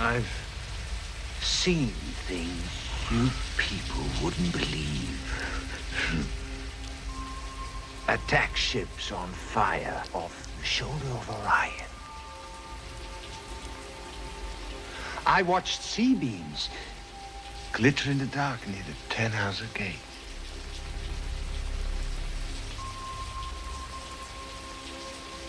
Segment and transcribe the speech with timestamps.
[0.00, 0.30] I've
[1.40, 1.88] seen
[2.28, 5.18] things you people wouldn't believe.
[8.08, 11.88] Attack ships on fire off the shoulder of Orion.
[15.26, 16.70] I watched sea beams
[17.72, 19.96] glitter in the dark near the Ten Hauser Gate.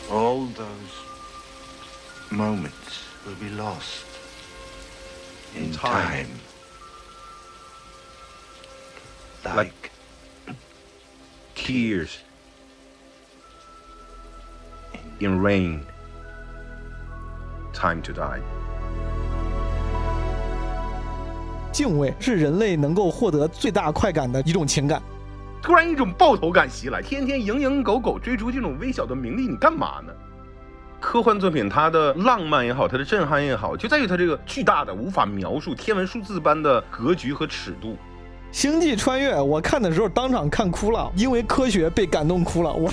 [0.10, 0.96] All those
[2.32, 4.09] moments will be lost
[5.56, 6.26] in time.
[9.44, 9.56] time.
[9.56, 9.74] Like- Like
[11.56, 12.20] Tears
[15.20, 15.82] in rain.
[17.74, 18.42] Time to die.
[21.72, 25.02] 敬畏是人类能够获得最大快感的一种情感。
[25.62, 30.14] 突然一种爆头感袭来，天天蝇营狗苟追逐这种微小的名利，你干嘛呢？
[31.00, 37.98] 科幻作品它的浪漫也好，它的震撼也好，就在于它这个巨大的、无法描述、天文数字般的格局和尺度。
[38.52, 42.74] 星际穿越，我看的时候当场看哭了，因为科学被感动哭了。
[42.74, 42.92] 我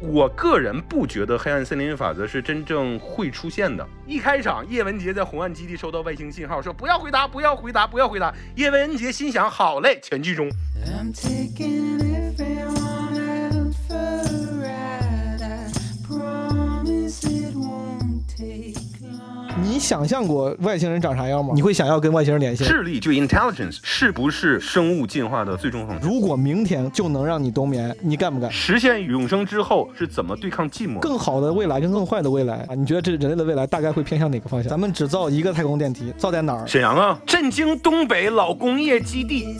[0.00, 3.86] 我个人不觉得黑暗森林法则是真正会出现的。
[4.06, 8.34] 一开场，叶文洁在红岸基地收到外星信号，说不要回答，不要回答，不要回答。
[8.56, 10.48] 叶文洁心想，好嘞，全剧终。
[10.84, 11.98] I'm taking
[19.76, 21.52] 你想象过外星人长啥样吗？
[21.54, 22.64] 你会想要跟外星人联系？
[22.64, 26.08] 智力就 intelligence 是不是生物进化的最终方式？
[26.08, 28.50] 如果明天就能让你冬眠，你干不干？
[28.50, 30.98] 实现永生之后是怎么对抗寂寞？
[30.98, 34.70] 更好的未来跟更坏的未来啊，你觉得这人类的未来大概会偏向哪个方向？
[34.70, 36.66] 咱们只造一个太空电梯，造在哪儿？
[36.66, 39.58] 沈阳啊，震惊东北老工业基地。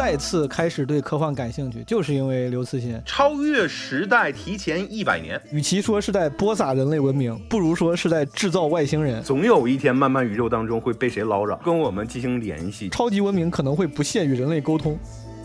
[0.00, 2.98] 再次开始对科幻感兴趣，就是因为刘慈欣。
[3.04, 9.22] 超越时代，提前一百年，与其说是在播撒人类文明，不如说是在制造外星人。
[9.22, 12.88] 总有一天漫漫宇宙当中会被谁捞着，跟我们进行联系。
[12.88, 14.98] 超级文明可能会不屑与人类沟通。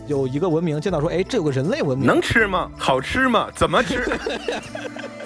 [0.07, 2.71] 有一个文明见到说，哎，这有个人类文明，能吃吗？
[2.77, 3.49] 好吃吗？
[3.53, 4.05] 怎么吃？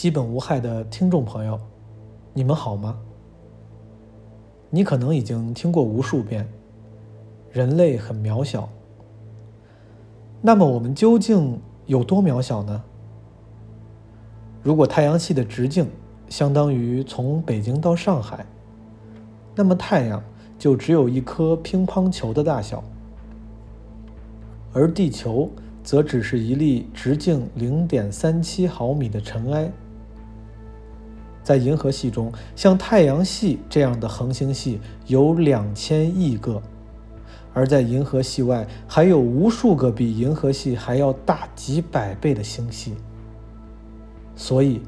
[0.00, 1.60] 基本无害的听众朋友，
[2.32, 2.98] 你们好吗？
[4.70, 6.48] 你可能已经听过无数遍，
[7.50, 8.66] 人类很渺小。
[10.40, 12.82] 那么我们究竟有多渺小呢？
[14.62, 15.86] 如果太阳系的直径
[16.30, 18.46] 相当于从北京到上海，
[19.54, 20.22] 那么太阳
[20.58, 22.82] 就只有一颗乒乓球的大小，
[24.72, 25.50] 而地球
[25.84, 29.70] 则只是一粒直径零点三七毫米的尘埃。
[31.42, 36.62] 在银河系中，像太阳系这样的恒星系有两千亿个，
[37.52, 42.94] 而在银河系外还有无数个比银河系还要大几百倍的星系。
[44.36, 44.80] 所以，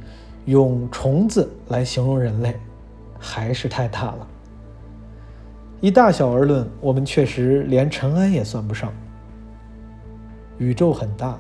[0.47, 2.59] 用虫子来形容人类，
[3.19, 4.27] 还是太大了。
[5.81, 8.93] 以大小而论，我们确实连尘埃也算不上。
[10.59, 11.39] 宇宙很大，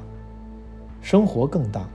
[1.00, 1.88] 生活更大。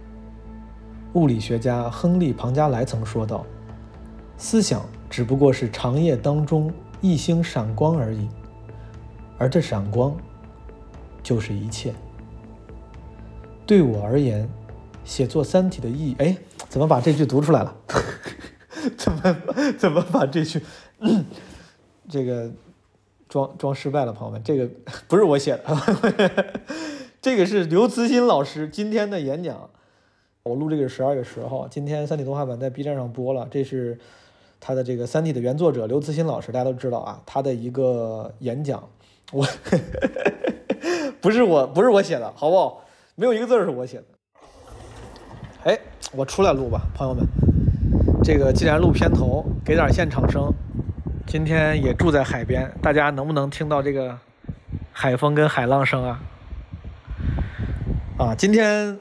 [1.18, 3.44] 物理学家亨利·庞加莱曾说道
[4.38, 8.30] ：“思想只不过是长夜当中一星闪光而已，
[9.40, 10.16] 而这闪光
[11.24, 11.92] 就是一切。”
[13.66, 14.48] 对我而言，
[15.04, 16.16] 写作《三体》的意义……
[16.20, 16.38] 哎，
[16.70, 17.76] 怎么把这句读出来了？
[18.96, 19.38] 怎么
[19.76, 20.62] 怎么把这句
[22.08, 22.52] 这个
[23.28, 24.44] 装装失败了，朋友们？
[24.44, 24.70] 这个
[25.08, 26.54] 不是我写的，
[27.20, 29.68] 这个是刘慈欣老师今天的演讲。
[30.48, 34.00] 我录这个是十二月十号，今天《三体》动画版在 B 站上播了，这是
[34.62, 38.82] 他的这个《三体》的原作者刘慈欣老师，大家都知道啊，他的一个演讲，
[39.34, 39.46] 我
[41.20, 42.82] 不是我不是我写的，好不好？
[43.16, 44.04] 没有一个字是我写的。
[45.66, 45.78] 哎，
[46.14, 47.26] 我出来录吧，朋友们，
[48.24, 50.54] 这个既然录片头，给点现场声。
[51.26, 54.18] 今天也住在海边，大家能不能听到这个
[54.94, 56.22] 海风跟海浪声啊？
[58.18, 58.98] 啊，今天。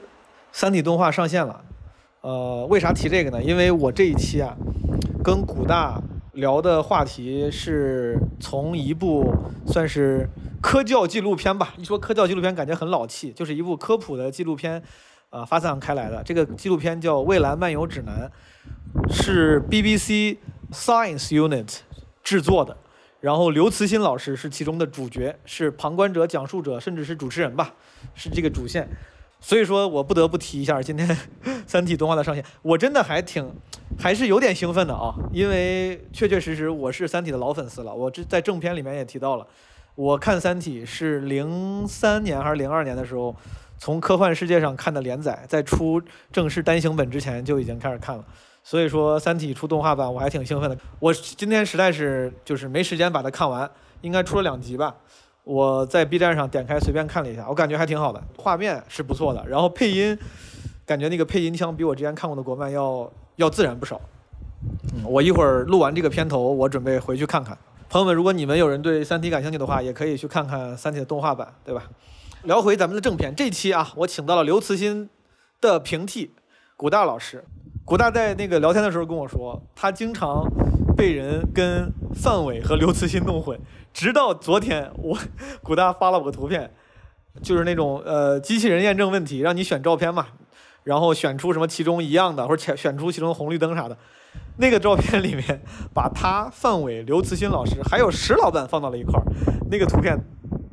[0.57, 1.63] 三体动画上线了，
[2.21, 3.43] 呃，为啥提这个呢？
[3.43, 4.57] 因为我这一期啊，
[5.23, 6.01] 跟古大
[6.33, 9.31] 聊的话题是从一部
[9.67, 10.27] 算是
[10.59, 11.75] 科教纪录片吧。
[11.77, 14.81] 一说科教纪录片，感觉很老气，就是一部科普的纪录片，
[15.29, 16.23] 呃，发散开来的。
[16.23, 18.31] 这个纪录片叫《蔚蓝漫游指南》，
[19.13, 20.37] 是 BBC
[20.71, 21.81] Science Unit
[22.23, 22.75] 制作的。
[23.19, 27.75] 然后刘慈欣老师是其中的主角，是旁观者、讲述者，甚至是主持人吧，
[28.15, 28.89] 是这个主线。
[29.39, 31.07] 所以说我不得不提一下今天
[31.65, 33.49] 《三体》动画的上线，我真的还挺，
[33.97, 37.93] 还是有点兴奋的啊，因为确确实实我是《三体》的老粉丝了。
[37.93, 39.47] 我这在正片里面也提到了，
[39.95, 43.35] 我看《三体》是零三年还是零二年的时候，
[43.77, 46.01] 从科幻世界上看的连载，在出
[46.31, 48.25] 正式单行本之前就已经开始看了。
[48.63, 50.77] 所以说，《三体》出动画版，我还挺兴奋的。
[50.99, 53.69] 我今天实在是就是没时间把它看完，
[54.01, 54.93] 应该出了两集吧。
[55.47, 60.17] 我在 B 站上点开随便看了一下，我感觉还挺好的，画面是不错的，然后配音，
[60.85, 64.01] 感觉那个配音腔比我之前看过的国漫要要自然不少。
[64.93, 67.57] 嗯，我一会儿录完这个片头，我准备回去看看。
[67.89, 71.83] 朋友们，如果你们有人对《三体》感兴趣的话，也可以去看看《三体》的动画版，对吧？
[72.43, 75.09] 聊回咱们的正片，这期啊，我请到了刘慈欣
[75.61, 76.33] 的平替
[76.75, 77.45] 古大老师。
[77.85, 80.43] 古大在那个聊天的时候跟我说，他经常
[80.97, 83.57] 被人跟范伟和刘慈欣弄混，
[83.97, 85.17] 直到昨天我
[85.63, 86.71] 古大发了我个图片，
[87.41, 90.27] 就是那种呃机器人验证问题，让你选照片嘛，
[90.83, 93.97] 然后选出什么其中一样的，或者选选出其中红绿灯啥的。
[94.57, 95.63] 那个照片里面，
[95.95, 99.25] 把他、范伟、刘慈欣老师还有石老板放到了一块儿，
[99.71, 100.15] 那个图片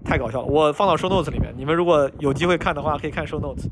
[0.04, 3.64] 太搞笑了，我放到 show notes 里面，你们如果有机会看的话，可以看 show notes。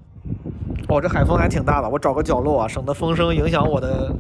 [0.89, 4.17] 哦，这海风还挺大的，我找个角落啊，省得风声影响我的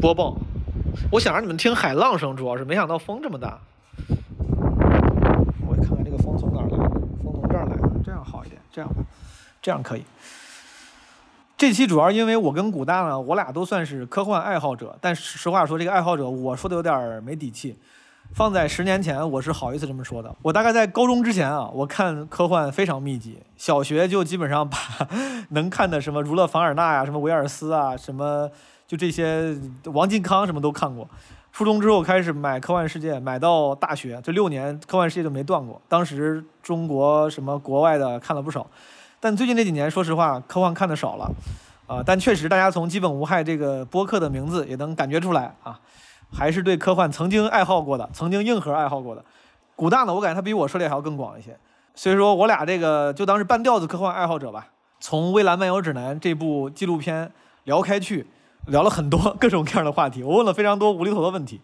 [0.00, 0.38] 播报。
[1.10, 3.58] 我想让你们听海浪声，主要是没想到风这么大。
[5.66, 6.84] 我看看这个风从哪儿来的，
[7.22, 9.02] 风从这儿来的，这样好一点，这样吧，
[9.62, 10.04] 这样可以。
[11.56, 17.76] 这期主要因为我跟古大呢，我俩都算是科幻爱好者，但实话说，这个爱好者我说的有点儿没底气。
[18.34, 20.32] 放在十年前，我是好意思这么说的。
[20.42, 24.76] 我大概在高中之前啊，我看科幻非常密集，小学就基本上把
[25.50, 28.50] 能看的什么儒勒·凡尔纳呀、什么维尔斯啊、什么
[28.88, 31.08] 就这些王靖康什么都看过。
[31.52, 35.80] 初中之后开始买《科幻世界》，买到大学这六年，《科幻世界》就没断过。
[35.88, 38.66] 当时中国什么国外的看了不少，
[39.20, 41.30] 但最近这几年，说实话，科幻看的少了，
[41.86, 45.78] 啊，但确实大家从《基本无害》这个播客的名字也能感觉出来啊。
[46.30, 49.24] 还是对科幻曾经爱好过的，曾经硬核爱好过的。
[49.74, 51.56] 古大呢，我感觉他比我涉猎还要更广一些。
[51.94, 54.68] 所以说我俩这个就当是半吊子科幻爱好者吧。
[55.00, 57.32] 从《蔚蓝漫游指南》这部纪录片
[57.64, 58.26] 聊开去，
[58.66, 60.22] 聊了很多各种各样的话题。
[60.22, 61.60] 我问了非常多无厘头的问题，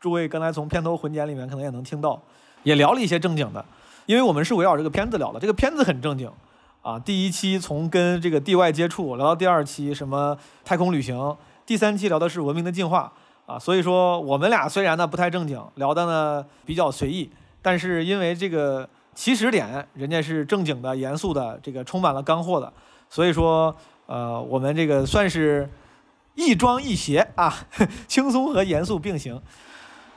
[0.00, 2.20] 诸位刚才从片头混剪里面可能也能听到，
[2.62, 3.64] 也聊了一些正经的，
[4.06, 5.38] 因为我们是围绕这个片子聊的。
[5.38, 6.30] 这个片子很正经
[6.82, 6.98] 啊。
[6.98, 13.12] 第一期从跟这个地外接触聊到第二期什么太空旅行，第三期聊的是文明的进化。
[13.46, 17.28] 啊，所以说我们俩虽然呢不太正经，聊的呢比较随意，
[17.60, 22.72] 但是因为这个起始点人家是正经的、严肃的，这个充满了干货的，
[23.08, 23.74] 所以说
[24.06, 25.68] 呃我们这个算是
[26.34, 27.54] 亦庄亦谐啊，
[28.08, 29.40] 轻松和严肃并行。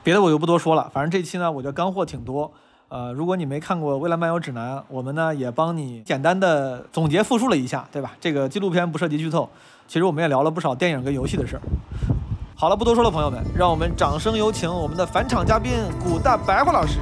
[0.02, 2.52] 别的我就不多说了，反正这期呢我觉得干货挺多。
[2.88, 8.12] 呃，如果你没看过《未来漫游指南》，我们呢也帮你简单的总结复述了一下，对吧？
[8.20, 9.48] 这个纪录片不涉及剧透，
[9.88, 11.62] 其实我们也聊了不少电影跟游戏的事儿。
[12.54, 15.72] 好了，不多说了，朋友们，让我们掌声有请我们的返场嘉宾
[16.04, 17.00] 古大白话老师。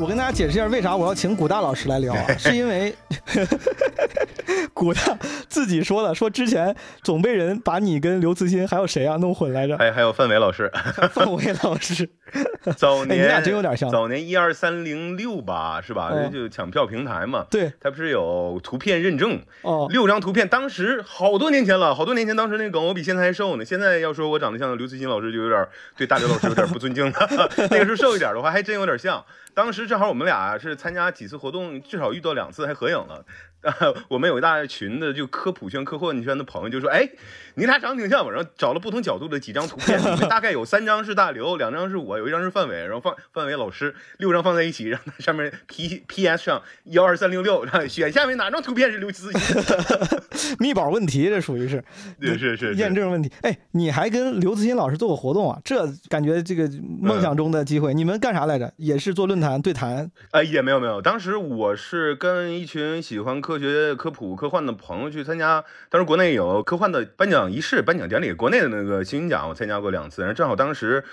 [0.00, 2.26] 我跟大家解释一下，为啥我要请古大老师来聊啊？
[2.36, 2.92] 是因为
[4.74, 5.00] 古大
[5.48, 9.78] 自己说的，说之前总被人把你跟刘慈欣还有谁啊弄混来着？
[9.78, 10.70] 还还有范伟老师，
[11.12, 12.08] 范伟老师，
[12.76, 16.08] 早年哎你俩真有点像早年一二三零六吧，是吧？
[16.10, 17.46] 哦就抢票平台嘛。
[17.48, 23.64] 对，他不是有图片认证，哦，六张图片，当时好多年前了，好多年前，当时那个梗我比现在还瘦呢。
[23.64, 25.64] 现在要说我长得像刘慈欣老师，就有点
[25.96, 27.28] 对大刘老师有点不尊敬了。
[27.70, 29.24] 那个时候瘦一点的话，还真有点像。
[29.54, 33.24] 当时正好我们俩是参加几次活动，至少遇到两次，还合影了。
[34.08, 37.08] 我们有一大群的就科普圈、科幻圈的朋友就说：“哎，
[37.54, 49.40] 你俩长得挺像。”然后找了不同角度的几张图片，里面大概有三张是大刘，两张是我，有一张是范伟，然后范范伟老师，六张放在一起，让它上面 P P S 上幺二三六六，让选下面哪张图片是刘慈欣。
[50.58, 51.84] 密保问题，这属于是，
[52.20, 53.30] 是是是， 验证问题。
[53.42, 55.60] 哎，你还跟刘慈欣老师做过活动啊？
[55.64, 56.68] 这感觉这个
[57.00, 58.72] 梦想中的机会，你们干啥来着？
[58.76, 60.10] 也是做论坛对谈？
[60.30, 71.04] 哎，也没有没有，当时我是跟一群喜欢科学、科普、科幻的朋友去参加，当时国内有科幻的颁奖仪式、颁奖典礼，国内的那个星云奖我参加过两次，然后正好当时。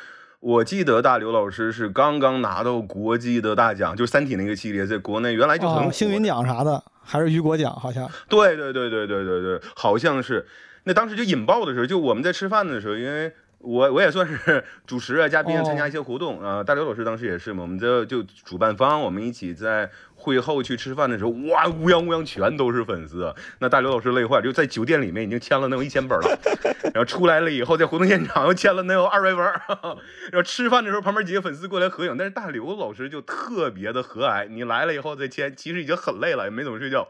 [0.42, 8.10] 我记得大刘老师是刚刚拿到国际的大奖，就是《三体》那个系列，在国内原来就很星云奖啥的，还是雨果奖，好像。
[8.28, 10.48] 对对对对对对对，好像是。
[10.86, 19.92] 那当时就引爆的时候，就我们在吃饭的时候，因为我我也算是主持啊、嘉宾参加一些活动啊、大刘老师当时也是嘛，我们就就主办方，我们一起在
[20.22, 23.34] 会后去吃饭的时候，哇，乌泱乌泱全都是粉丝。
[23.58, 26.40] 那大刘老师累坏，就在酒店里面已经签了能有一千本了，
[26.94, 29.44] 然后出来了以后，在活动现场又签了能有二百本。
[30.32, 34.48] 然后吃饭的时候，旁边几个粉丝过来合影，但是大刘老师就特别的和蔼。
[34.48, 37.08] 你来了以后再签，其实已经很累了，也没怎么睡觉。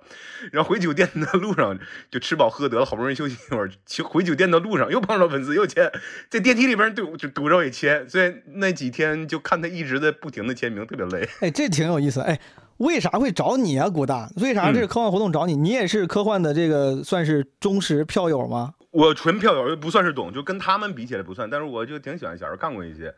[0.52, 1.78] 然后回酒店的路上
[2.10, 3.70] 就吃饱喝得了，好不容易休息一会儿，
[4.06, 5.92] 回酒店的路上又碰到粉丝又签，
[6.30, 11.28] 在电梯里边堵就堵着也签，所以那几天就看他一直在不停的签名，特别累。
[11.42, 12.22] 哎，这挺有意思。
[12.22, 12.40] 哎，
[12.82, 14.30] 为啥会找你啊，古大？
[14.38, 15.56] 为啥这个科幻活动找你？
[15.56, 18.74] 你也是科幻的这个算是忠实票友吗？
[18.90, 23.14] 我纯票友，不算是懂，就跟他们比起来不算，但是我就挺喜欢，小时候看过一些。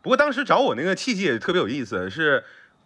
[0.00, 2.42] 不过当时找我那个契机也特别有意思，是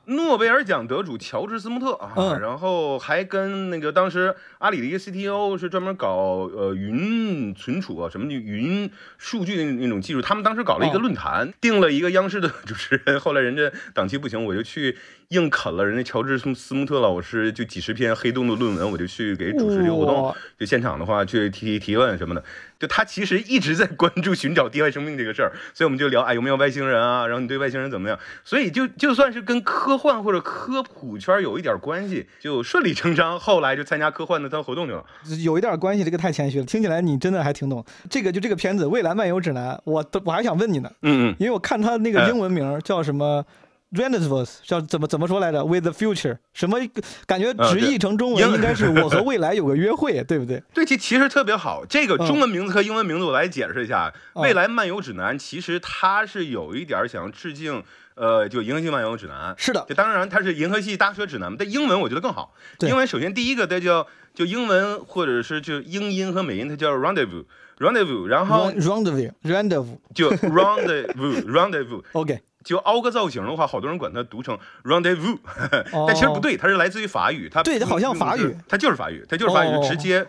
[0.07, 22.43] 诺贝尔奖得主乔治斯穆特啊，嗯然后还跟那个当时阿里的一个 CTO 是专门搞呃云存储啊，什么云数据的那种技术，他们当时搞了一个哦论坛，定了一个央视的主持人，后来人家档期不行，我就去硬啃了人家乔治斯斯穆特老师就几十篇黑洞的论文，我就去给主持这个活动哇，就现场的话去提提提问什么的。
[22.83, 28.19] 就他其实一直在关注寻找地外生命这个事儿，所以我们就聊哎有没有外星人啊，然后你对外星人怎么样？
[28.45, 35.05] 所以就就算是跟科幻或者科普圈有一点关系，就顺理成章，后来就参加科幻的他活动去了。
[35.45, 36.65] 有一点关系，这个太谦虚了。
[36.65, 37.85] 听起来你真的还挺懂。
[38.11, 43.45] 这个就这个片子《未来漫游指南》，我都我还想问你呢，嗯嗯，因为我看他那个哎英文名叫什么
[43.93, 46.79] Rendezvous，叫怎么怎么说来着？With the future，什么
[47.27, 50.63] 感觉直译成中文应该是我和未来有个约会，对不对？
[50.73, 51.85] 对，其其实特别好。
[51.87, 54.13] 这个嗯中文名字和英文名字我来解释一下。
[54.33, 57.85] 哦未来漫游指南其实它是有一点儿想致敬，
[58.15, 59.55] 呃，就《银河系漫游指南》。
[59.59, 62.55] 是的，就当然它是《银河系搭车指南》，但英文我觉得更好。
[62.79, 67.45] 对英文首先第一个它叫就英文或者是就英音和美音，它叫 rendezvous
[67.79, 69.99] rendezvous，然后 Rendezvous Rendezvous。
[70.15, 72.03] 就 rendezvous rendezvous。
[72.13, 75.39] OK，就凹个造型的话，好多人管它读成 rendezvous，
[76.07, 80.27] 但其实不对，它是来自于法语，它哦对它好像法语它就是法语，它就是法语，直接。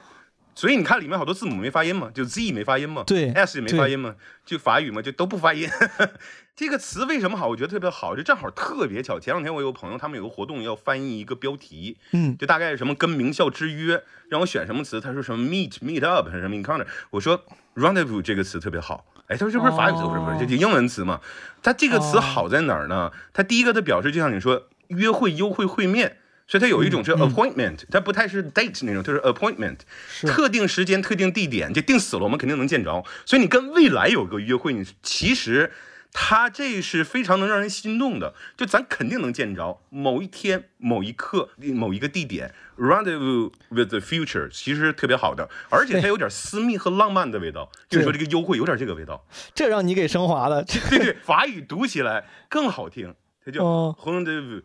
[0.56, 4.14] 所以你看里面好多字母没发音嘛，就 Z 没发音嘛，对，S 也没发音嘛，
[4.46, 5.68] 就法语嘛，就都不发音。
[6.56, 7.48] 这个词为什么好？
[7.48, 9.20] 我觉得特别好，就正好特别巧。
[9.20, 19.04] 前两天我有个朋友，他们有个活动要翻译一个标题，嗯，就大概是什么跟名校之约，让我选什么词，他说什么 meet meet up 什么 encounter，我说 rendezvous 这个词特别好。
[19.28, 21.22] 哎，他说这不是法语词，不是不是，这就英文词嘛。
[21.62, 22.22] 它这个词哦。
[22.22, 23.12] 好在哪儿呢？
[23.32, 29.78] 它第一个它表示就像你说约会、优惠、会面，所以它有一嗯种是 appointment，、它不太是 date 那种，它是 appointment，
[30.10, 30.28] 是。
[30.28, 33.04] 特定时间、特定地点，就定死了，我们肯定能见着。
[33.26, 35.72] 所以你跟未来有个约会，你其实
[36.12, 49.26] 它这是非常能让人心动的，就咱肯定能见着某一天、某一刻、某一个地点，rendezvous with the future，其实特别好的，而且它有点私密和浪漫的味道，就是说这个优惠有点这个味道。
[49.54, 50.64] 这让你给升华了。
[50.90, 53.14] 对对，法语读起来更好听，
[53.44, 54.64] 它叫哦 rendezvous，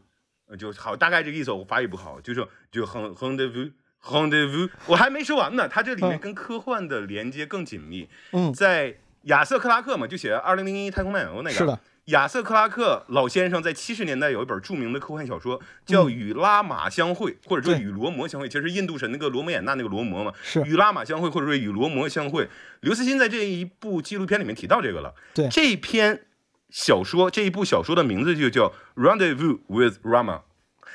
[0.49, 1.51] 呃就好，大概这个意思。
[1.51, 3.73] 我法语不好，就是就 rend- rendezvous。
[4.01, 5.69] rendezvous，我还没说完呢。
[5.69, 8.09] 它这里面嗯跟科幻的连接更紧密。
[8.31, 11.51] 嗯在亚瑟克拉克嘛，就写《二零零一太空漫游》那个。
[11.51, 11.79] 是的。
[12.09, 20.33] 亚瑟克拉克老先生在七十年代有一本著名的科幻小说，叫《与拉玛相会》，或者说与罗摩相会，其实是印度神那个罗摩衍那那个罗摩嘛。
[20.43, 22.49] 是与拉玛相会，或者说与罗摩相会。
[22.81, 25.15] 刘慈欣在这一部纪录片里面提到这个了。
[25.35, 26.23] 对这篇
[26.71, 30.37] 小说，这一部小说的名字就叫《Rendezvous with Rama》。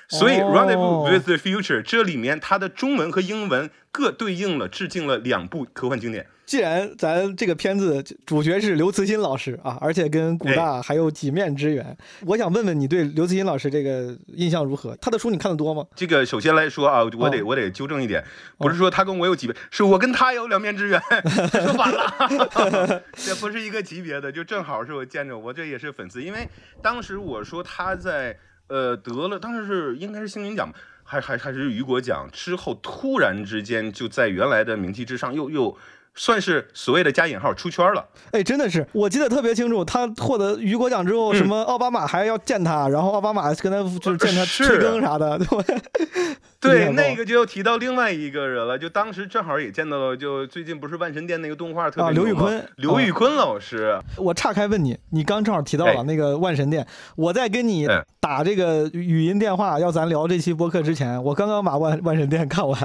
[0.10, 6.28] 所以哦，Rendezvous with the Future》这里面它的中文和英文各对应了致敬了两部科幻经典。
[6.54, 14.96] 既然咱这个片子主角是刘慈欣老师啊，而且跟古大还有几面之缘，我想问问你对刘慈欣老师这个印象如何？
[14.98, 15.84] 他的书你看的多吗？
[15.96, 18.24] 这个首先来说啊，我得、哦我得纠正一点，
[18.60, 21.02] 不是说他跟我有几面，是我跟他有两面之缘，
[21.66, 26.48] 说反了， 这不是一个级别的，就正好是我见着我这也是粉丝，因为
[26.84, 30.78] 当时我说他在呃得了，当时是应该是星云奖吧。
[31.06, 35.78] 还还还是雨果奖之后，突然之间就在原来的名气之上又又
[36.16, 38.06] 算是所谓的加引号出圈了。
[38.32, 45.48] 哎，真的是，我记得特别清楚，他获得雨果奖之后，什么奥巴马还要见他，然后奥巴马跟他就是见他是催更啥的，对？
[46.64, 62.80] 对，那个就要提到另外一个人了，就当时正好也见到了，就最近不是万神殿那个动画特别啊刘宇牛吗昆刘宇坤老师，我岔开问你，你刚正好提到了哎那个万神殿，我在跟你哎打这个语音电话要咱聊这期播客之前，我刚刚把万万神殿看完，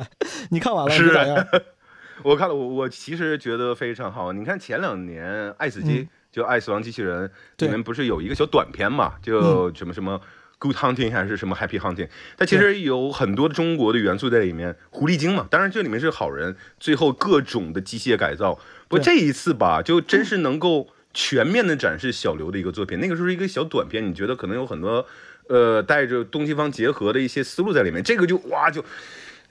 [0.51, 1.47] 你看完了，你是咋样？
[2.23, 4.33] 我看了，我我其实觉得非常好。
[4.33, 7.29] 你看前两年《爱死机》就《爱死亡机器人》
[7.65, 10.21] 里面不是有一个小短片嘛，就什么什么
[10.59, 14.77] Good Hunting 还是什么 Happy Hunting，它其实有很多中国的元素在里面。
[14.91, 18.55] 狐狸精嘛，当然这里面是好人，最后各种的机械改造。
[18.89, 22.99] 不过这一次吧，就真是能够全面的展示小刘的一个作品。
[22.99, 25.07] 那个时候是一个小短片，你觉得可能有很多。
[25.49, 28.85] 呃，带着东西方结合的一些思路在里面，这个就哇就。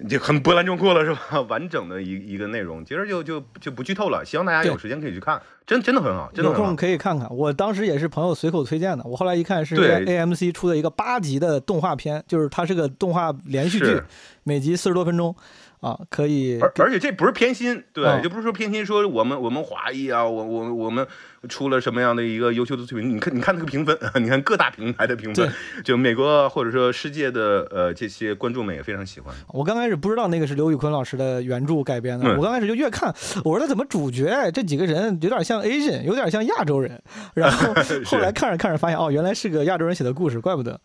[0.08, 1.42] 就很波澜壮阔了，是吧？
[1.50, 6.76] 完整的一一个内容，其实就就就不剧透了，希望大家有时间可以去看，真真的很好，真的有空。
[6.76, 7.28] 可以看看。
[7.36, 14.00] 我当时也是朋友随口推荐的，我后来一看是 AMC 出的一个八集的动画片，就是它是个动画连续剧，
[14.44, 15.36] 每集四十多分钟，
[15.80, 21.06] 啊，可以而而且这不是偏心，对，嗯就不是说偏心，说我们我们华裔啊，我我我们
[21.48, 23.16] 出了什么样的一个优秀的作品？
[23.16, 25.48] 你看你看那个评分， 你看各大平台的评分，
[25.84, 29.34] 就美国或者说世界的呃这些观众们也非常喜欢。
[29.50, 33.14] 我刚开始不知道那个是刘宇昆老师的原著改编的，嗯我刚开始就越看，
[33.46, 37.00] 我说他怎么主角这几个人有点像 Asian，有点像亚洲人，
[37.36, 37.74] 然后
[38.06, 40.80] 后来看着看着发现哦，原来是个亚洲人写的故事，怪不得。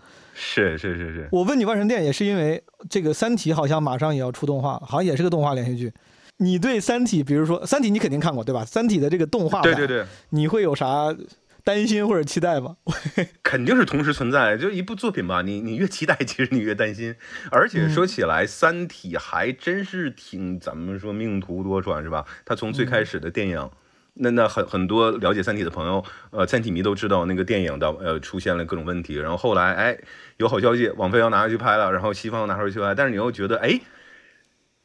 [0.44, 5.92] 是是是是，我问你万神殿也是因为这个《三体》好像马上也要出动画，好像也是个动画连续剧。
[6.38, 8.62] 你对《三体》，比如说《三体》，你肯定看过对吧？
[8.66, 11.14] 《三体》的这个动画版，对对对，你会有啥
[11.62, 12.76] 担心或者期待吗？
[13.44, 14.56] 肯定是同时存在。
[14.56, 17.14] 就一部作品吧，你你越期待，其实你越担心。
[17.52, 22.24] 而且说起来，《三体》还真是挺咱们说命途多舛是吧？
[22.44, 23.70] 它从最开始的电影。
[24.14, 29.98] 那那很很多了解《三体》的朋友，呃，三体迷都知道那个电影的呃出现了各种问题，然后后来哎
[30.36, 33.80] 有好消息，网飞要拿回去拍了，然后西方要拿回去拍，但是你又觉得哎，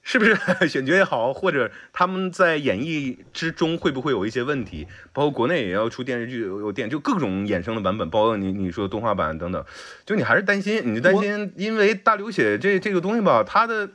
[0.01, 0.37] 是不是
[0.69, 4.87] 选角也好，或者他们在演绎之中会不会有一些问题？
[5.11, 9.65] 包括国内也要出电视剧，有有电就各种衍生的版本，包括你你说动画版等等，
[10.05, 13.89] 就你还是担心，你就担心，因为大流血这这个东西吧，它的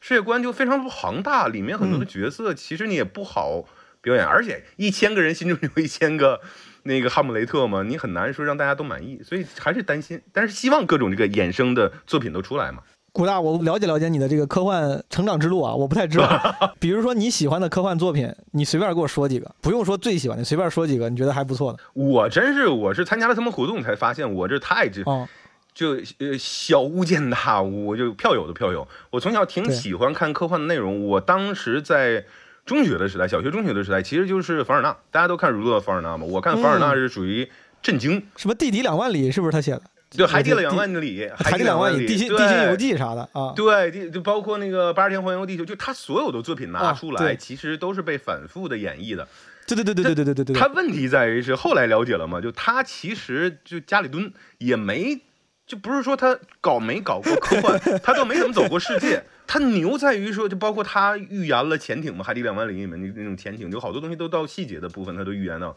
[0.00, 3.64] 世界观就非常庞大，里面很多的角色其实你也不好
[4.06, 6.40] 表演，而且一千个人心中有一千个。
[6.88, 12.78] 那个哈姆雷特嘛，你很难说让大家都满意，所以还是担心，但是希望各种这个衍生的作品都出来嘛。
[13.10, 16.40] 古大，我了解了解你的这个科幻成长之路啊，我不太知道。
[16.78, 21.80] 比如说你喜欢的科幻作品，你随便给我说几个，不用说最喜欢的，随便说几个，你觉得还不错的。
[21.94, 25.28] 我真是我是参加了他们活动才发现，我这太这哦，
[25.74, 28.86] 就呃小巫见大巫，我就票友的票友。
[29.10, 32.26] 我从小挺喜欢看科幻的内容，我当时在
[32.66, 36.26] 中学的时代，小学中学的时代，其实就是凡尔纳，大家都看儒勒凡尔纳嘛。
[36.26, 37.48] 我看凡尔纳是属于
[37.80, 39.82] 震惊，什么地底两万里是不是他写的？
[40.16, 43.52] 对海底两万里，海底两万里，地心地心游记啥的啊。
[43.54, 49.26] 对，地就包括那个八十天环游地球，就他所有的作品拿啊出来，对其实都是被反复的演绎的。
[49.66, 50.60] 对对对对对对对对对对。
[50.60, 55.20] 他问题在于是后来了解了嘛，就他其实就家里蹲也没，
[55.66, 59.22] 就不是说他搞没搞过科幻， 他都没怎么走过世界。
[59.46, 65.76] 他牛在于说，就包括他预言了潜艇嘛，《海底两万里》里面那那种潜艇，就好多东西都到细节的部分，他都预言到，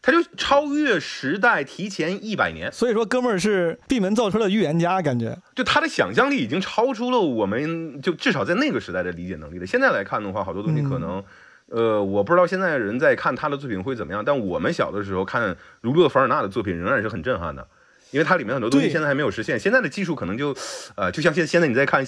[0.00, 2.70] 他就超越时代，提前一百年。
[2.70, 5.36] 所以说，哥们儿是闭门造车的预言家，感觉。
[5.54, 9.66] 就他的想象力已经超出了我们就至少在那个时代的理解能力了。
[9.66, 11.24] 现在来看的话，好多东西可能，
[11.66, 17.66] 呃，我不知道现在人在看他的作品会怎么样，但我们小的时候看儒勒凡尔纳的作品仍然是很震撼的。
[18.10, 20.54] 因为它里面很多东西现在还没有实现，现在的技术可能就，
[20.96, 22.04] 呃，就像现现在你在看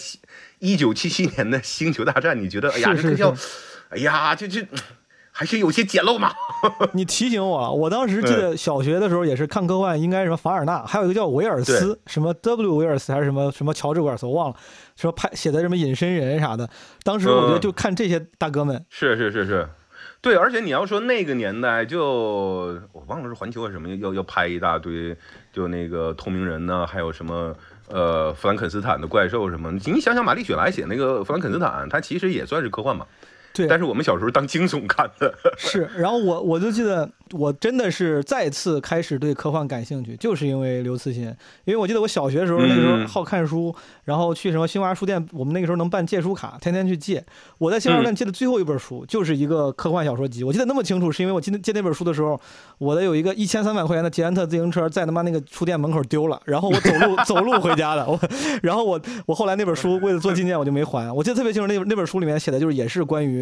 [0.58, 3.34] 一九七七年的《星球大战》，你觉得哎呀这特效，
[3.90, 4.66] 哎呀这这
[5.32, 6.32] 还是有些简陋嘛。
[6.92, 14.56] 你提醒我了，我当时记得小学的时候也是看科幻，应该什么凡尔纳，还有一个叫维尔斯，什么 W 维尔斯还是什么什么乔治维尔斯，我忘了，
[14.96, 16.68] 说拍写的什么隐身人啥的。
[17.02, 19.68] 当时我觉得嗯就看这些大哥们，是是是是，
[20.22, 22.04] 对，而且你要说那个年代就，
[22.92, 25.16] 我忘了是环球还是什么，要要拍一大堆，
[25.50, 27.56] 就那个透明人呢，还有什么
[27.88, 33.06] 呃弗兰肯斯坦的怪兽什么，你想想玛丽雪莱写那个弗兰肯斯坦，它其实也算是科幻嘛，
[33.52, 41.24] 对，但是我们小时候当惊悚看的， 是，然后我我就记得，我真的是再次开始对科幻感兴趣，就是因为刘慈欣。
[41.64, 47.24] 因为我记得我小学的时候，那个时候嗯好看书，然后去什么新华书店，我们那个时候能办借书卡，天天去借。
[47.58, 50.44] 我在新华书店借的最后一本书，就是一个科幻小说集。
[50.44, 52.40] 我记得那么清楚，是因为我今天借那本书的时候，
[52.78, 58.06] 我的有一个一千三百块钱的捷安特自行车在他妈那个书店门口丢了，然后我走路 走路回家的。
[58.06, 58.18] 我，
[58.62, 61.12] 然后我我后来那本书为了做纪念我就没还。
[61.14, 63.39] 我记得特别清楚，那本那本书里面写的就是也是关于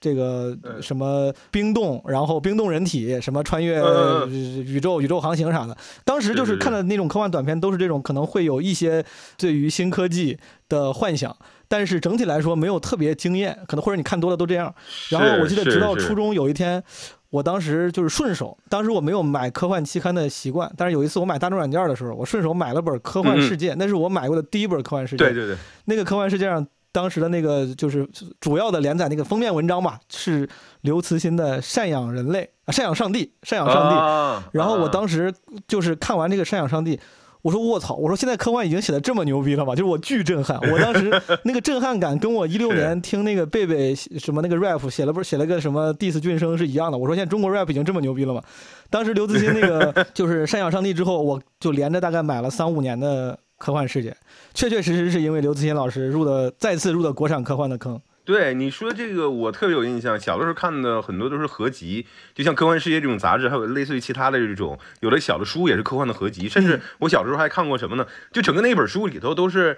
[0.00, 3.80] 这个嗯什么冰冻，然后冰冻人体，什么穿越
[4.28, 5.76] 宇宙宇宙航行啥的。
[6.04, 9.04] 当时就是看的那种科幻短片，都是这种可能会有一些
[9.36, 11.34] 对于新科技的幻想，
[11.68, 14.74] 但是整体来说没有特别惊艳，可能或者你看多了都这样。
[15.10, 16.82] 然后我记得直到初中有一天，
[17.30, 25.24] 我当时就是顺手，当时我没有买科幻期刊的习惯，但是有一次我买大众软件的时候，我顺手买了本《科幻世界》，那是我买过的第一本《科幻世界》。
[25.28, 28.08] 对对对，那个《科幻世界》上当时的那个就是
[28.40, 30.48] 主要的连载那个封面文章吧，是
[30.80, 33.94] 刘慈欣的《赡养人类》啊，《赡养上帝》，赡养上帝。
[33.94, 35.32] 啊然后我啊当时
[35.68, 36.96] 就是看完这个《赡养上帝》，
[37.42, 39.74] 我说卧槽，我说现在科幻已经写的这么牛逼了吗？
[39.74, 41.10] 就是我巨震撼，我当时
[41.44, 46.98] 那个震撼感跟我一六年听那个贝贝什么那个 rap 写了不是写了个什么 diss 俊生是一样的。
[46.98, 48.42] 我说现在中国 rap 已经这么牛逼了吗？
[48.90, 53.38] 当时刘慈欣那个 就是《赡养上帝》之后，我就连着大概买了三五年的。
[53.60, 54.16] 科幻世界，
[54.54, 58.00] 确确实实是因为刘慈欣老师入的再次入的国产科幻的坑。
[58.24, 60.18] 对你说这个，我特别有印象。
[60.18, 66.48] 小的时候看的很多都是合集，就像《科幻世界》这种杂志，还有类似于其他的这种，有的小的书也是科幻的合集。
[66.48, 68.06] 甚至我小时候还看过什么呢？
[68.32, 69.76] 就整个那本书里头都是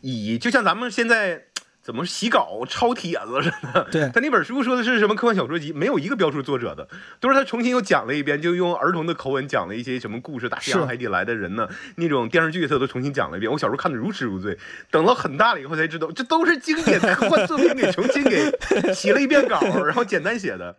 [0.00, 1.47] 以，就像咱们现在
[1.88, 3.82] 怎么洗稿抄帖子似的。
[3.90, 6.86] 对他那本书说的是什么科幻小说集，没有一个标出作者的，
[7.18, 13.50] 都是他重新又讲了一遍，就用儿童的口吻讲了一些什么故事，大西洋海底来的人呢，那种电视剧他都重新讲了一遍。
[13.50, 14.58] 我小时候看的如痴如醉，
[14.90, 18.52] 等了很大了以后才知道，这都是经典科幻作品给重新给
[18.92, 20.76] 洗了一遍稿，然后简单写的。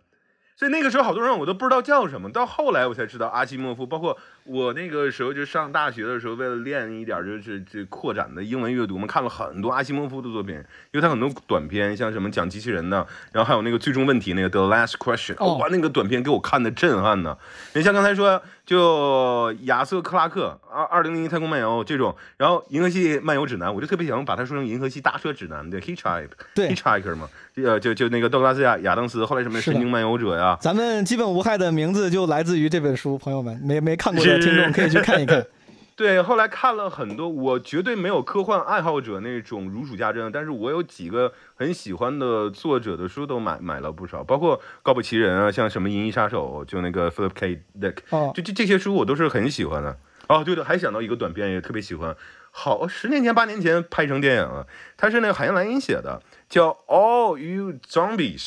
[0.56, 3.86] 所以那个时候好多人我都不知道叫什么，到后来我才知道阿西莫夫。
[3.86, 4.16] 包括
[4.50, 15.54] 我那个时候就上大学的时候，为了练一点就是这扩展的英文阅读嘛，看了很多阿西莫夫的作品，因为他很多短片，像什么讲机器人的，然后还有那个最终问题那个 The Last Question，哦。
[15.58, 17.38] 哇，那个短片给我看的震撼呢。
[17.74, 26.70] 你像刚才说，就亚瑟克拉克二二零零一太空漫游这种，然后银河系漫游指南，我就特别想把它说成银河系搭车指南，对 Hitchhike 对。
[26.70, 35.46] Hitchhiker 嘛，呃，就就那个道格拉斯亚亚当斯，后来什么神经漫游者呀，咱们基本无害的名字就来自于这本书，朋友们没没看过听众可以去看一看。
[35.96, 47.62] 对，后来看了很多，我绝对没有科幻爱好者那种如数家珍，但是我有几个很喜欢的作者的书都买买了不少，包括高布奇人啊，像什么《银翼杀手》，就那个 Philip K.
[47.78, 49.98] Dick，哦就这这些书我都是很喜欢的。
[50.28, 52.16] 哦，对的，还想到一个短片也特别喜欢，
[52.50, 58.40] 好，十年前八年前拍成电影了，它是那个海因莱因写的，叫《All You Zombies》。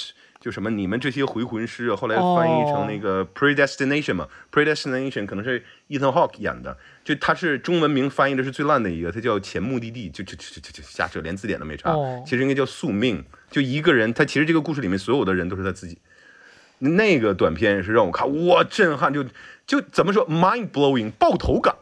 [0.44, 11.92] 就什么你们这些回魂师啊，后来翻译成那个 Predestination 嘛、Predestination 可能是 Ethan Hawke 演的，就他是中文名翻译的是最烂的一个，他叫前目的地，就就就就就就瞎扯，连字典都没查。
[11.92, 15.98] 哦其实应该叫宿命，就一个人，他其实这个故事里面所有的人都是他自己。
[16.84, 19.24] 那个短片是让我看，哇，震撼，就
[19.66, 21.74] 就怎么说，mind blowing，爆头感，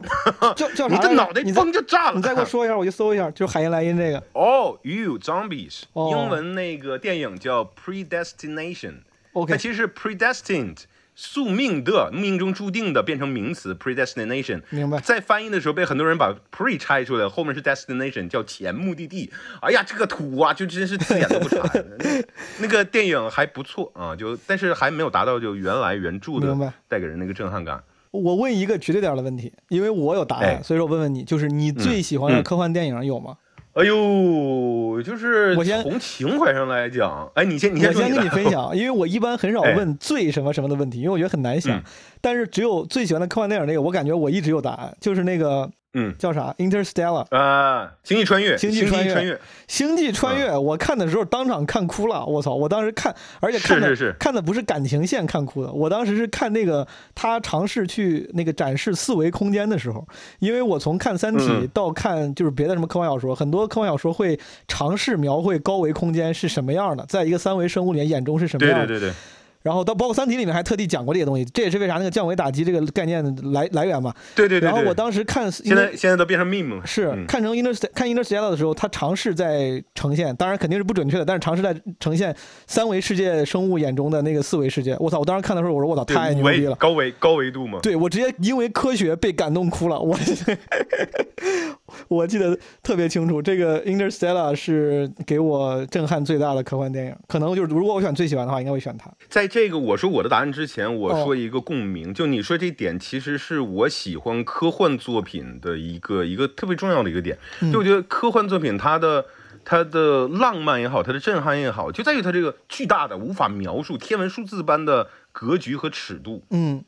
[0.56, 0.96] 叫 叫啥？
[0.96, 2.16] 你的脑袋嘣就炸了。
[2.16, 4.24] 你再给我说一下，我就搜一下，就是海因莱因这个。
[4.34, 8.96] 哦、you zombies，、哦英文那个电影叫 Predestination。
[9.34, 10.78] OK，它其实是 predestined，
[11.24, 14.60] 宿命的，命中注定的，变成名词 predestination。
[14.72, 19.32] 明白在翻译的时候被很多人把 pre 拆出来，后面是 destination，叫前目的地。
[19.62, 21.84] 哎呀，这个土啊，就真是字眼都不查呀。
[22.00, 22.24] 那
[22.66, 27.84] 那个电影还不错啊，就但是还没有达到就原来原著的带给人那个震撼感。
[28.10, 33.38] 我问一个绝对点的问题，因为我有答案，哎所以说我问问你，就是你最喜欢的嗯科幻电影有吗？
[33.74, 39.74] 哎呦，就是我先从情怀上来讲，哎，你先你先我先跟你分享， 因为我一般很少哎。
[39.76, 41.78] 问最什么什么的问题，因为我觉得很难想。
[41.78, 41.84] 嗯。
[42.20, 46.16] 但是只有最喜欢的科幻电影那个，我感觉我一直有答案，就是那个嗯。
[46.18, 52.54] 叫啥《Interstellar》啊，星际穿越，星际际穿越，星际穿越，我看的时候当场看哭了，我操！
[52.54, 54.16] 我当时看，而且看的是是是。
[54.20, 60.06] 看的不是感情线看哭的，我当时是看那个他尝试去那个展示四维空间的时候，
[60.40, 68.88] 因为我从看《三体嗯》到看就是别的什么科幻小说，很多科幻小说会尝试描绘高维空间是什么样的，在一个三维生物里面眼中是什么样的。
[68.88, 69.16] 对对对对，
[69.62, 74.14] 然后到包括《三体》里面还特地讲过这些东西，这也是为啥那个降维打击这个概念来来源嘛。
[74.36, 74.66] 对对对对。
[74.70, 76.86] 然后我当时看现在现在都变成 meme 了。
[76.86, 82.36] 是嗯看成 Inter 看 Interstellar 的时候，他尝试在呈现，当然肯定是不准确的，但是尝试在呈现
[82.68, 84.96] 三维世界生物眼中的那个四维世界。
[85.00, 85.20] 我操！
[85.20, 86.76] 我当时看的时候，我说我操，太牛逼了。
[86.76, 87.80] 高维高维度嘛。
[87.82, 90.18] 对我直接因为科学被感动哭了，我
[92.08, 99.12] 我记得特别清楚，这个 Interstellar 是给我震撼最大的科幻电影，可能就是如果我选最喜欢的话，应该会选它。
[99.30, 107.38] 在这个我说我的答案之前，我哦说一个共鸣，就你说这点，其实是我喜欢科幻作品的一个一个特别重要的一个点。
[107.60, 109.26] 嗯就我觉得科幻作品它的
[109.66, 116.42] 它的浪漫也好，它的震撼也好，就在于它这个巨大的无法描述天文数字般的格局和尺度。
[116.52, 116.86] 嗯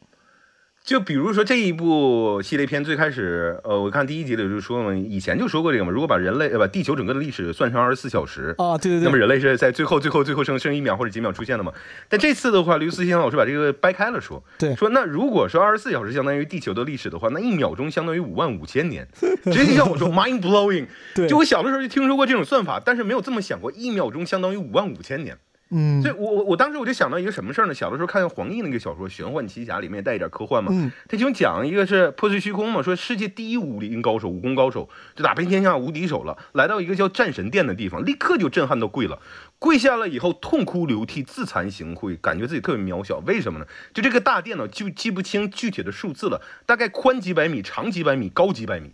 [0.83, 11.71] 就比如说这一部系列片最开始，呃，我看第一集里就说嘛，以前就说过这个嘛，如果把人类呃把地球整个的历史算成二十四小时，啊，对对对，那么人类是在最后、最后、最后剩剩一秒或者几秒出现的嘛？
[12.09, 19.07] 但这次的话，刘慈欣老师把这个掰开了说，对说那如果说二十四小时相当于地球的历史的话，那一秒钟相当于五万五千年，
[19.45, 20.87] 直接就像我说 mind blowing。
[21.15, 25.37] 对就我小的时候就听说过这种算法，但是没有这么想过，一秒钟相当于五万五千年。
[25.73, 27.73] 嗯所以我我我当时我就想到一个什么事儿呢？
[27.73, 30.71] 小的时候看黄奕那个小说《玄幻奇侠》，里面也带一点科幻嘛。
[30.73, 39.19] 嗯他就讲一个是破碎虚空嘛，说世界第一武林高手、武功高手，就打遍天下无敌手了，来到一个叫战神殿的地方，立刻就震撼到跪了。
[39.59, 43.23] 跪下了以后，痛哭流涕，自惭形秽，感觉自己特别渺小。
[43.25, 43.65] 为什么呢？
[43.93, 48.91] 就这个大殿呢，就记不清具体的数字了，大概宽几百米，长几百米，高几百米，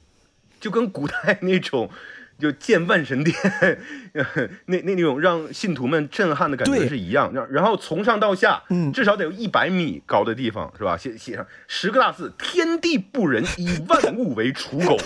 [0.60, 1.90] 就跟古代那种。
[2.40, 3.36] 就建万神殿，
[4.66, 7.32] 那那那种让信徒们震撼的感觉是一样。
[7.34, 10.98] 然然后从上到下，嗯至少得有一百米高的地方，是吧？
[10.98, 14.98] 写写上十个大字：天地不仁，以万物为刍狗。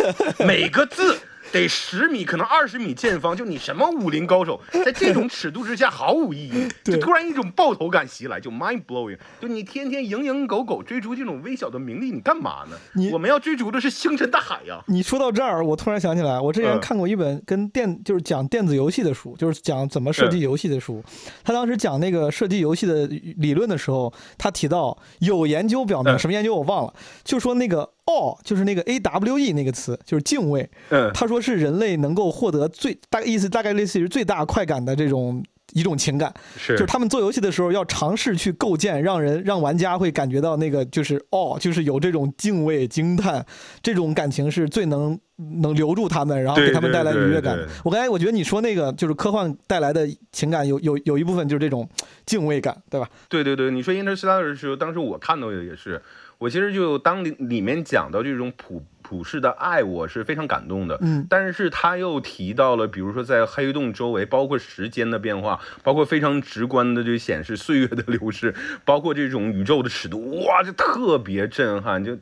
[0.46, 1.18] 每个字。
[1.54, 13.12] 得十米，可能二十米见方，就你什么武林高手，在这种尺度之下毫无意义， 就突然一种爆头感袭来，就 mind blowing，就你天天蝇营狗苟追逐这种微小的名利，你干嘛呢你？
[13.12, 21.04] 我们要追逐的是星辰大海呀、你说到这儿，我突然想起来，我之前嗯看过一本跟电就是讲电子游戏的书，就是讲怎么设计游戏的书。
[21.44, 23.06] 他当时讲那个设计游戏的
[23.38, 30.70] 理论的时候，他提到有研究表明，嗯什么研究我忘了，就说那个 awe 就是那个 a w e 那个词，就是敬畏。
[30.90, 35.44] 嗯，他说是人类能够获得最大概意思，大概类似于最大快感的这种。
[35.72, 43.44] 一种情感，是就是他们做游戏的时候要尝试去构建，让人让玩家会感觉到那个就是哦，就是有这种敬畏、惊叹，
[43.82, 45.18] 这种感情是最能
[45.62, 47.70] 能留住他们，然后给他们带来愉悦感对对。
[47.84, 51.90] 我刚才我觉得你说那个就是科幻带来的情感有有有一部分就是这种
[52.24, 53.10] 敬畏感，对吧？
[53.28, 56.00] 对对对，你说 Interstellar 的时候，当时我看到的也是，
[56.38, 60.98] 我其实就当里里面讲到这种普普世的爱，我是非常感动的。
[61.02, 68.54] 嗯但是他又提到了，比如说在黑洞周围，包括时间的变化，包括非常直观的就显示岁月的流逝，
[68.86, 72.18] 包括这种宇宙的尺度，哇，就特别震撼，就。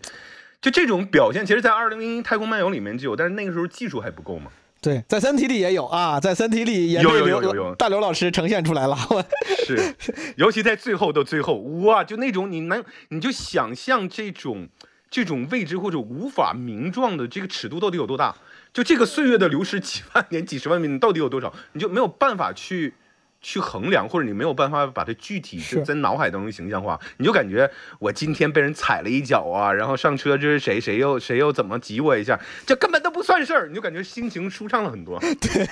[0.61, 4.51] 就这种表现，其实，在《二零零一太空漫游》里面就有，但是那个时候技术还不够嘛。
[4.81, 8.97] 对，在《三体》里也有啊，在《三体》里也有有有有有大刘老师呈现出来了。
[9.63, 9.95] 是，
[10.37, 14.67] 尤其在最后的最后，哇，就那种你能，你就想象这种
[15.11, 18.35] 这种未知或者无法名状的这个尺度到底有多大？
[18.73, 21.53] 就这个岁月的流逝，几万年、几十万年到底有多少？
[21.73, 22.95] 你就没有办法去
[23.41, 35.19] 去衡量，或者你没有办法把它具体是就在脑海当中形象化，你就感觉我今天被人踩了一脚啊，然后上车这是谁，谁又谁又怎么挤我一下，这根本都不算事儿，你就感觉心情舒畅了很多。
[35.41, 35.67] 对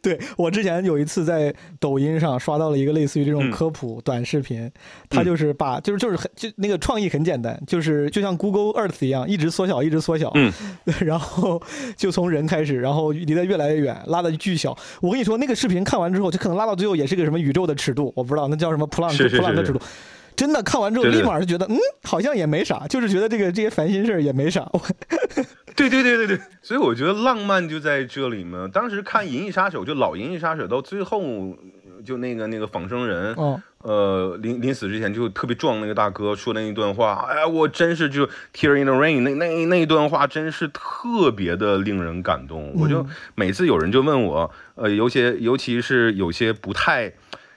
[0.00, 4.70] 对我之前有一次在抖音上刷到了一个类似于这种嗯科普短视频，
[5.10, 10.52] 它就是把就是就是很就那个创意很简单，就是就像 Google Earth 一样，一直缩小，一直缩小，嗯，
[11.04, 11.62] 然后
[11.96, 14.76] 就从人开始，然后离得越来越远，拉的巨小。
[15.00, 19.80] 我跟你说，那个视频看完之后，就可能拉到最后也是个什么宇宙的尺度，我不知道那叫什么普朗普朗克尺度。
[20.36, 24.70] 真的看完之后，立马就觉得，嗯，好像也没啥，就是觉得这个这些烦心事儿也没啥。
[25.74, 28.68] 对对对对对，所以我觉得浪漫就在这里嘛。
[28.72, 31.20] 当时看《银翼杀手》，就老《银翼杀手》到最后，
[32.06, 42.72] 就那个那个仿生人，哦，呃，临临死之前就特别壮那个大哥说那一段话，哎呀，我真是就 tear in the rain，那那那一段话真是特别的令人感动。
[42.76, 47.12] 我就嗯每次有人就问我，呃，有些尤其是有些不太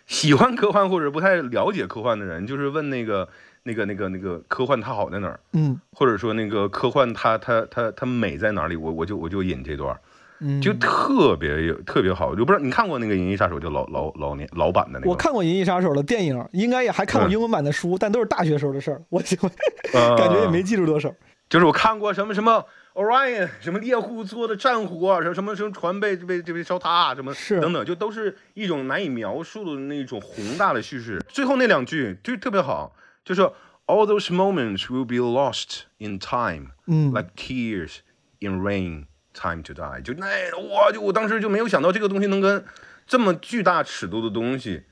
[0.08, 3.30] 喜欢科幻或者不太了解科幻的人，就是问那个
[3.64, 5.40] 那个那个那个科幻它好在哪儿？
[5.54, 8.76] 嗯或者说那个科幻它它它它美在哪里？
[8.76, 10.00] 我我就我就引这段，嗯，
[10.62, 12.36] 就特别有特别好。
[12.36, 15.10] 就不知道你看过那个《银翼杀手》就老老老年老版的那个？
[15.10, 19.38] 我看过《银翼杀手》的电影，应该也还看过嗯英文版的书，但都是大学时候的事儿，我就
[19.94, 21.14] 呃 感觉也没记住多少。
[21.50, 31.20] 就是我看过什么什么 Orion，什么猎户座的战火，什么什么什么船被被被被烧塌，什么是等等，就都是一种难以描述的那种宏大的叙事。
[31.28, 32.94] 最后那两句就特别好，
[33.26, 33.42] 就是
[33.88, 38.02] All those moments will be lost in time, 嗯 like tears
[38.40, 39.06] in rain,
[39.40, 40.02] time to die。
[40.02, 42.66] 就那我，就我当时就没有想到这个东西能跟
[43.08, 44.84] 这么巨大尺度的东西，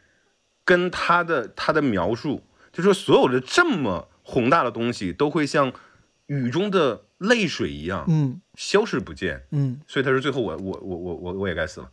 [0.64, 5.74] 跟他的他的描述，就说所有的这么宏大的东西都会像
[6.28, 9.44] 雨中的泪水一样嗯消失不见。
[9.52, 11.90] 嗯，所以他说最后我我我我我我也该死了。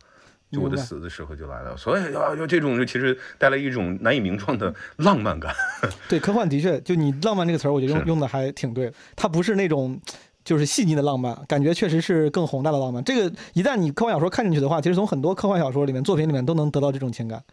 [0.51, 5.53] 就我的死的时候就来了，所以啊，就这种就其实带来一种难以名状的浪漫感。
[6.07, 8.93] 对，科幻的确，就你浪漫这个词儿，我觉得用用的还挺对。
[9.17, 9.99] 它不是那种
[10.45, 13.03] 就是细腻的浪漫，感觉确实是更宏大的浪漫。
[13.03, 17.43] 这个一旦你科幻小说看进去的话，其实从很多科幻小说里面、作品里面都能得到这种情感。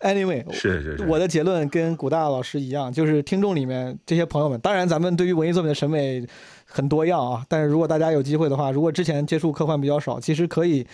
[0.00, 6.26] Anyway，是是是，我的结论跟古大老师一样，就是听众里面这些朋友们，当然咱们对于文艺作品的审美
[6.64, 10.84] 很多样啊，但是如果大家有机会的话，如果之前接触科幻比较少，其实可以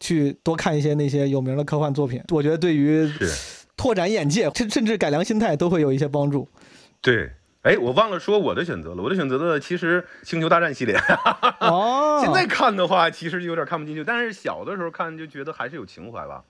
[0.00, 3.08] 去多看一些那些有名的科幻作品，我觉得对于
[3.76, 6.48] 拓展眼界，甚甚至改良心态都会有一些帮助。
[7.00, 7.30] 对。
[7.66, 9.02] 哎，我忘了说我的选择了。
[9.02, 10.96] 我的选择的其实《星球大战》系列，
[11.58, 16.44] 哦，现在看的话其实有点看不进去，但是小的时候看就觉得还是有情怀吧。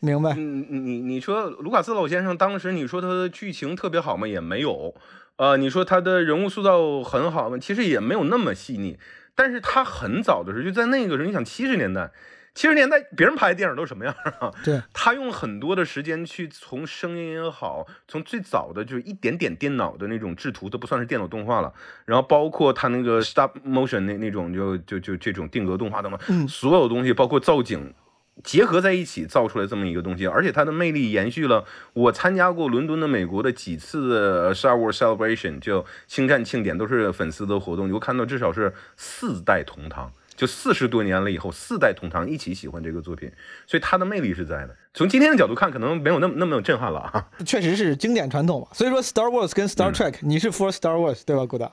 [0.00, 4.26] 明白，嗯，你你你说卢卡斯老先生当时你说他的剧情特别好吗？
[4.26, 4.94] 也没有。
[5.36, 7.58] 呃，你说他的人物塑造很好吗？
[7.60, 8.98] 其实也没有那么细腻。
[9.34, 12.10] 但是他很早的时候，就在那个时候，你想七十年代，
[12.54, 14.50] 七十年代别人拍的电影都什么样啊？
[14.64, 21.72] 对，他用很多的时间去从声音也好，从最早的就是一点点电脑的那种制图都不算是电脑动画了，
[22.04, 27.94] 然后包括他那个 stop motion 那那种就就就这种定格动画等等，嗯所有东西包括造景。
[28.42, 40.10] 结合在一起造出来这么一个东西，而且它的魅力延续了我参加过伦敦的美国的几次的 Star Wars Celebration，就星战庆典都是粉丝的活动，你会看到至少是四代同堂，
[40.42, 43.30] 就四十多年了以后，四代同堂一起喜欢这个作品，
[43.64, 44.74] 所以它的魅力是在的。
[44.92, 47.28] 从今天的角度看，可能没有那么那么震撼了啊。
[47.46, 48.66] 确实是经典传统嘛。
[48.72, 51.70] 所以说，Star Wars 跟嗯 Star Trek，、你是 for Star Wars 对吧，古大？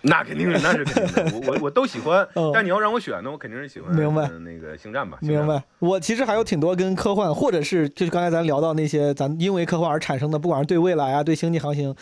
[0.00, 5.18] 那肯定是，那是肯定的，我我我都喜欢嗯， 但你要让我选呢，我肯定是喜欢明白呃那个星战吧。
[5.20, 5.62] 明白。
[5.78, 11.94] 我其实还有挺多跟科幻，或者是就是刚才咱聊到那些咱因为科幻而产生的，不管是对未来啊、对星际航行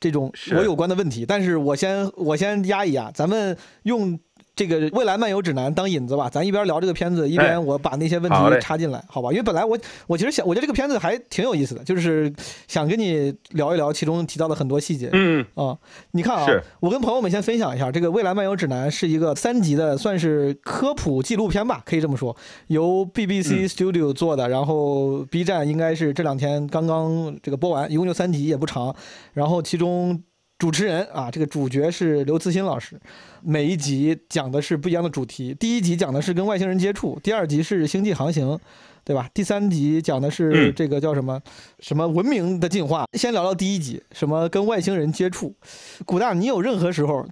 [0.00, 1.24] 这种我有关的问题。
[1.24, 4.18] 但是我先我先压一压，咱们用。
[4.56, 9.30] 这个《未来漫游指南》当引子吧，咱一边聊这个片子，一哎边我把那些问题插进来，好吧？
[9.30, 12.30] 因为本来我我其实想，我觉得这个片子还挺有意思的，就是
[12.68, 15.08] 想跟你聊一聊其中提到的很多细节。
[15.12, 15.76] 嗯，啊、
[16.12, 16.46] 你看啊，
[16.80, 22.36] 我跟朋友们先分享一下，这个《未来漫游指南》是一个三级的，算是科普纪录片吧，可以这么说，
[22.66, 28.94] 由 BBC 嗯 Studio 做的，然后 B 站应该是这两天刚刚这个播完，一共就三集，也不长，
[29.32, 30.22] 然后其中。
[30.60, 33.00] 主持人啊，这个主角是刘慈欣老师，
[33.40, 35.54] 每一集讲的是不一样的主题。
[35.54, 38.60] 第一集讲的是跟外星人接触，第二集是星际航行，
[39.02, 39.26] 对吧？
[39.32, 41.40] 第三集讲的是嗯这个叫什么、
[41.78, 43.06] 什么文明的进化。
[43.14, 45.56] 先聊聊第一集，什么跟外星人接触。
[46.04, 47.26] 古大，你有任何时候，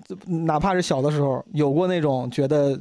[0.47, 2.81] 哪怕是小的时候，有过那种觉得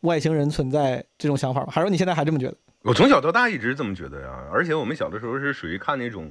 [0.00, 1.68] 外星人存在这种想法吗？
[1.70, 2.56] 还是说你现在还这么觉得？
[2.82, 6.28] 我从小到大一直这么觉得呀，而且我们小的时候是属于看那种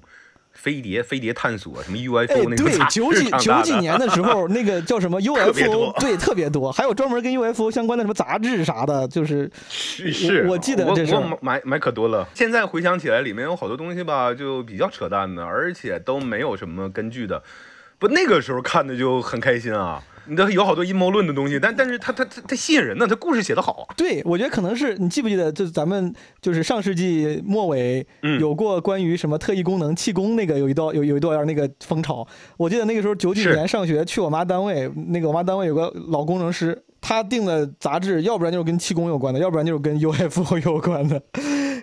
[0.56, 5.96] 飞碟、飞碟探索什么 UFO 哎，那种对，九几九几年的时候， 那个叫什么 UFO，多。
[6.00, 11.20] 对，特别多，还有专门跟 UFO 相关的什么杂志啥的，就是是是，我记得我这事儿。
[11.20, 12.28] 我买买可多了。
[12.34, 17.44] 现在回想起来，里面有好多东西吧，就比较扯淡的，而且都没有什么根据的。
[18.00, 20.04] 不，那个时候看的就很开心啊。
[20.28, 23.94] 你的有好多阴谋论的东西，但但是它它它它吸引人呢，他故事写得好啊。
[23.96, 32.28] 对，我觉得可能是你记不记得，就是咱们就是上世纪末尾嗯有过关于什么特异功能气功那个有一段有有一段那个风潮。
[32.58, 41.22] 我记得那个时候九几年上学去我妈单位，那个我妈单位有个老工程师，他订的杂志，要不然就是跟气功有关的，要不然就是跟 UFO 有关的。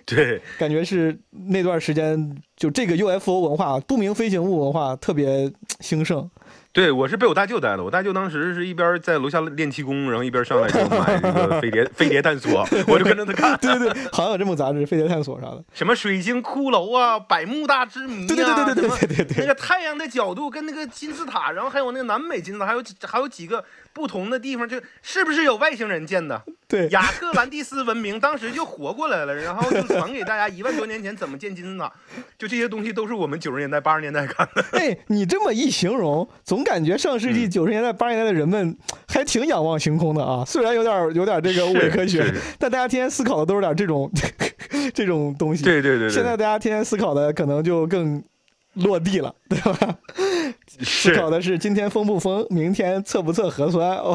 [0.05, 6.29] 对，感觉是那段时间就这个 UFO 文化、不明飞行物文化特别兴盛。
[6.71, 13.55] 对我是被我大舅带的，我大舅当时是一边在楼下练气功，然后一边上来给我买这个飞碟飞碟探索，我就跟着他看。
[13.59, 15.63] 对对对，好像有这么个杂志《飞碟探索》啥的。
[15.71, 26.41] 什么水晶骷髅啊，百慕大之谜啊，对对对对对对对那个太阳的角度跟那个金字塔，然后还有那个南美金字塔，还有还有几个不同的地方，就是不是有外星人建的？
[26.67, 31.91] 对亚特兰蒂斯文明 当时就活过来了，然后就传给大家一万多年前怎么建金字塔，
[32.37, 34.65] 就这些东西都是我们九十年代八十年代看的。
[34.77, 38.75] 哎，你这么一形容，总感觉上世纪九十年代、八十年代的人们
[39.07, 40.43] 还挺仰望星空的啊。
[40.45, 44.11] 虽然有点有点这个伪科学但大家天天思考的都是点这种
[44.95, 45.63] 这种东西。
[45.63, 48.23] 对对对对，现在大家天天思考的可能就更
[48.73, 49.95] 落地了，对吧？
[50.67, 53.97] 思是考的是今天封不封，明天测不测核酸。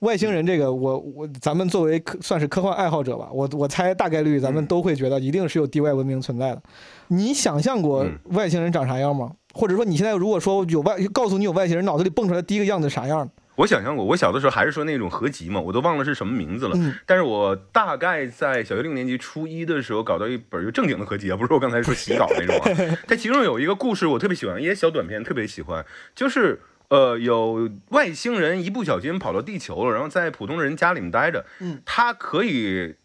[0.00, 6.62] 外星人这个，我我咱们作为科算是科幻爱好者吧，我我猜大概率咱们都会觉得一定是有地外文明存在的。
[7.08, 9.32] 你想象过嗯外星人长啥样吗？
[9.54, 13.26] 或者说你现在如果说有外，告诉你有外星人，脑子里蹦出来第一个样子啥样？
[13.56, 16.74] 我想象过，我小的时候还是说那种合集嘛，我都忘了是什么名字了。
[16.76, 22.96] 嗯但是我大概在小学六年级初一的时候搞到一本就正经的合集啊，不是我刚才说洗稿那种啊。
[23.06, 32.96] 它其中有一个故事我特别喜欢，一些小短片特别喜欢，就是呃有外星人一不小心跑到地球了，然后在普通人家里面待着，嗯，他可以。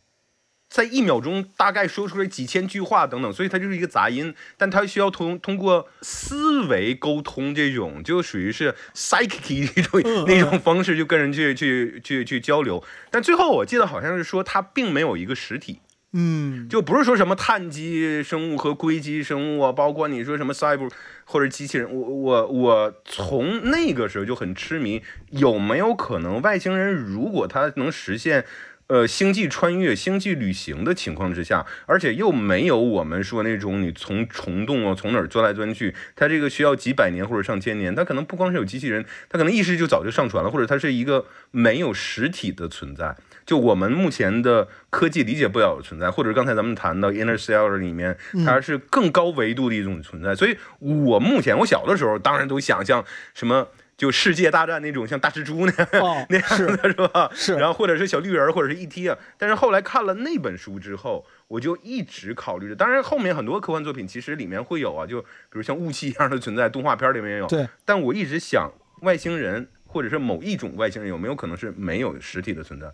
[0.70, 12.84] 在一秒钟大概说出来几千句话等等，所以它就是一个杂音，但它需要通通过思维沟通，这种就属于是 psychic 这种那种方式，就跟人去去去去交流。
[13.10, 15.80] 但最后我记得好像是说它并没有一个实体，
[16.14, 20.92] 嗯，就不是说什么碳基生物和硅基生物啊，包括你说什么 cyber
[21.26, 25.02] 或者机器人，我我我从那个时候就很痴迷，
[25.32, 28.46] 有没有可能外星人如果他能实现。
[28.90, 43.16] 呃，星际穿越、星际旅行的情况之下，而且又没有我们说那种你从虫洞啊，从哪儿钻来钻去，它这个需要几百年或者上千年，它可能不光是有机器人，它可能意识就早就上传了，或者它是一个没有实体的存在。
[43.46, 50.34] 就我们目前的科技理解不了的存在，或者刚才咱们谈到 Interstellar 里面，它是更高维度的一种存在。
[50.34, 53.68] 所以我目前我小的时候当然都想象什么。
[54.00, 57.30] 就世界大战那种像大蜘蛛那样、哦 那样是的是吧？
[57.36, 59.10] 是然后或者是小绿人儿，或者是 E.T.
[59.10, 59.18] 啊。
[59.38, 62.76] 但是后来看了那本书之后，我就一直考虑着。
[62.76, 67.48] 当然，后面很多科幻作品其实里面会有啊，就比如像雾气一样的存在，动画片里面也有。
[67.48, 68.72] 对，但我一直想，
[69.02, 72.88] 外星人或者是某一种外星人有没有可能是没有实体的存在？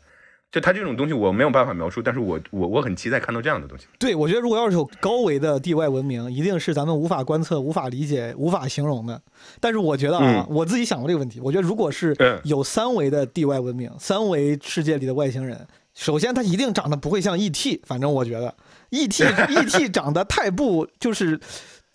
[0.52, 3.88] 就它这种东西我没有办法描述，但是我我我很期待看到这样的东西。
[4.00, 9.22] 对，我觉得如果要是有高维的地外文明，一定是咱们无法观测、无法理解、无法形容的。
[9.60, 18.56] 但是我觉得啊，嗯我自己想过这个问题，我觉得如果是嗯有三维的地外文明，三维世界里的外星人，首先他一定长得不会像 E.T.，反正我觉得
[18.92, 19.24] E.T.
[19.24, 19.90] E.T.
[19.92, 21.38] 长得太不就是。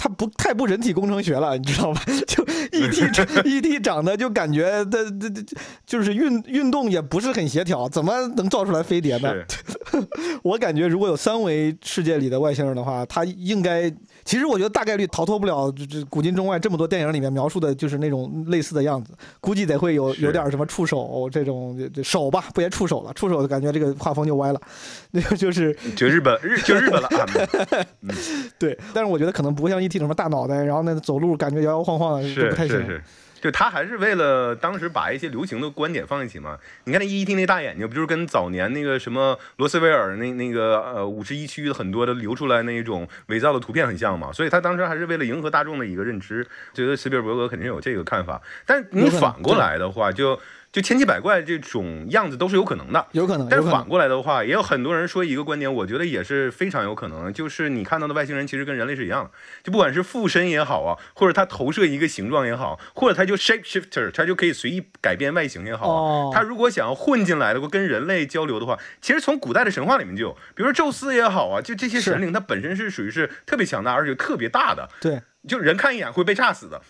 [0.03, 2.01] 他不太不人体工程学了，你知道吧？
[2.27, 2.43] 就
[2.73, 3.03] E.T.
[3.45, 3.79] E.T.
[3.81, 5.45] 长得就感觉他他他
[5.85, 9.31] 就是运运动也不是很协调，怎么能造出来飞碟呢？
[10.43, 13.93] 我感觉如果有三维世界里的外星人的话，他应该，
[14.31, 24.61] 其实我觉得大概率逃脱不了这这古今中外这么多电影里面描述的就是那种类似的样子，估计得会有有点什么触手这种手吧，不也触手了，触手感觉这个画风就歪了，
[25.11, 27.27] 那个就是就日本日就日本了啊。
[28.57, 32.77] 对，但是我觉得可能不会像 ET 什么大脑袋，然后那走路感觉摇摇晃晃的，就不太行。
[32.77, 33.03] 是是，
[33.41, 36.59] 就他还是为了当时把一些流行的观点放一起嘛。
[36.85, 37.35] 你看那 E.T.
[37.35, 44.33] 那大眼睛，不就是跟早年那个什么罗斯威尔那那个呃五十一区很多的流出来那一种伪造的图片很像嘛？
[44.33, 48.41] 所以他当时还是为了迎合大众的一个认知，觉得斯皮尔伯格肯定有这个看法。
[48.67, 50.39] 但你反过来的话，就
[50.73, 53.05] 就千奇百怪这种样子都是有可能的。
[53.13, 53.85] 有可能，但是反。
[53.85, 59.31] 过来的话，也有很多人说一个观点，我觉得也是非常有可能的，就是你看到的外星人其实跟人类是一样的，
[59.65, 66.01] 就不管是附身也好啊，或者他投射一个形状也好，或者他就 shape shifter，他就可以随意改变外形也好啊。
[66.01, 76.81] 哦他如果想要混进来的话，跟人类交流的话，其实从古代的神话里面就有，比如说宙斯也好啊，就这些神灵，它本身是属于是特别强大，而且特别大的，对，就人看一眼会被炸死的。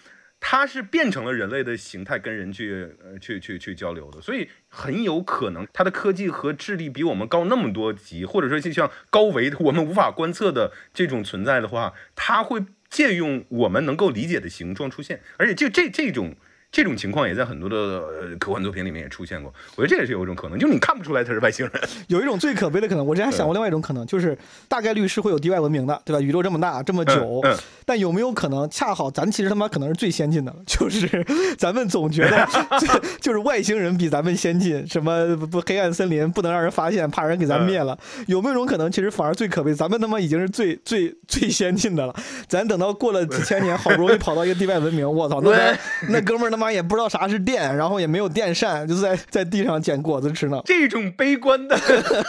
[0.41, 16.35] 它是变成了人类的形态跟人去呃去去去交流的，所以很有可能它的科技和智力比我们高那么多级，或者说就像高维的我们无法观测的这种存在的话，它会借用我们能够理解的形状出现，而且就这这种。
[16.73, 21.83] 这种情况也在很多的呃科幻作品里面也出现过，我觉得这也是有一种可能，就是你看不出来他是外星人。
[22.09, 24.37] 有一种最可悲的可能，我之前还想过另外一种可能，就是
[24.69, 26.21] 大概率是会有地外文明的，对吧？
[26.21, 30.55] 宇宙这么大，这么久，嗯嗯但有没有可能恰好咱其实他妈可能是最先进的？
[30.65, 31.09] 就是
[31.59, 32.47] 咱们总觉得
[33.21, 37.99] 就是外星人比咱们先进，什么不不黑暗森林不能让人发现，怕人给咱灭了。
[38.29, 42.15] 有没有一种可能，其实反而最可悲，咱们他妈已经是最最最先进的了？
[42.47, 45.77] 咱等到过了几千年，好不容易跑到一个地外文明，我操，那对
[46.09, 50.61] 那哥们儿他妈也不知道啥是电，然后也没有电扇，就在在地上捡果子吃呢。
[50.67, 51.77] 这种悲观的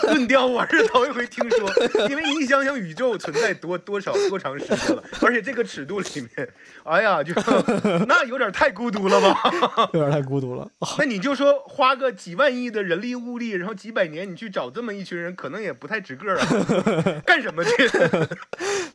[0.04, 1.70] 论调，我是头一回听说。
[2.10, 6.48] 因为你想想，宇宙存在多多少多长时间了，而且这个尺度里面，
[6.86, 7.34] 哎呀，就
[8.08, 9.38] 那有点太孤独了吧？
[9.94, 10.68] 有点太孤独了。
[10.98, 17.22] 那你就说花个几万亿的人力物力，然后几百年你去找这么一群人，可能也不太值个儿啊。
[17.26, 17.72] 干什么去？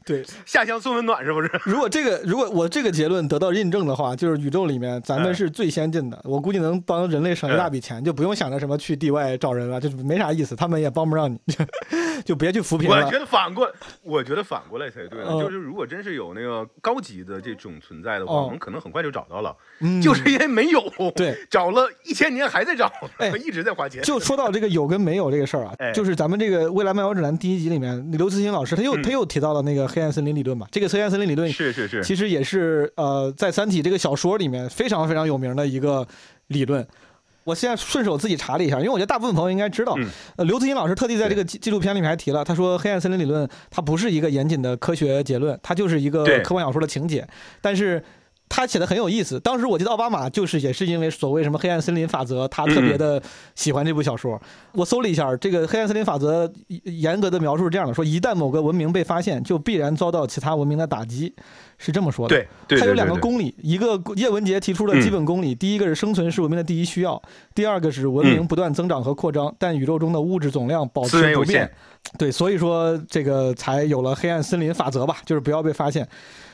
[0.05, 1.51] 对，下乡送温暖是不是？
[1.65, 11.39] 如果这个如果我这个结论得到印证的话，就是宇宙里面咱们是最先进的，我估计能帮人类省一大笔钱，就不用想着什么去地外找人了，就是没啥意思，他们也帮不上你，
[12.25, 13.19] 就别去扶贫了我觉。
[13.19, 13.71] 得反过，
[14.03, 19.55] 我觉得反过来才对就是如果真是有那个高级的这种存在的话，哦我们可能很快就找到了。
[19.81, 20.83] 嗯 就是因为没有，
[21.15, 24.03] 对，找了一千年还在找，哎 一直在花钱。
[24.03, 36.05] 就说到这个有跟没有这个事儿啊哎，就是咱们这个《未来漫游指南》第一集里面，刘慈欣老师他又嗯他又提到了那个黑暗森林理论嘛，这个黑暗森林理论是是是，其实也是呃，在《三体》这个小说里面非常非常有名的一个
[36.49, 36.85] 理论。
[37.45, 39.95] 我现在顺手自己查了一下，因为我觉得大部分朋友应该知道。
[39.99, 47.25] 嗯呃，刘慈欣老师特地在这个纪纪录片里面还提了，他说黑暗森林理论它不是一个严谨的科学结论，它就是一个科幻小说的情节。
[47.61, 48.03] 但是
[48.49, 49.41] 他写的很有意思。
[49.41, 53.21] 当时我记得奥巴马就是也是因为所谓什么黑暗森林法则，他特别的
[53.55, 54.41] 喜欢这部小说。
[54.73, 56.51] 我搜了一下，这个黑暗森林法则
[56.85, 61.35] 严格的描述是这样的：说一旦某个文明被发现，就必然遭到其他文明的打击，
[61.77, 62.37] 是这么说的。
[62.37, 67.21] 对对，它有两个公理，一个叶文洁提出了基本公理，第一个是生存是文明的第一需要，
[67.55, 71.71] 第二个是文明嗯不断增长和扩张，但宇宙中的物质总量保持不变。
[72.17, 76.07] 对，所以说这个才有了黑暗森林法则吧，就是不要被发现。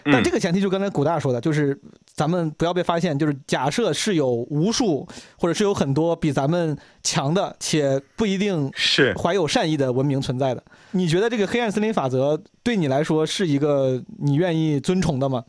[0.05, 1.78] 但嗯这个前提就刚才古大说的，就是
[2.14, 5.07] 咱们不要被发现，就是假设是有无数
[5.38, 10.62] 或者是有很多比咱们强的，且不一定是怀有善意的文明存在的。
[10.92, 15.44] 你觉得这个黑暗森林法则对你来说是一个你愿意尊崇的吗？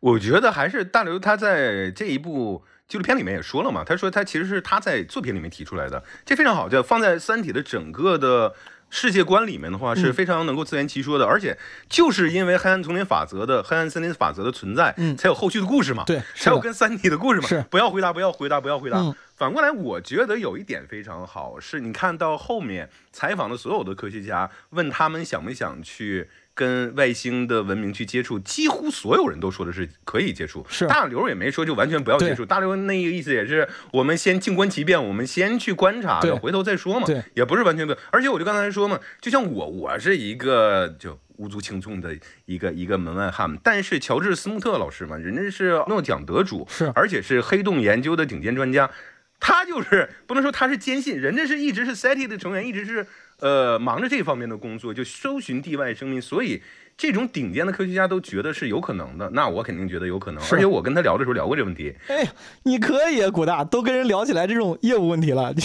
[0.00, 8.54] 我觉得还是大刘他在这一部纪录片里面也说了嘛，他说他其实是他在作品里面提出来的，这非常好，就放在《三体》的整个的
[8.96, 11.54] 世界观里面的话是嗯非常能够自圆其说的，而且
[11.86, 17.46] 就是因为黑暗丛林法则的黑暗森林法则的存在，嗯才有后续的故事嘛，对才有跟三体的故事嘛。
[17.46, 18.98] 是不要回答，不要回答，不要回答。
[18.98, 26.26] 嗯反过来，我觉得有一点非常好，是你看到后面采访的所有的科学家，问他们想不想去
[26.56, 30.66] 跟外星的文明去接触，几乎所有人都说的是可以接触。
[30.68, 37.06] 是大刘也没说就完全不要接触，大刘那个意思也是我们先静观其变，我们先去观察着，回头再说嘛。
[37.06, 37.94] 对，也不是完全不。
[38.10, 41.20] 而且我就刚才说嘛，就像我，我是一个就。
[41.38, 48.90] 无足轻重的一个一个门外汉，但是乔治斯穆特老师嘛，人家是诺奖得主，是而且是黑洞研究的顶尖专家，
[49.38, 53.06] 他就是不能说他是坚信，人家是一直是 SETI 的成员，一直是
[53.40, 56.62] 呃忙着这方面的工作，就搜寻地外生命，所以
[56.96, 62.32] 这种顶尖的科学家都觉得是有可能的，那我肯定觉得有可能，而且我跟他聊的时候聊过这个问题，哎呀，
[62.62, 65.62] 你可以啊，古大，都跟人聊起来这种业务问题了，你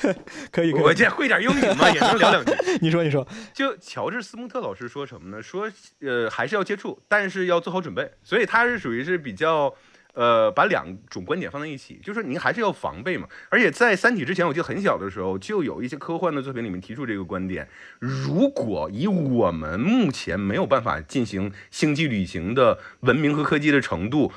[0.50, 2.52] 可以可以，我这会点英语嘛，也能聊两句。
[2.80, 5.42] 你说你说， 就乔治斯穆特老师说什么呢？
[5.42, 9.74] 说呃还是要接触，但是要做好准备，所以他是属于是比较。
[10.14, 13.28] 呃，把两种观点放在一起，就是您还是要防备嘛。
[13.48, 24.32] 而且在《三体》之前，我记得很小的时候就有一些科幻的作品里面提出这个观点：如果以我们目前没有办法进行星际旅行的文明和科技的程度，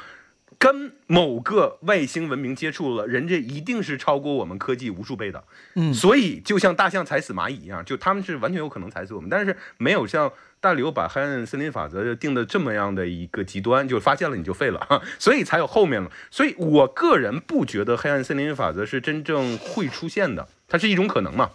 [0.59, 5.43] 跟某个外星文明接触了，人家一定是超过我们科技无数倍的。
[5.75, 10.31] 嗯所以就像大象踩死蚂蚁一样，就他们是完全有可能踩死我们，但是没有像
[10.63, 16.09] 大刘把黑暗森林法则定的这么样的一个极端，就发现了你就废了，所以才有后面了。
[16.31, 21.51] 所以我个人不觉得黑暗森林法则是真正会出现的，它是一种可能嘛。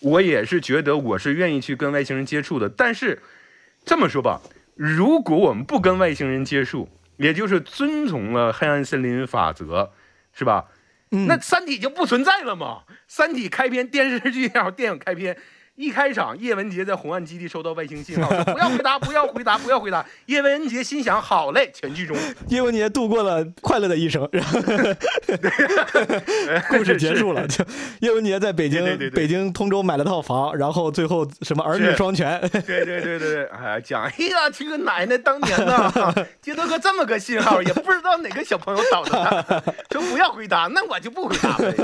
[0.00, 3.22] 我也是觉得我是愿意去跟外星人接触的，但是
[3.84, 4.40] 这么说吧，
[4.74, 6.88] 如果我们不跟外星人接触，
[7.18, 9.92] 也就是遵从了黑暗森林法则，
[10.32, 10.64] 是吧？
[11.12, 12.82] 嗯那《三体》就不存在了嘛？
[13.06, 15.36] 《三体》开篇电视剧也好，电影开篇
[15.80, 20.04] 一开场，叶文洁在红岸基地收到外星信号，说不要回答，不要回答，不要回答。
[20.26, 22.14] 叶文洁心想：好嘞，全剧终。
[22.48, 24.60] 叶文洁度过了快乐的一生，然后
[26.68, 27.48] 故事结束了。
[27.48, 27.64] 就
[28.00, 41.74] 叶文洁在北京对对对对北京通州买了套房，然后最后什么儿女双全，对对对对对，哎，讲哎呀，这个奶奶当年呢，接到个这么个信号，也不知道哪个小朋友导的他，说不要回答，那我就不回答呗。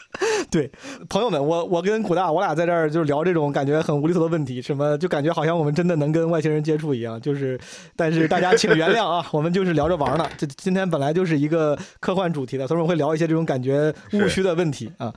[0.50, 0.70] 对，
[1.08, 7.58] 朋友们，我我跟古大，我俩在这儿就是聊这种感觉很无厘头的问题，什么就感觉好像我们真的能跟外星人接触一样，就是，
[7.94, 10.28] 但是大家请原谅啊， 我们就是聊着玩儿呢。
[10.36, 15.12] 这今天本来就是一个科幻主题的，所以我们会聊一些这种感觉误区的问题啊。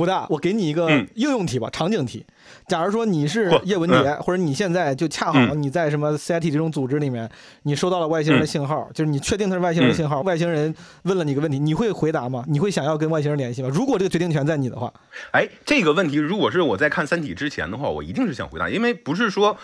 [0.00, 2.24] 古大，我给你一个嗯应用题吧，场景题。
[2.66, 7.28] 假如说你是叶文洁，或者你现在就恰好嗯你在什么 CIT 这种组织里面，
[7.64, 12.42] 你收到了外星人的信号，就是你确定它是外星人的信号，外星人问了你个问题，你会回答吗？
[12.48, 13.68] 你会想要跟外星人联系吗？
[13.70, 14.90] 如果这个决定权在你的话，
[15.32, 19.54] 哎，这个问题如果是我在看《三体》之前的话，我一定是想回答，因为不是说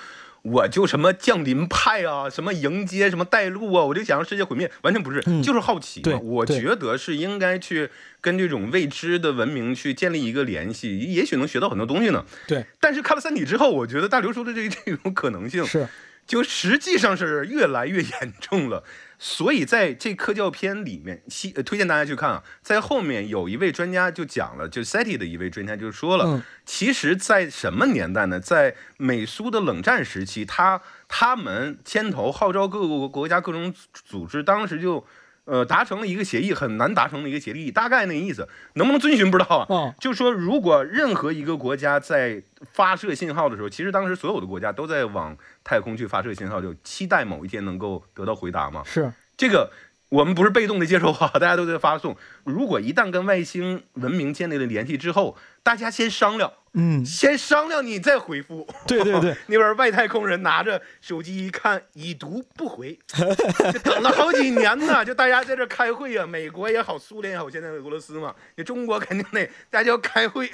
[0.51, 6.20] 我就什么降临派啊，什么迎接什么带路啊，我就想让世界毁灭，完全不是，嗯就是好奇对嘛。
[6.22, 7.90] 我觉得是应该去
[8.20, 12.24] 跟这种未知的文明去建立一个联系，也许能学到很多东西呢。
[12.47, 15.88] 对，但是看了《三体》之后，我觉得大刘说的这这种可能性是
[16.26, 18.82] 就实际上是越来越严重了。
[19.18, 28.38] 所以在这科教片里面，西呃推荐大家去看啊，在后面有一位专家就讲了，就 SETI 的一位专家就说了，嗯其实，在什么年代呢？
[28.40, 35.06] 在美苏的冷战时期，他他们牵头号召各个国家各种组织，当时就。
[35.47, 39.66] 呃，达成了一个协议，很难达成的一个协议，大概那个意思，能不能遵循不知道啊。
[39.68, 42.42] 哦就说如果任何一个国家在
[42.72, 48.82] 发射信号的时候，其实当时所有的国家都在往太空去发射信号，就期待某一天能够得到回答嘛。
[48.84, 49.70] 是，这个
[50.09, 52.16] 我们不是被动的接受啊，大家都在发送。
[52.44, 58.68] 如果一旦跟外星文明建立了联系之后，大家先商量，嗯，先商量你再回复。
[58.87, 62.99] 对对对， 那边外太空人拿着手机一看，已读不回，
[63.72, 65.03] 就等了好几年呢。
[65.05, 70.51] 就大家在这开会呀、美国也好，苏联也好，现在俄罗斯嘛，你中国肯定得大家要开会。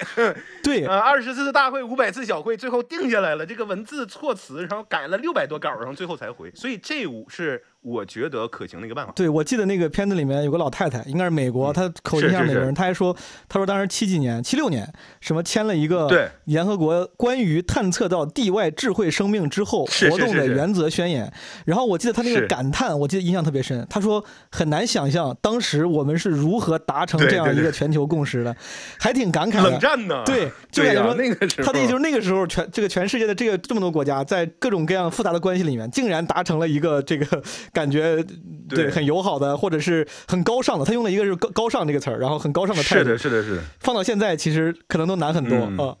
[0.63, 6.49] 对，呃，二十次大会，五百次小会，最后定下来了这个文字措辞，然后改了六百多稿，然后最后才回。
[6.55, 9.11] 所以这五是我觉得可行的一个办法。
[9.13, 13.15] 对，我记得那个片子里面有个老太太，应该是美国，她口音像美国人，她还说，
[13.49, 21.31] 她说当时七几年、七六年，什么签了一个对联合国关于探测到地外智慧生命之后活动的原则宣言。
[21.65, 28.55] 然后我记得她那个感叹，我记得印象特别深，她说很难想象当时我们是如何达成这样一个全球共识的，
[28.97, 29.69] 还挺感慨的。
[29.71, 30.23] 冷战呢？
[30.25, 37.43] 对，就感觉说那个时候，他的意思就是那个时候全这个全世界的这个这么多国家，在各种各样复杂的关系里面，竟然达成了一个这个
[37.73, 38.23] 感觉
[38.69, 40.85] 对对很友好的，或者是很高尚的。
[40.85, 43.03] 他用了一个是高高尚这个词儿，然后很高尚的态度。
[43.03, 43.63] 是的，是的，是的。
[43.79, 45.97] 放到现在其实可能都难很多嗯啊。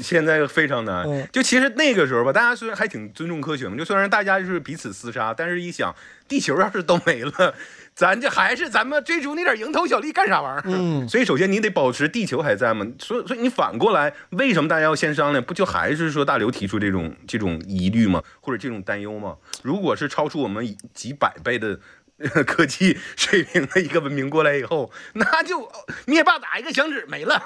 [0.00, 1.28] 现在非常难嗯。
[1.32, 5.94] 就其实那个时候吧，大家虽然还挺尊重科学嘛，就虽然大家就是彼此厮杀，但是一想，
[6.28, 7.54] 地球要是都没了，
[7.94, 10.62] 咱这还是咱们追逐那点蝇头小利干啥玩意儿？
[10.66, 12.86] 嗯所以首先你得保持地球还在嘛。
[12.98, 15.44] 所以所以你反过来，为什么大家要先商量？
[15.44, 18.22] 不就还是说大刘提出这种这种疑虑吗？
[18.40, 19.36] 或者这种担忧吗？
[19.62, 21.80] 如果是超出我们几百倍的。
[22.34, 25.68] 呃科技水平的一个文明过来以后，那就
[26.06, 27.42] 灭霸打一个响指没了，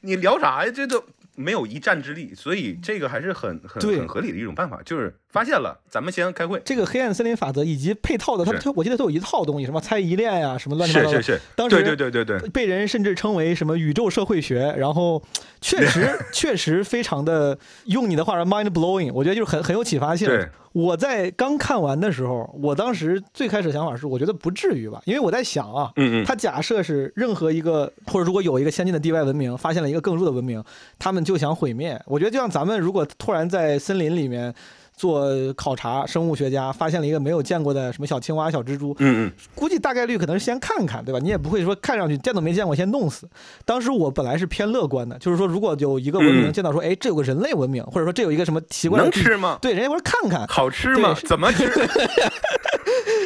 [0.00, 0.72] 你聊啥呀？
[0.74, 1.04] 这都
[1.40, 6.60] 没有一战之力，所以这个还是很很对很合理的一种办法，就是发现了，咱们先开会。
[6.64, 11.22] 这个黑暗森林法则以及配套的，它它我记得都有一套东西，什么猜疑链呀，什么乱七八糟的。
[11.22, 15.22] 是是是，当时对对对对对，被人甚至称为什么宇宙社会学，然后
[15.60, 20.28] 确实 确实非常的，用你的话说 mind blowing，我觉得就是很很有启发性。
[20.28, 30.62] 对我在刚看完的时候，我当时最开始的想法是，我觉得不至于吧，因为我在想啊，嗯嗯他假设是任何一个，或者如果有一个先进的地外文明发现了一个更弱的文明，
[30.98, 32.00] 他们就想毁灭。
[32.06, 34.54] 我觉得就像咱们如果突然在森林里面
[35.00, 41.18] 做考察，生物学家发现了一个没有见过的什么小青蛙、小蜘蛛，嗯嗯，估计大概率可能是先看看，对吧？
[41.18, 43.26] 你也不会说看上去见都没见过先弄死。
[43.64, 49.58] 当时我本来是偏乐观的，就是说如果有一个文明嗯见到说，哎，这有个人类文明，或者说这有一个什么奇怪的能吃吗？
[49.62, 51.16] 对，人家说看看，好吃吗？
[51.26, 51.72] 怎么吃？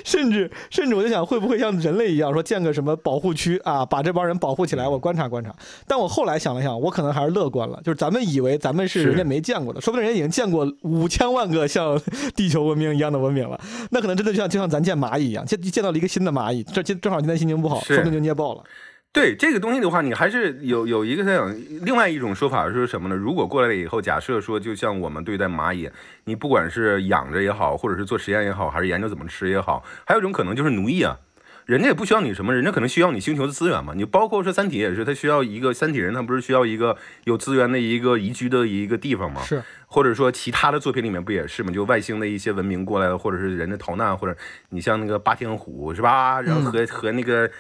[0.04, 5.52] 甚至甚至我就想，会不会像人类一样，说建个什么保护区啊，把这帮人保护起来，我观察观察。
[5.88, 12.00] 但我后来想了想，我可能还是乐观了，就是咱们以为咱们是是人家没见过的，说不定人家已经见过五千万个像
[12.34, 13.60] 地球文明一样的文明了，
[13.90, 18.62] 那可能真的就像就像咱见蚂蚁一样，见见到了一个新的蚂蚁，这今正好今天心情不好，是说不定就捏爆了。
[19.12, 23.14] 对这个东西的话，你还是有有一个这样，另外一种说法是什么呢？
[23.14, 25.88] 如果过来了以后，假设说，就像我们对待蚂蚁，
[26.24, 31.16] 你不管是养着也好，或者是做实验也好，还是研究怎么吃也好，还有一种可能就是奴役啊。
[31.66, 33.94] 人家也不需要你什么，人家可能需要你星球的资源嘛。
[33.96, 39.40] 你包括说三体也是，他需要一个三体人，他不是需要一个有资源的一个宜居的一个地方吗？
[39.42, 41.72] 是，或者说其他的作品里面不也是吗？
[41.72, 44.36] 就外星的一些文明过来了，或者是人家逃难，或者
[44.68, 46.40] 你像那个霸天虎是吧？
[46.42, 47.50] 然后和、和那个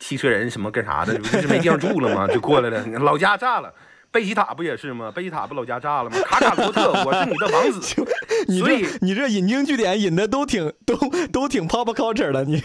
[0.00, 2.26] 汽车人什么干啥的，不是没地方住了吗？
[2.26, 3.72] 就过来了，老家炸了。
[4.12, 5.10] 贝吉塔不也是吗？
[5.10, 6.16] 贝吉塔不老家炸了吗？
[6.26, 8.04] 卡卡罗特，我是你的王子。
[8.46, 10.96] 你所以你这引经据典引的都挺都
[11.32, 12.58] 都挺 pop culture 的，你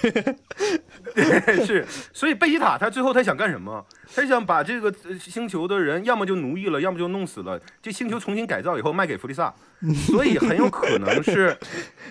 [1.65, 3.85] 是，所以贝吉塔他最后他想干什么？
[4.13, 7.59] 他想把这个呃星球的人要么就奴役了，要么就弄死了。
[7.81, 9.53] 这星球重新改造以后卖给弗利萨，
[10.07, 11.55] 所以很有可能是，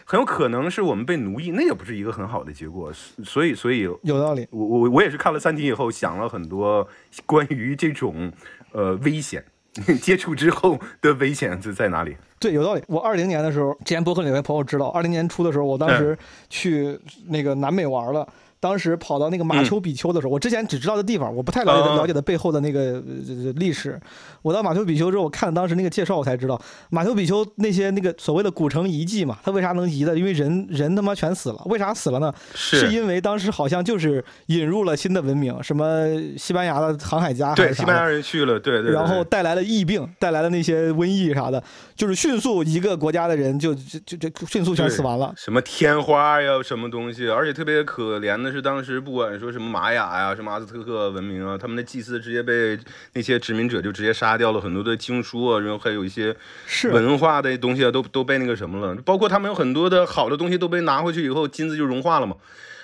[0.05, 2.93] 很有可能是我们被奴役，那也不是一个很好的结果。
[3.24, 4.47] 所以，所以有道理。
[4.51, 6.89] 我我我也是看了《三体》以后，想了很多
[7.26, 8.32] 关于这种
[8.76, 9.42] 呃危险，
[10.02, 12.14] 接触之后的危险是在哪里？
[12.38, 12.82] 对，有道理。
[12.86, 16.18] 我二零年的时候，之前博客里面朋友知道，二零年初的时候，我当嗯时
[16.50, 16.98] 去
[17.28, 18.28] 那个南美玩了。
[18.58, 24.00] 当时跑到那个马丘比丘的时候，我之前只知道的地方，我不太了解了解的背后的那个呃历史。
[24.47, 30.16] 我到马丘比丘之后，我看了当时那个介绍，我才知道马丘比丘那些那个所谓的古城遗迹嘛，它为啥能遗的？
[30.16, 31.61] 因为人人他妈全死了。
[31.64, 32.32] 为啥死了呢？
[32.55, 36.07] 是因为当时好像就是引入了新的文明，什么
[36.38, 41.61] 西班牙的航海家对西班牙人去了，对对对然后带来了疫病，带来了那些瘟疫啥的，
[41.97, 45.34] 就是迅速一个国家的人就就就就迅速全死完了。
[45.36, 52.78] 什么天花呀，什么东西，而且特别可怜的是，当时不管说什么玛雅呀、什么阿兹特克文明啊，他们的祭司直接被
[53.14, 56.34] 那些殖民者就直接杀掉了，很多的经书啊，然后还有一些
[56.66, 62.37] 是文化的东西啊，都都被那个什么了，包括他们有很多的好的东西都被拿回去以后，金子就融化了嘛，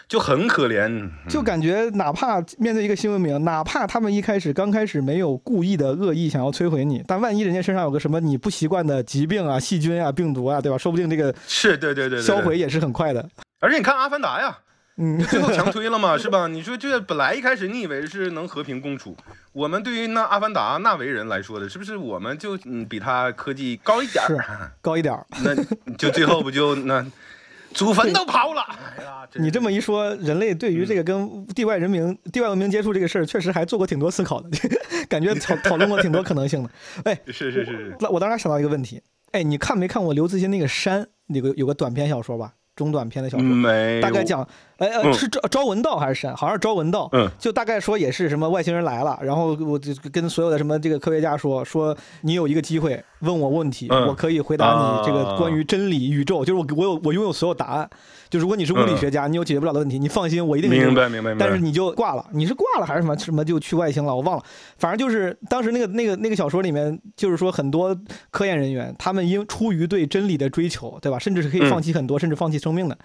[0.08, 1.10] 就很可怜。
[1.28, 10.76] 就感觉哪怕面对一个新文明，哪怕他们一开始刚开始没有故意的恶意想要摧毁你，但万一人家身上有个什么你不习惯的疾病啊、细菌啊、病毒啊，对吧？
[10.78, 13.28] 说不定这个是对对对对对销毁也是很快的。
[13.60, 14.58] 而且你看《阿凡达》呀，
[14.96, 16.46] 嗯，最后强推了嘛，是吧？
[16.48, 19.16] 你说这本来一开始你以为是能和平共处，
[19.52, 24.72] 我们对于那阿凡达那维人来说的，是不是我们就嗯比他科技高一点是儿？
[24.82, 25.26] 高一点儿。
[25.42, 25.54] 那
[25.94, 27.04] 就最后不就那
[27.72, 28.60] 祖坟都刨了？
[28.98, 34.50] 哎呀，你这么一说，人类对于这个跟地外人民、地外文明接触这个事儿，确实还做过挺多思考的，
[35.08, 36.70] 感觉讨讨论过挺多可能性的。
[37.04, 42.52] 哎，是是是是，那我当时想到一个问题，哎，你看没看过刘慈欣那个《山》有个有个短篇小说吧？
[42.74, 44.42] 中短篇的小说，没大概讲，
[44.78, 46.32] 哎呃，嗯是招招文道还是谁？
[46.34, 47.08] 好像是招文道。
[47.12, 57.88] 嗯，就大概说也是什么外星人来了，然后我就跟所有的什么这个科学家说说你有一个机会，问我问题，嗯我可以回答你这个啊关于真理、宇宙，就是我我有我拥有所有答案。
[58.32, 61.46] 就如果你是物理学家，你有解决不了的问题，你放心，我一定明白明白明白。
[61.46, 64.16] 但是你就挂了，你是挂了还是什么什么就去外星了？
[64.16, 64.42] 我忘了，
[64.78, 67.94] 反正就是当时那个那个那个小说里面，就是说很多
[68.30, 71.18] 科研人员，他们因出于对真理的追求，对吧？
[71.18, 72.96] 甚至是可以放弃很多，甚至放弃生命的。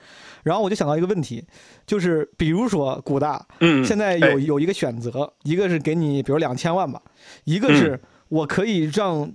[0.43, 1.45] 然后我就想到一个问题，
[1.85, 7.01] 就是比如说古大，嗯，现在哎有有一个选择，一个是给你比如两千万吧，
[7.43, 7.99] 一个是
[8.29, 9.29] 我可以让，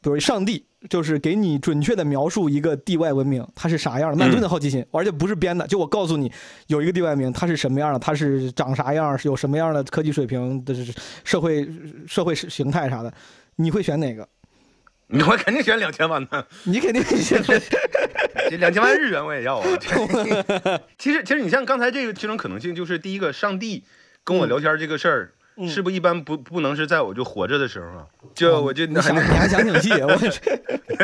[0.00, 6.32] 比如上帝就是给你准确的描述一个地外文明它是啥样的，满足你的好奇心，而且不是编的，就我告诉你
[6.68, 10.74] 有一个地外文明它是什么样的，它是长啥样，是有什么样的科技水平的
[11.24, 11.68] 社会
[12.06, 13.12] 社会形态啥的，
[13.56, 14.26] 你会选哪个？
[15.08, 17.42] 我肯定选两千万的， 你肯定选
[18.48, 19.66] 这两千万日元我也要啊。
[20.96, 23.84] 其实其实你像刚才这个这种可能性，就是第一个，上帝
[24.24, 25.32] 跟我聊天这个事儿。
[25.34, 25.36] 嗯
[25.68, 28.06] 是不一般不不能是在我就活着的时候啊？
[28.34, 30.18] 就我就你想 你还想挺细，我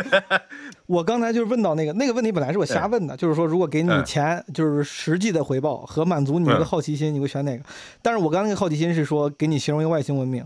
[0.87, 7.65] 我刚才就是问到那个那个问题，本来是我瞎问的，就是说如果给你嗯钱，就是实际的回报和满足你一个嗯好奇心，你会选哪个？
[8.03, 10.45] 但是我刚刚那个好奇心是说给你形容一个外星文明，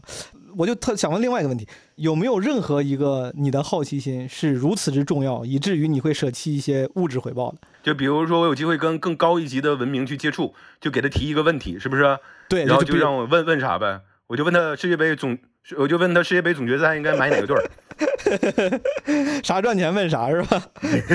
[0.56, 7.58] 我就特想问另外一个问题，有没有任何一个你的好奇心是如此之重要，以至于你会舍弃一些物质回报的？
[7.82, 12.18] 就比如说我有机会跟更高一级的文明去接触，就给他提一个问题，是不是？
[12.48, 15.38] 对，然后就让我问问啥呗，我就问他世界杯总，
[15.76, 17.64] 我就问他世界杯总决赛应该买哪个队儿。
[19.42, 20.62] 啥赚钱问啥是吧？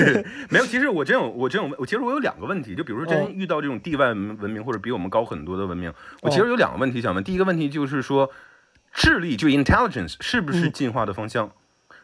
[0.50, 7.22] 没有，其实我真有，我真有，我其实我有两个问题，就比如说哦真遇到这种地外文文明或者比我们高很多的文明，我其实有两个问题想问。
[7.22, 8.30] 第一个问题就是说，
[8.96, 10.72] 智力就 intelligence 是不是嗯。
[10.72, 11.52] 进化的方向，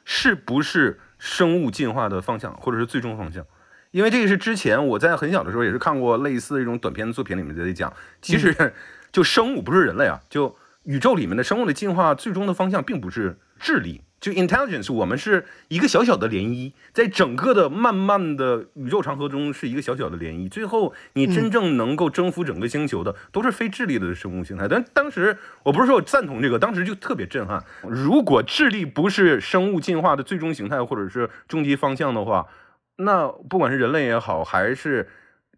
[0.05, 3.45] 是不是生物进化的方向，或者是最终方向？
[3.93, 7.91] 因为这个是之前我在很小的时候也是看过类似的这种短片的作品里面在讲，
[8.21, 8.75] 其实
[9.11, 24.69] 就生物不是人类啊，就宇宙里面的生物的进化最终的方向并不是智力，就 intelligence，我们是一个小小的涟漪，在整个的漫漫的宇宙长河中是一个小小的涟漪，最后你真正能够征服整个星球的都是非智力的生物形态。
[24.69, 27.65] 但当时我不是说我赞同这个，当时就特别震撼。
[27.83, 32.47] 如果智力不是生物进化的最终形态或者是终极方向的话，
[32.99, 35.09] 那不管是人类也好，还是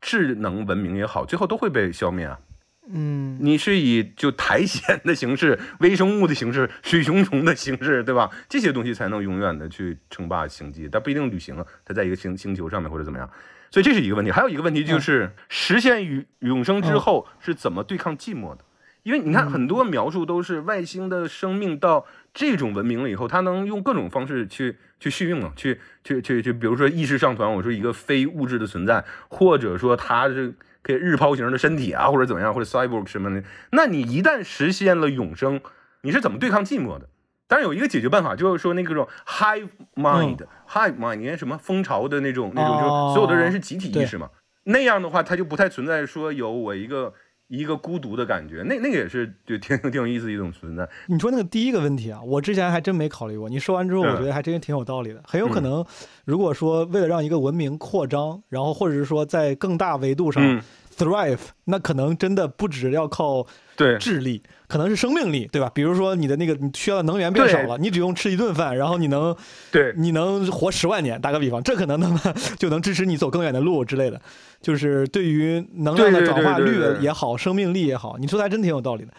[0.00, 2.38] 智能文明也好，最后都会被消灭啊。
[2.86, 8.30] 嗯，你是以就苔藓的形式、微生物的形式、水熊虫的形式，对吧？
[8.48, 13.28] 这些东西才能永远的去称霸星际，但不一定旅行啊，它在一个星星球上面或者怎么样。
[13.70, 18.58] 所以这是一个问题，还有一个问题就是实现永永生之后是怎么对抗寂寞的？
[19.02, 30.54] 因为你看很多描述都是外星的生命到这种文明了以后，它能用各种方式去去续命嘛，去去去去，比如说意识上传，我说一个非物质的存在，或者说它是
[30.84, 33.42] 可以日抛型的身体啊，或者怎么样，或者 cyborg 什么的。
[33.72, 35.60] 那你一旦实现了永生，
[36.02, 37.08] 你是怎么对抗寂寞的？
[37.46, 44.30] 当然有一个解决办法，就是说那个种 hive mind，hive mind，你看什么蜂巢的那种那种，就哦所有的人是集体意识嘛。
[44.64, 47.12] 那样的话，它就不太存在说有我一个
[47.48, 50.88] 一个孤独的感觉，那那个也是就挺 挺有意思的一种存在。
[51.06, 53.48] 你说那个第一个问题啊，我之前还真没考虑过。
[53.48, 55.22] 你说完之后，我嗯觉得还真挺有道理的。
[55.26, 55.84] 很有可能，
[56.24, 60.62] 如果说为了让一个文明扩张，然后或者是说在更大维度上嗯
[60.96, 63.46] ，thrive，那可能真的不只要靠
[63.76, 65.70] 对，智力，可能是生命力，对吧？
[65.74, 69.34] 比如说你的那个你需要的能源变少了，你只用吃一顿饭，然后你能
[69.72, 72.18] 对，你能活十万年，打个比方，这可能能
[72.58, 74.20] 就能支持你走更远的路之类的。
[74.60, 79.12] 就是对于能量的转化率也好，生命力也好，你说的还真挺有道理的。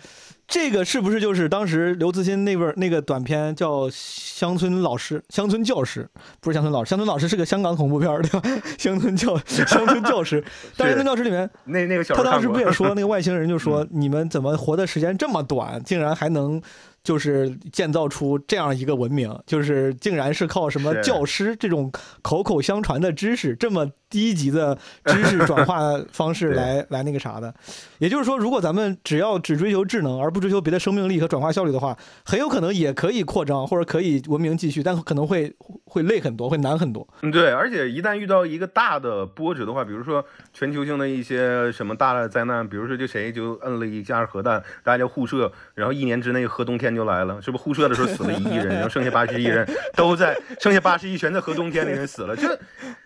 [0.48, 6.08] 这个是不是就是当时刘慈欣那本那个短片叫《乡村老师》《乡村教师》？
[6.40, 8.42] 不是乡村老师，乡村老师是个香港恐怖片儿，对吧？
[8.78, 10.44] 乡村教 乡村教师，
[10.78, 16.62] 但是乡村教师里面那那个小他当时不也说，那个外星人就说， 你们怎么活的时间这么短，竟然还能
[17.04, 21.92] 就是建造出这样一个文明，就是竟然是靠什么教师这种
[22.22, 25.80] 口口相传的知识，这么低级的知识转化
[26.12, 27.54] 方式 来来那个啥的。
[27.98, 35.54] 也就是说，如果咱们只要只追求智能，而不追求别的生命力和转化效率的话，很有可能也可以扩张或者可以文明继续，但可能会
[35.84, 37.06] 会累很多，会难很多。
[37.22, 47.66] 嗯，对，而且一旦遇到一个大的波折的话，比如说全球性的一些什么大的灾难，比如说就谁就摁了一下核弹，大家就互射，然后一年之内核冬天就来了，是不是？
[47.66, 52.56] 互射的时候死了一亿人，然后剩下八十亿人都在，剩下八十亿全在核冬天里面死了，这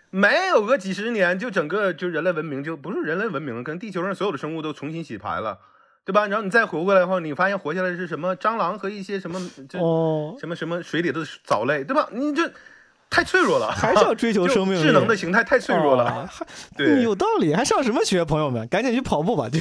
[0.10, 5.60] 没有个几十年，就整个就人类文明就不是人类文明了，可能地球上所有的生物都重新洗牌了。
[6.06, 6.26] 对吧？
[6.26, 12.10] 然后你再活过来的话，你发现活下来是什么蟑螂和一些什么这哦，什么什么水里的藻类，对吧？
[12.12, 12.52] 你这
[13.10, 16.30] 太脆弱了，还是要追求生命力智能的形态太脆弱了。
[16.78, 18.24] 对有道理，还上什么学？
[18.24, 19.50] 朋友们，赶紧去跑步吧！
[19.50, 19.60] 就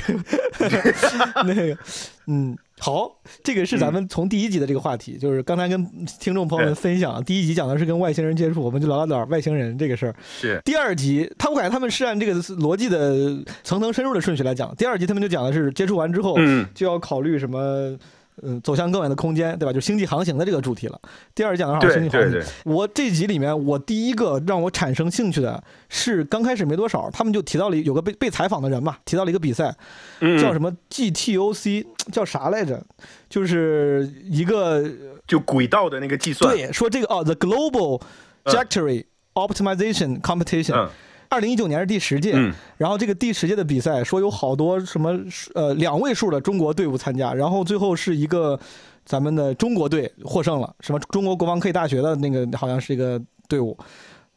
[1.46, 1.78] 那个，
[2.26, 3.10] 嗯，好，
[3.42, 5.82] 这个是咱们从第一集的这个话题，就是刚才跟
[6.20, 10.14] 听众朋友们分享，第一集讲的是跟外星人接触，我们就聊了点外星人这个事儿。
[10.38, 14.76] 是，第二集，他我感觉他们是按这个逻辑的层层深入的顺序来讲。
[14.76, 17.96] 第二集他们就讲的是接触完之后，嗯，就要考虑什么。
[18.42, 19.72] 嗯，走向更远的空间，对吧？
[19.72, 21.00] 就星际航行的这个主题了。
[21.34, 22.42] 第二集讲的话星际航行。
[22.64, 29.74] 我这集里面，我第一个让我产生兴趣的是刚开始没多少，他们就提到了有个被被采访的人嘛，提到了一个比赛，
[30.20, 32.84] 嗯，叫什么 GTOC，叫啥来着？
[33.28, 34.88] 就是一个
[35.26, 38.00] 就轨道的那个计算，对，说这个哦，The Global
[38.44, 40.88] 嗯 Trajectory Optimization Competition，嗯
[41.28, 45.18] 二零一九年是第十届，嗯然后这个第十届的比赛说有好多什么
[45.54, 48.58] 呃两位数的中国队伍参加，然后最后是一个
[49.04, 53.76] 咱们的中国队获胜了，什么中国国防科技大学的那个好像是一个队伍，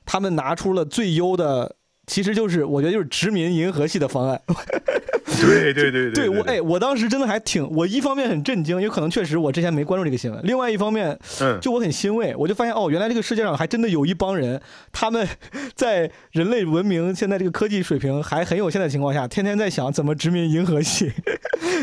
[0.05, 1.75] 他们拿出了最优的。
[2.11, 4.41] 其实就是，我觉得就是殖民银河系的方案。
[5.39, 15.25] 对对对对对我，哎，我当时真的还挺，我一方面很震惊，因为可能确实我之前没关注这个新闻；，另外一方面，嗯，就我很欣慰，我就发现哦，原来这个世界上还真的有一帮人， 他们
[15.73, 21.13] 在人类文明现在这个科技水平还很有限的情况下，天天在想怎么殖民银河系，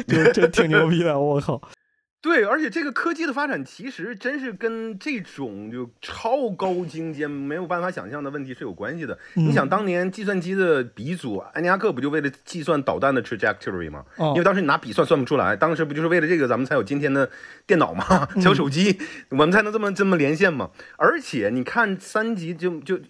[0.07, 1.59] 就真挺牛逼的，我靠！
[2.29, 9.19] 对，而且这个科技的发展其实真是跟这种就超高精尖、没有办法想象的问题是有关系的。
[9.37, 14.05] 嗯你想，当年计算机的鼻祖安尼亚克不就为了计算导弹的 trajectory 吗？
[14.19, 17.31] 哦因为当时你拿笔算算不出来，当时不就是为了这个咱们才有今天的
[17.67, 18.99] 电脑嘛，嗯 才有手机，
[19.31, 20.71] 我们才能这么这么连线嘛。
[20.99, 23.01] 而且你看三集就就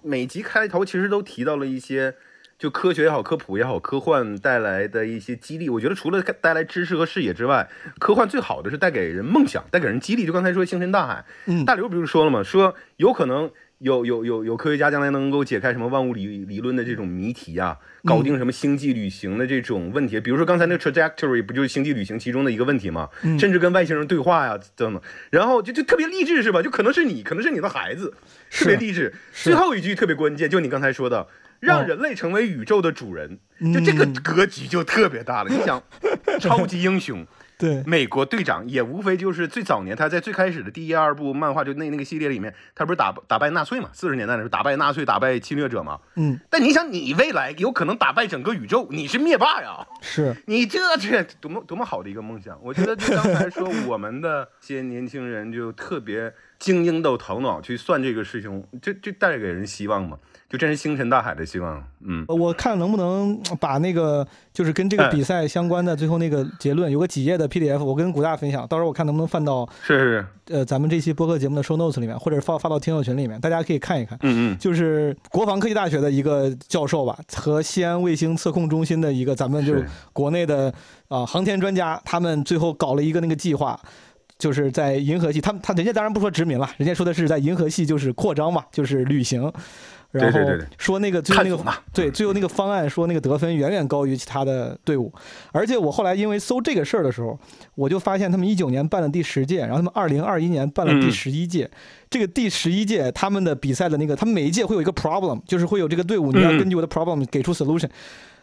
[0.00, 2.14] 每集开头其实都提到了一些。
[2.64, 10.24] 就科学也好，科普也好，科幻带来的一些激励，我觉得除了带来知识和视野之外，科幻最好的是带给人梦想，带给人激励。
[10.24, 12.42] 就刚才说星辰大海，嗯大刘不是说了吗？
[12.42, 13.50] 说有可能
[13.80, 20.18] 有有有有科学家将来能够解开什么万物理理论的这种谜题啊，搞定什么星际旅行的这种问题。
[20.18, 23.10] 比如说刚才那个 trajectory 不就是星际旅行其中的一个问题吗？
[23.24, 25.02] 嗯甚至跟外星人对话呀，等等。
[25.30, 26.62] 然后就就特别励志是吧？
[26.62, 28.14] 就可能是你，可能是你的孩子，
[28.50, 29.12] 特别励志。
[29.34, 31.28] 最后一句特别关键，就你刚才说的。
[31.60, 33.38] 让哦人类成为宇宙的主人，
[33.72, 35.50] 就这个嗯格局就特别大了。
[35.50, 35.82] 你想，
[36.40, 37.26] 超级英雄，
[37.56, 43.88] 对，美国队长也无非就是最早年他在最开始的第一二部漫画就那那个系列里面，他不是打打败纳粹嘛？
[43.92, 46.00] 四十年代的时候打败纳粹，打败侵略者嘛。
[46.16, 49.86] 嗯，但你想，你未来有可能打败整个宇宙，你是灭霸呀！
[50.02, 52.58] 是，你这这多么多么好的一个梦想！
[52.62, 60.18] 我觉得就刚才说我们的些年轻人就特别精英的头脑去算这个事情，这这带给人希望嘛？
[60.48, 61.82] 就真是星辰大海的希望。
[62.06, 74.18] 嗯，我看能不能把那个就是跟这个哎比赛相关的最后那个结论有个几页的 PDF，我跟古大分享，到时候我看能不能放到是是，呃咱们这期播客节目的 show notes 里面，或者发发到听友群里面，大家可以看一看。
[74.22, 79.74] 嗯嗯，就是国防科技大学的一个教授吧，和西安卫星测控中心的一个咱们就
[80.12, 80.72] 国内的
[81.08, 83.78] 啊、航天专家，他们最后搞了一个那个计划。
[84.36, 89.50] 就是在银河系，他们他人家当然不说殖民了，人家说的是在银河系就是扩张嘛，就是旅行，
[90.20, 90.58] 然后对对对。
[90.58, 95.12] 对说那个最后那个对最后那个方案说那个得分远远高于其他的队伍，
[95.52, 97.38] 而且我后来因为搜这个事儿的时候，
[97.74, 101.10] 我就发现他们一九年办了第十届，然后他们二零二一年办了第嗯。
[101.12, 101.70] 十一届，
[102.08, 106.58] 这个第十一届他们的比赛的那个，他们每一届会有一个 problem，就是会有这个队伍你要嗯。
[106.58, 107.88] 根据我的 problem 给出 solution。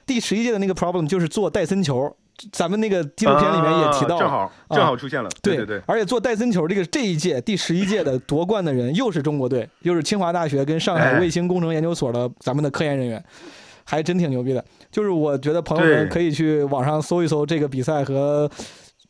[0.05, 2.13] 第十一届的那个 problem 就是做戴森球，
[2.51, 5.29] 咱们那个纪录片里面也提到正好正好出现了。
[5.41, 13.23] 对对对，而且做戴森球这个这一届第十一届的夺冠的人又是中国队，又是清华大学跟上海哎卫星工程研究所的咱们的科研人员，
[13.83, 14.63] 还真挺牛逼的。
[14.91, 18.49] 就是我觉得朋友们可以去网上搜一搜这个比赛和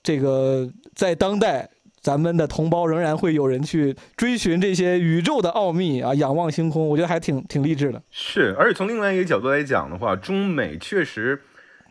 [0.04, 1.70] 这个在当代。
[2.02, 8.02] 咱们的同胞仍然会有人去追寻这些宇宙的奥秘啊，仰望星空，我觉得还挺挺励志的。
[8.10, 11.40] 是，而且从另外一个角度来讲的话，中美确实，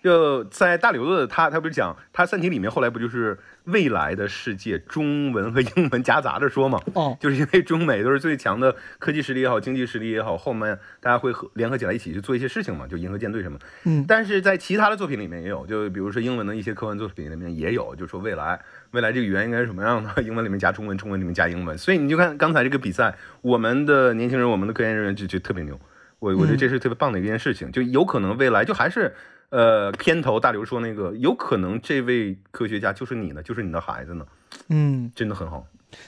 [0.02, 6.80] 就在大刘的他他不是讲他《三体》里面后来不就是未来的世界中文和英文夹杂着说嘛？
[6.94, 13.58] 哦，就是因为中美都是最强的科技实力也好，经济实力也好，后面大家会合联合起来一起去做一些事情嘛，就银河舰队什么。
[13.84, 18.58] 嗯但是在其他的作品里面也有，就比如说英文的一些科幻作品里面也有，就说未来
[18.92, 21.76] 未来这个语言应该是什么样的，英文里面加中文，中文里面加英文。
[21.76, 25.78] 所以你就看刚才这个比赛，我们的年轻人，我们的科研人员就就特别牛。
[26.20, 29.14] 我我觉得这是特别棒的一件事情，就有可能未来就还是。
[29.50, 34.24] 呃，片头大刘说那个，有可能这位科学家就是你呢，就是你的孩子呢，
[34.68, 35.66] 嗯，真的很好，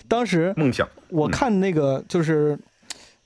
[0.09, 0.89] 当时梦想。
[1.09, 2.59] 我看那个就是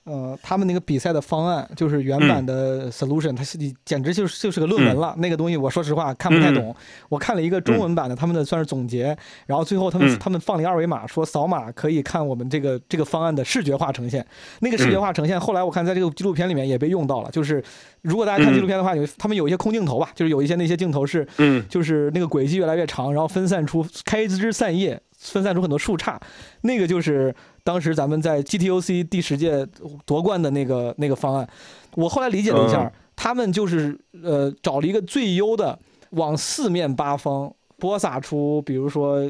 [0.06, 5.12] 呃，他们那个比赛的方案就是原版的 solution，、它是简直就是就是个论文了。
[5.18, 6.74] 那个东西我说实话看不太懂，
[7.08, 14.24] 我看了一个中文版的，他们的算是总结，然后最后他们、嗯他们放了一个二维码，说扫码可以看我们这个这个方案的视觉化呈现。
[14.60, 17.60] 那个视觉化呈现，后来我看在这个纪录片里面也被用到了，就是
[18.02, 26.16] 如果大家看纪录片的话，有他们有一些空镜头吧，就是有一些那些镜头是嗯就是那个轨迹越来越长，然后分散出开枝散叶，分散出很多树杈，
[26.60, 27.34] 那个就是
[27.66, 29.66] 当时咱们在 GTOC 第十届
[30.04, 31.48] 夺冠的那个那个方案。
[31.96, 35.76] 我后来理解了一下，嗯他们就是呃找了一个最优的，
[36.10, 39.28] 往四面八方播撒出，比如说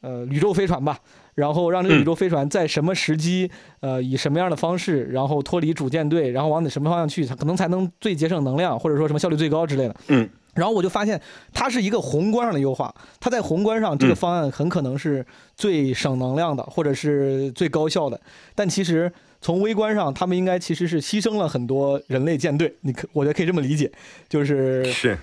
[0.00, 0.96] 呃宇宙飞船吧。
[1.34, 9.96] 然后让这个宇宙飞船在什么时机，呃，以什么样的方式，然后脱离主舰队，然后往哪什么方向去，它可能才能最节省能量，或者说什么效率最高之类的。
[10.08, 10.28] 嗯。
[10.54, 11.20] 然后我就发现，
[11.52, 15.24] 它是一个宏观上的优化，它在宏观上这个嗯方案很可能是
[15.56, 18.20] 最省能量的，或者是最高效的。
[18.54, 22.74] 但其实从微观上，他们应该其实是牺牲了很多人类舰队。
[22.82, 23.90] 你可我觉得可以这么理解，
[24.28, 25.18] 就是是，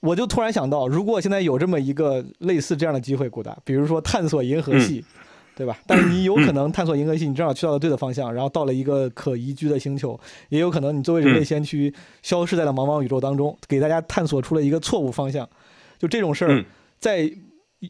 [0.00, 5.04] 我就突然想到，如果现在有这么一个类似这样的机会，古达，比如说探索银河系，
[5.56, 5.78] 对吧？
[5.86, 11.92] 但是你有可能探索银河系，你正好去到了对的方向，然后到了一个可宜居的星球，也有可能你作为人类嗯先驱，
[12.22, 15.48] 消失在了茫茫宇宙当中，给大家探索出了一个错误方向。
[15.98, 16.64] 就这种事儿嗯，
[16.98, 17.30] 在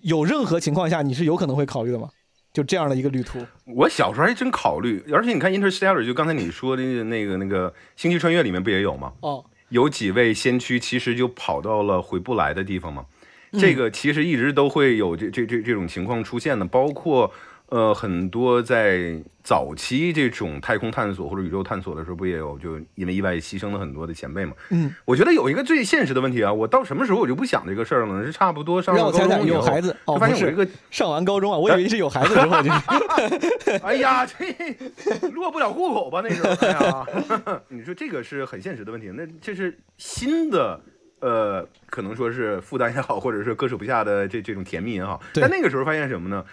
[0.03, 2.09] 有任何情况下，你是有可能会考虑的吗？
[2.53, 9.13] 就这样的一个旅途，我小时候还真考虑，而且你看《Interstellar》，就刚才你说的那个那个《星际穿越》里面不也有吗？
[9.23, 13.07] 哦，有几位先驱其实就跑到了回不来的地方嘛。
[13.51, 17.31] 嗯这个其实一直都会有这这这这种情况出现的，包括
[17.75, 24.53] 呃很多在早期这种太空探索或者宇宙探索的时候，不也有就因为意外牺牲了很多的前辈嘛？
[24.71, 28.25] 嗯，我觉得有一个最现实的问题啊，我到什么时候我就不想这个事儿了呢？
[28.25, 33.81] 是差不多上了高中以后，有孩子哦，发现有一个上完高中啊，我以为是有孩子之后就是。
[33.83, 36.21] 哎呀，这落不了户口吧？
[36.23, 37.07] 那时候，哎呀，
[37.69, 39.11] 你说这个是很现实的问题。
[39.17, 40.81] 那这是新的，
[41.19, 45.21] 呃，可能说是负担也好，或者是割舍不下的这这种甜蜜也好。
[45.35, 46.45] 但那个时候发现什么呢？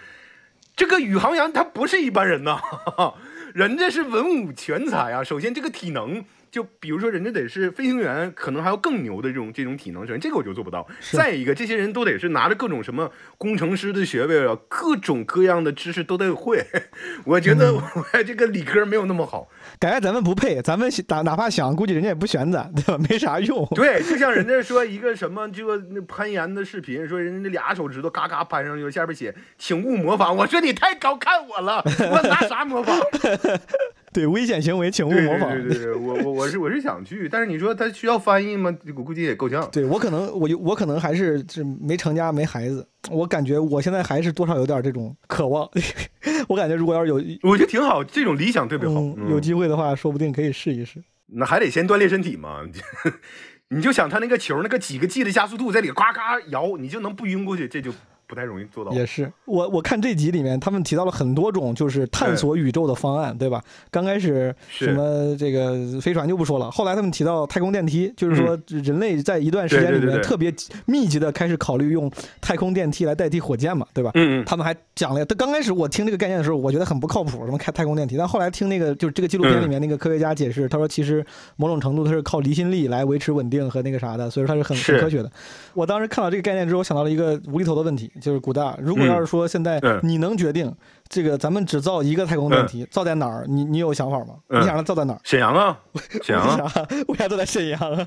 [0.74, 2.60] 这个宇航员他不是一般人呐，
[3.54, 5.22] 人家是文武全才啊。
[5.22, 6.24] 首先，这个体能。
[6.52, 10.86] 就比如说，人家得是飞行员，可能还要更牛的这种这种体能，首先这个我就做不到。
[11.10, 16.62] 再一个，这些人都得是拿着各种什么工程师的学位啊，各种各样的知识都得会。
[17.24, 17.82] 我觉得我
[18.26, 19.48] 这个理科没有那么好。
[19.82, 22.96] 感觉咱们不配，咱们打哪怕想，估计人家也不选咱，对吧？
[23.10, 23.66] 没啥用。
[23.74, 30.36] 对，就像人家说一个什么这个那攀岩的视频，说人家那俩手指头嘎嘎攀上去，下边写“请勿模仿”。
[30.38, 32.96] 我说你太高看我了，我拿啥模仿？
[34.14, 35.50] 对，危险行为请勿模仿。
[35.50, 38.76] 对对对，我我我是我是想去，但是你说他需要翻译吗？
[38.96, 39.68] 我估计也够呛。
[39.72, 45.68] 对我可能我就我可能还是是没成家没孩子，我感觉我现在还是多少有点这种渴望。
[46.48, 49.00] 我感觉如果要是有我觉得挺好，这种理想特别好。
[49.00, 51.02] 嗯有机会的话，说不定可以试一试。
[51.34, 52.60] 那还得先锻炼身体嘛。
[53.70, 57.90] 你就想他那个球那个几个 G 的加速度在里呱呱摇，你就能不晕过去，这就
[58.32, 58.90] 不太容易做到。
[58.92, 63.62] 也是，我我看这集里面，他们提到了很多种就是探索宇宙的方案，对吧？
[63.90, 70.50] 刚开始什么这个飞船就不说了，后来他们提到太空电梯，就是说人类在一段时间里面特别
[70.86, 72.10] 密集的开始考虑用
[72.40, 74.10] 太空电梯来代替火箭嘛，对吧？
[74.14, 78.16] 嗯嗯，他们还讲了，他刚开始我听这个概念的时候，我觉得很不靠谱，什么开太空电梯。
[78.16, 81.22] 但后来听那个就是这个纪录片里面那个科学家解释，他说其实
[81.56, 85.30] 某种程度它是靠离心力来维持稳定和那个啥的，所以说它是很是很科学的。
[85.74, 90.74] 我当时看到这个概念之后，想到了一个无厘头的问题，就是古大，如果要是说现在嗯你能决定
[91.08, 93.44] 这个咱们只造一个太空电梯，造在哪儿？
[93.48, 94.36] 你你有想法吗？
[94.48, 95.20] 嗯你想让它造在哪儿？
[95.24, 95.78] 沈阳啊，
[96.22, 96.86] 沈阳为啊，啥？
[97.08, 98.06] 为啥都在沈阳啊？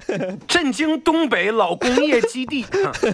[0.48, 2.64] 震惊东北老工业基地。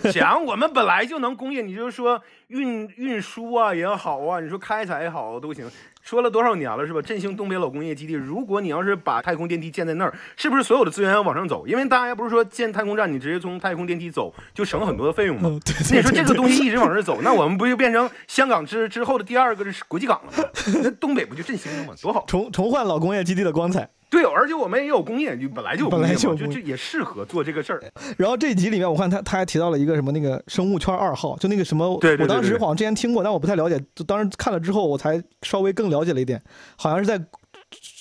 [0.04, 5.68] 沈阳我们本来就能工业，你就说运运输啊也好啊，你说开采也好都行。
[6.06, 7.02] 说了多少年了是吧？
[7.02, 11.66] 振兴东北老工业基地，如果你要是把太空电梯建在那儿，是不是所有的资源要往上走？
[11.66, 15.48] 因为大家不是说建太空站，你直接从太空电梯走就省很多的费用吗？
[15.50, 20.48] 嗯，对 那你说这个东西一直往这走，那我们不就变成香港之之后的第二个是国际港了吗？
[20.80, 21.94] 那东北不就振兴了吗？
[22.00, 22.24] 多好！
[22.28, 23.90] 重重焕老工业基地的光彩。
[24.08, 27.82] 对，而且我们也有工业，就本来就本来就就就也适合做这个事儿。
[28.16, 33.78] 然后这一集里面，我看他他还提到了一个什么那个生物圈二号，就那个什么，对对对对对我当时好像之前听过，但我不太了解。
[33.94, 36.40] 就当时看了之后，我才稍微更了解了一点，
[36.76, 37.20] 好像是在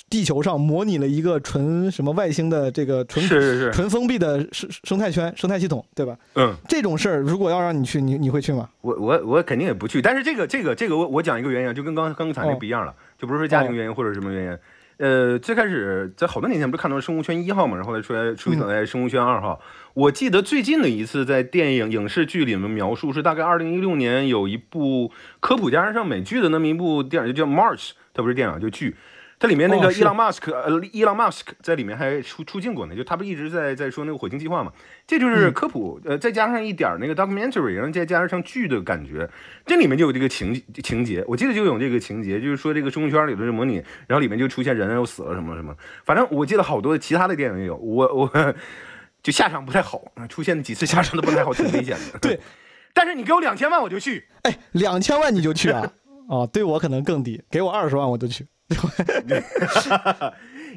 [0.07, 6.15] 地球上模拟了一个纯什么外星的这个纯是是是，纯封闭的生生态圈、生态系统，对吧？
[6.35, 8.69] 嗯，这种事儿如果要让你去，你你会去吗？
[8.81, 14.57] 我我我肯定也不去，但是这个这个这个我我讲一个原因，就跟刚刚才那哦不一样了，就不是说家庭原因或者什么原因。
[14.97, 19.59] 呃，最开始在好多年前不是看到生物圈一号嘛，然后来出来出现在生物圈二号。
[19.93, 28.95] 我记得最近的一次在电影影视剧里面描述是大概二零一六年有一部科普加上美剧的那么一部电影，就叫《March》，它不是电影就剧。
[29.37, 34.71] 它里面那个伊朗马斯克，呃，伊朗马斯克在里面还出出镜过呢，就他不一直在在说那个火星计划嘛，
[35.05, 39.29] 这就是科普，呃，再加上一点那个 documentary，然后再加上剧的感觉，
[39.65, 43.75] 这里面就有这个情情节，我记得就有这个情节，就是说这个生物圈里头是模拟，
[44.07, 45.75] 然后里面就出现人又死了什么什么，
[46.05, 48.55] 反正我记得好多其他的电影也有，我我
[49.21, 52.19] 就下场不太好，出现的几次下场都不太好，挺危险的。
[52.21, 52.39] 对，
[52.93, 55.91] 但是你给我两千万我就去，哎，两千万你就去啊？
[56.29, 58.47] 哦，对我可能更低，给我二十万我就去。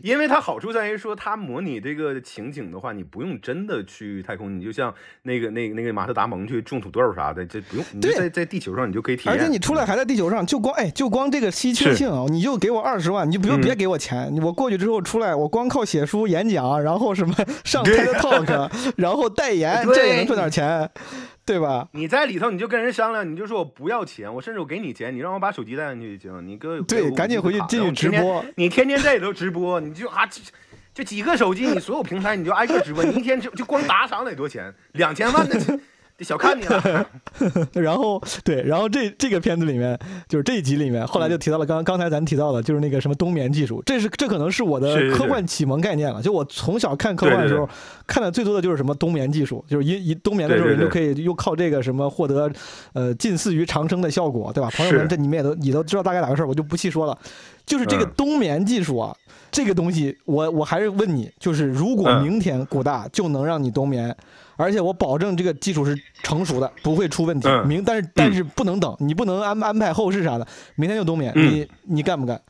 [0.00, 9.34] 因为它好处在于说，它模拟这个情景的话，你不用真的去太空，你就像那个那个那个马特达蒙去种土豆啥的，这不用，你在在地球上你就可以体验。
[9.34, 13.62] 而且你出来还在地球上，就光哎，就光这个稀缺性啊，你就给我二十万，你就不用嗯。
[13.62, 17.34] 别给我钱，我过去之后出来，我光靠写书、演讲，然后什么
[17.64, 19.96] 上 TED Talk，然后代言，对。
[19.96, 20.88] 这也能赚点钱，
[21.48, 21.88] 对吧？
[21.92, 30.42] 你在里头，你就跟人商量，你就说我不要钱，我甚至我给你钱，你让我把手机带上去就行，你给我给我对赶紧回去进去直播你天天在里头直播，你就啊这
[30.92, 35.80] 就几个手机，你所有平台你就挨个直播，你一天就就光打赏得多钱，两千万那这这
[36.20, 37.06] 小看你了。
[37.74, 39.98] 然后对，然后这这个片子里面，
[40.28, 46.20] 就是这一集里面，后来就提到了刚刚才咱提到的，就是那个什么冬眠技术，这是这可能是我的科幻启蒙概念了。
[46.20, 47.68] 就我从小看科幻的时候，
[48.06, 52.50] 看的最多的就是什么冬眠技术，就是一一冬眠的时候，人就可以又靠这个什么获得
[52.92, 54.68] 呃近似于长生的效果，对吧？
[54.76, 57.16] 朋友们，这你们也都你都知道大概咋回事儿，我就不细说了。
[57.64, 59.14] 就是这个嗯冬眠技术啊，
[59.50, 64.16] 这个东西，我我还是问你，就是如果嗯明天古大就能让你冬眠，
[64.58, 67.48] 而且我保证这个技术是成熟的，不会出问题。
[67.48, 72.42] 嗯明但是但是不能等，你不能安安排后事啥的，明天就冬眠，嗯你你干不干？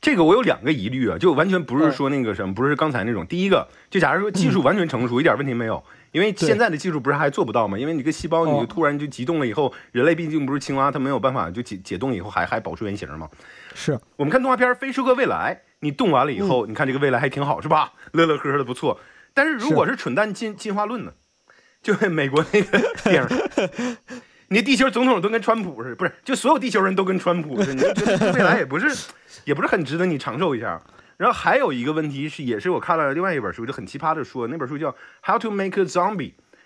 [0.00, 3.26] 这个我有两个疑虑啊，就完全不是嗯说那个什么，不是刚才那种。
[3.26, 5.82] 第一个，就假如说技术完全成熟，一点问题没有，
[6.12, 7.78] 因为现在的技术不是还做不到吗？
[7.78, 13.28] 因为你这个细胞你哦就突然就激动了以后，人类毕竟不是青蛙，它没有办法就解解冻以后还还保持原形嘛。
[13.74, 17.92] 是我们看动画片《飞出个未来》，你冻完了以嗯后，你看这个未来还挺好，是吧？
[18.12, 18.98] 乐乐呵呵的不错。
[19.38, 21.12] 但是如果是蠢蛋进进化论呢？
[21.80, 23.96] 就美国那个电影，
[24.50, 26.12] 你地球总统都跟川普似的，不是？
[26.24, 29.06] 就所有地球人都跟川普似的，你就觉得这未来也不是，
[29.44, 30.82] 也不是很值得你长寿一下。
[31.18, 34.90] 然后还有一个问题是，也是我看了另外一本书，就很奇葩的说，那本书叫
[35.22, 36.16] 《How to Make a Zombie》，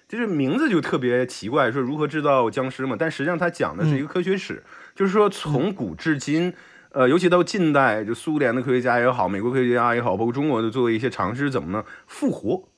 [0.09, 2.97] 就是名字就特别奇怪，说如何制造僵尸嘛。
[2.99, 4.63] 但实际上它讲的是一个科学史，
[4.95, 6.55] 就是说从古至今。
[6.93, 11.85] 呃，尤其到近代，就苏联的科学家也好，美国科学家也好，包括中国的做一些尝试，怎么呢？
[12.07, 12.69] 复活，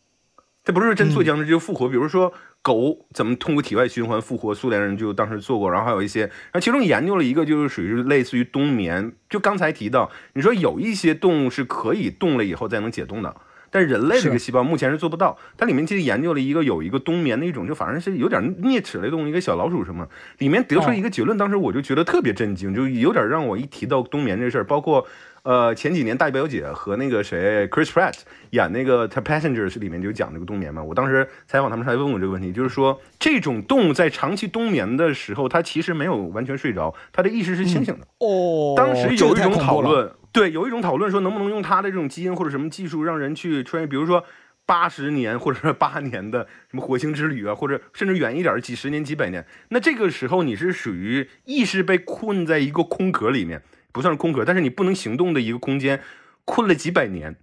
[0.62, 1.88] 这不是真做僵尸，就复活。
[1.88, 9.12] 比如说狗怎么通过体外循环复活，苏联人就当时做过，然后还有一些，然后其中研究了一个，就是属于类似于冬眠。
[9.28, 13.34] 就刚才提到，你说有一些动物是可以冻了以后再能解冻的。
[13.74, 20.08] 但是人类这个细胞目前是做不到，它里面其实研究了一个有一个冬眠的一种，就反正是有点啮齿类动物，一个小老鼠什么，
[20.38, 25.04] 里面得出一个结论，当时我就觉得特别震惊，就有点让我一提到冬眠这事儿，包括
[25.42, 28.14] 呃前几年大表姐和那个谁 Chris Pratt
[28.50, 38.06] 演那个他 Passengers 里面就讲这个冬眠嘛，我当时采访他们时还问我这个问题，就是说这种动物在长期冬眠的时候，它其实没有完全睡着，它的意识是清醒的。
[38.24, 44.24] 哦，当时有一种讨论，对，有一种讨论说能不能用他的这种基因或者什么技术让人去穿越，比如说
[44.66, 49.46] 八十年或者是八年的什么火星之旅啊，或者甚至远一点几十年、几百年。
[49.68, 53.62] 那这个时候你是属于意识被困在一个空壳里面，
[53.92, 56.02] 不算是空壳，但是你不能行动的一个空间，
[56.44, 57.36] 困了几百年。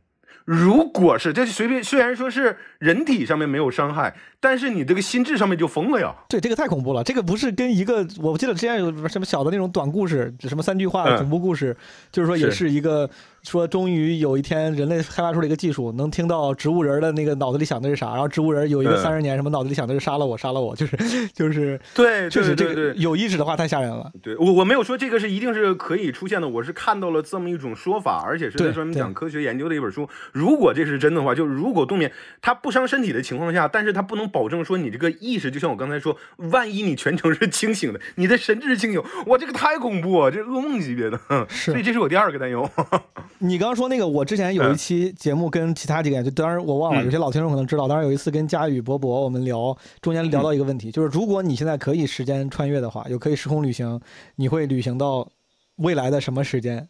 [0.45, 6.13] 如果是这随便，虽然说是人体上面没有伤害，但是你这个心智上面就疯了呀。
[6.27, 7.03] 对，这个太恐怖了。
[7.03, 11.75] 这个不是跟一个，我记得之前有什么小的那种短故事，什么三句话的嗯恐怖故事，
[12.11, 13.09] 就是说也是是一个
[13.43, 20.97] 说，终于有一天人类开发出了一个技术，能听到植物人的那个脑子里想的是啥，然后植物人有一个嗯三十年什么脑子里想的是杀了我，杀了我，就是
[21.33, 24.11] 就是，对，确实这对对个有意识的话太吓人了。
[24.21, 30.07] 对我我没有说这个是一定是可以出现的，我是看到了这么一种说法，而且是在专门讲科学研究的一本书。
[30.31, 32.11] 如果这是真的话，就如果冬眠
[32.41, 41.19] 它不伤身体的情况下，但是它不能保证说你这个意识，就像我刚才说，万一你全程是清醒的，你的神志清醒，哇，这个太恐怖啊，这是噩梦级别的。
[41.49, 42.69] 是所以这是我第二个担忧。
[43.41, 47.87] 你刚刚说那个，我之前有一嗯期节目跟其他几个人，就当然我忘了，嗯有些老听众可能知道。
[47.87, 53.99] 当然有一次跟佳宇、博博我们聊，中间聊到一个问题，就是如果你现在可以时间穿越的话，有可以时空旅行，
[54.35, 55.27] 你会旅行到
[55.77, 56.87] 未来的什么时间？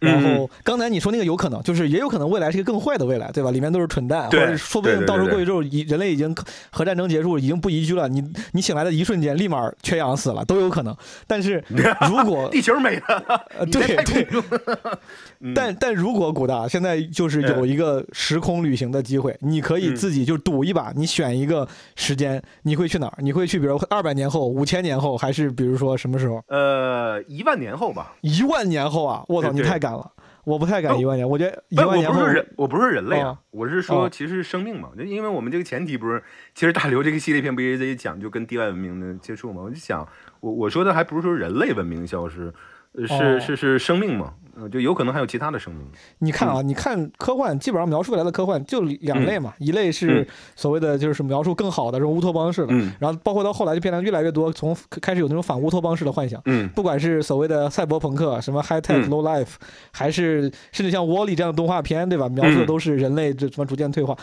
[0.00, 3.50] 然嗯后刚才你说那个有可能，就是也有可能未来是一个更坏的未来，对吧？
[3.50, 6.34] 里面都是蠢蛋，或者说不定到时候过去之后，已人类已经
[6.70, 10.94] 核战争结束，已经不宜居了，你你醒来的一瞬间，立马缺氧死了，都有可能。
[11.26, 11.64] 但是
[12.10, 14.28] 如果地球没了，对 对。
[15.44, 23.18] 嗯但但如果古大现在就是有一个时空旅行的机会，你可以嗯自己就赌一把，你选一个时间，你会去哪儿？
[23.18, 26.42] 你会去比如二百年后、五千年后，还是比如说什么时候？
[26.48, 28.14] 呃，一万年后吧。
[28.22, 29.22] 一万年后啊！
[29.28, 30.10] 我操，你太敢了！
[30.44, 36.22] 我不太敢不一万年，我觉得一不，万年后我不是人，我不是人类啊，哦我是说哦其实生命嘛，就因为我们这个前提不是，
[36.54, 39.62] 其实大刘这个系列片不也得讲就跟地外文明的接触嘛？
[39.62, 40.06] 我就想，
[40.40, 42.52] 我我说的还不是说人类文明消失，呃
[43.06, 43.40] 是、哦。
[43.40, 45.84] 是是生命吗，呃就有可能还有其他的生命。
[46.18, 46.68] 你看啊，嗯。
[46.68, 50.26] 你看科幻基本上描述出来的科幻就两类嘛，一类是嗯。
[50.54, 52.92] 所谓的就是描述更好的这种乌托邦式的，嗯。
[53.00, 56.40] 然后包括到后来就变得越来越多，从开始有那种反乌托邦式的幻想。
[56.46, 56.68] 嗯。
[56.68, 59.10] 不管是所谓的赛博朋克、什么 high tech、嗯。
[59.10, 59.54] Low life，
[59.92, 60.42] 还是
[60.72, 62.28] 甚至像《Wall-E》这样的动画片，对吧？
[62.28, 62.66] 描述的嗯。
[62.66, 64.16] 都是人类这什么逐渐退化，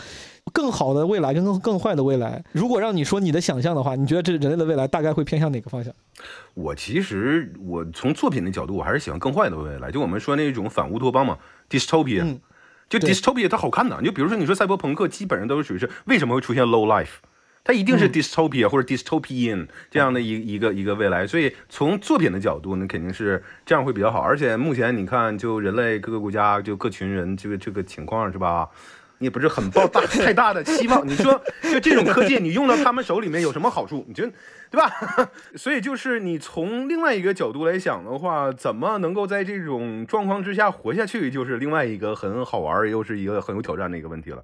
[0.52, 2.44] 更好的未来跟更更坏的未来。
[2.52, 5.92] 如果让你说你的想象的话，你觉得这人类的未来大概会偏向哪个方向？
[6.54, 11.38] 我其实我从作品的角度，我还是喜欢更坏的未来，就我们说那种反乌托邦嘛
[11.70, 12.40] ，dystopia，、嗯
[12.88, 17.14] 就 dystopia 它好看的，就比如说你说赛博朋克，基本上都是属于是为什么会出现 low life。
[17.64, 24.20] 它一定是嗯 dystopia 或者 dystopian 这样的一一个一个未来，所以从作品的角度呢，肯定是这样会比较好。
[24.20, 28.68] 而且目前你看，就人类各个国家就各群人这个这个情况是吧？
[29.22, 31.06] 你也不是很抱大 太大的期望。
[31.06, 34.04] 你说就这种科技，你用到他们手里面有什么好处？
[34.08, 34.32] 你觉得
[34.68, 34.90] 对吧？
[35.54, 44.42] 所以就是你从另外一个角度来想的话，怎么能够在这种状况之下活下去，就是另外一个很好玩又是一个很有挑战的一个问题了。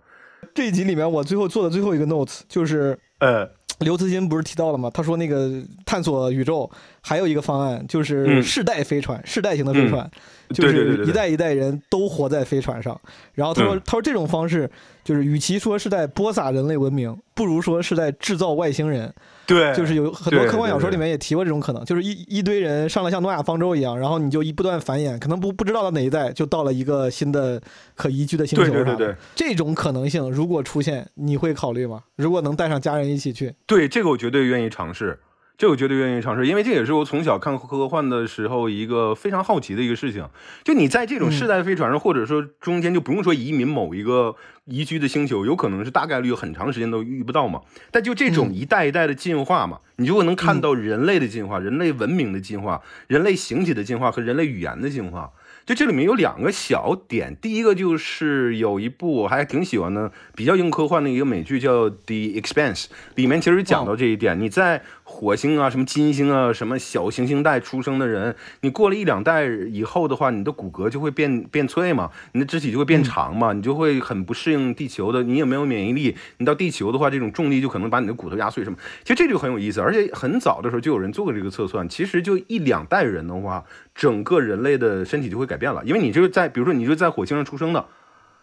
[0.54, 3.48] 这一集里面，我最后做的最后一个 notes 就是呃，
[3.80, 4.88] 刘慈欣不是提到了吗？
[4.94, 5.50] 他说那个
[5.84, 10.08] 探索宇宙还有一个方案，就是嗯世代飞船，世代型的飞船，
[10.50, 12.98] 就是一代一代人都活在飞船上。
[13.34, 14.70] 然后他说，嗯他说这种方式
[15.04, 19.12] 就是与其说是在播撒人类文明，不如说是在制造外星人。
[19.46, 27.58] 对，就是有很多科幻小说里面也提过这种可能，就是一一堆人上了像诺亚方舟一样，然后你就一不断繁衍，可能不不知道到哪一代就到了一个新的
[27.94, 28.74] 可宜居的星球上。
[28.74, 29.16] 对对对对。
[29.34, 32.02] 这种可能性如果出现，你会考虑吗？
[32.16, 35.18] 如果能带上家人一起去，对，这个我绝对愿意尝试，
[35.58, 40.24] 这我绝对愿意尝试，因为这也是我从小看科幻的时候一个非常好奇的一个事情。
[40.62, 44.36] 就你在这种世代飞船上，或者说中间就不用说移民某一个
[44.66, 47.62] 宜居的星球，有可能是大概率很长时间都遇不到嘛。
[47.90, 55.32] 但就这种嗯一代一代的进化嘛，你就会能看到人类的进化、人类文明的进化、人类形体的进化和人类语言的进化。
[55.66, 62.84] 就这里面有两个小点，第一个就是有一部我还挺喜欢的，比较硬科幻的一个美剧叫《The Expanse》，
[63.16, 64.40] 里面其实讲到这一点。
[64.40, 78.76] 你在火星啊、什么金星啊、什么小行星带出生的人，你过了一两代以后的话，你的骨骼就会变变脆嘛，你的肢体就会变长嘛，你就会很不适应地球的，你也没有免疫力，你到地球的话，这种重力就可能把你的骨头压碎什么。
[79.02, 83.64] 其实这就很有意思，而且很早的时候就有人做过这个测算，其实就一两代人的话，
[83.94, 87.86] 整个人类的身体就会改变了，因为你就是在，比如说你就在火星上出生的，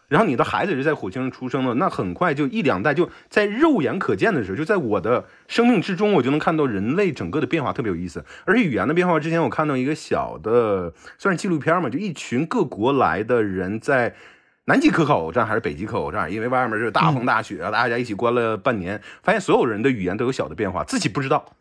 [0.07, 8.23] 然后你的孩子也是在火星上出生的，那很快就一两代就在肉眼可见的时候，就在我的生命之中，我就能看到人类整个的变化，特别有意思。
[8.45, 14.15] 而且语言的变化，之前我看到一个小的算是纪录片嘛，就一群各国来的人在。
[14.67, 16.33] 南极科考站还是北极科考站？
[16.33, 21.53] 因为外面是大风大雪啊，大家一起关了半年，发现所有人的语言都有小的变化，自己不知道。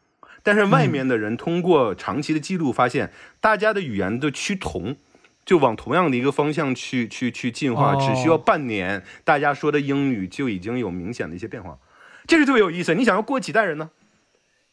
[0.42, 3.12] 但是外面的人通过长期的记录发现，
[3.42, 4.96] 大家的语言的趋同，
[5.44, 11.78] 就往同样的一个方向去去去进化，哦只需要半年，大家说的英语就已经有明显的一些变化，
[12.26, 12.94] 这是特别有意思。
[12.94, 13.90] 你想要过几代人呢？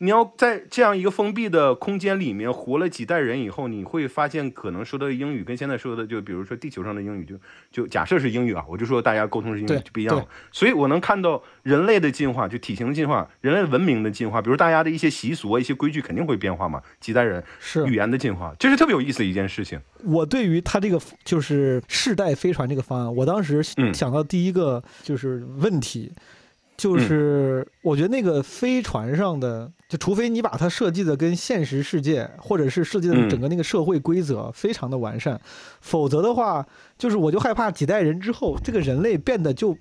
[0.04, 7.36] 你要在这样一个封闭的空间里面活了几代人以后，你会发现可能说的英语跟现在说的，就比如说地球上的英语就，
[7.72, 10.26] 就假设是英语啊，我就说大家沟通是英语就不一样了。
[10.52, 19.80] 所以我能看到人类的进化，就体型的进化，人类文明的进化，比如大家的一些习俗啊、一些规矩肯定会变化嘛，几代人是语言的进化，这是特别有意思的一件事情。
[20.04, 26.12] 我对于他这个就是世代飞船这个方案，我当时嗯想到第一个就是问题，
[26.76, 35.38] 就是我觉得那个飞船上的，就除非你把它设计的跟现实世界或者是设计的嗯整个那个社会规则非常的完善，
[35.82, 36.66] 否则的话，
[36.98, 39.78] 就是我就害怕几代人之后，这个人类变得就。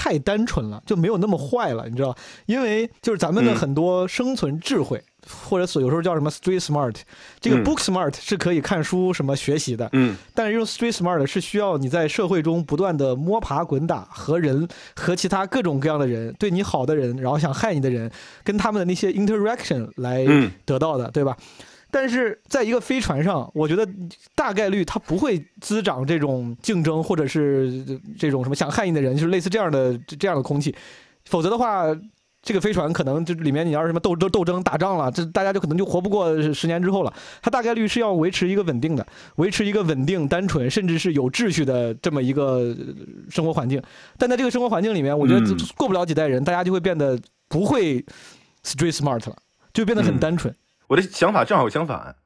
[0.00, 2.16] 太单纯了，就没有那么坏了，你知道？
[2.46, 6.94] 因为就是咱们的嗯很多生存智慧，或者所有时候叫什么 street smart，
[7.40, 18.08] 这个嗯 book smart 是可以看书什么学习的，嗯但是用 street smart 是需要你在社会中不断的摸爬滚打，和人和其他各种各样的人，对你好的人，然后想害你的人，
[18.44, 21.36] 跟他们的那些 interaction 来嗯得到的，对吧？
[21.90, 23.88] 但是在一个飞船上，我觉得
[24.34, 30.74] 大概率它不会滋长这种竞争，或者是这种什么想害你的人，就是类似这样的这样的空气。
[31.24, 31.84] 否则的话，
[32.42, 37.12] 这个飞船可能就里面你要是什么斗斗斗争打仗了，这大家就可能就活不过十年之后了。
[37.42, 39.06] 它大概率是要维持一个稳定的，
[39.36, 42.76] 维持一个稳定、单纯，甚至是有秩序的这么一个呃
[43.30, 43.82] 生活环境。
[44.16, 48.04] 但在这个生活环境里面，我觉得嗯过不了几代人，大家就会变得不会
[48.62, 49.36] street smart 了，
[49.72, 50.54] 就变得很嗯单纯。
[50.88, 52.16] 我的想法正好相反，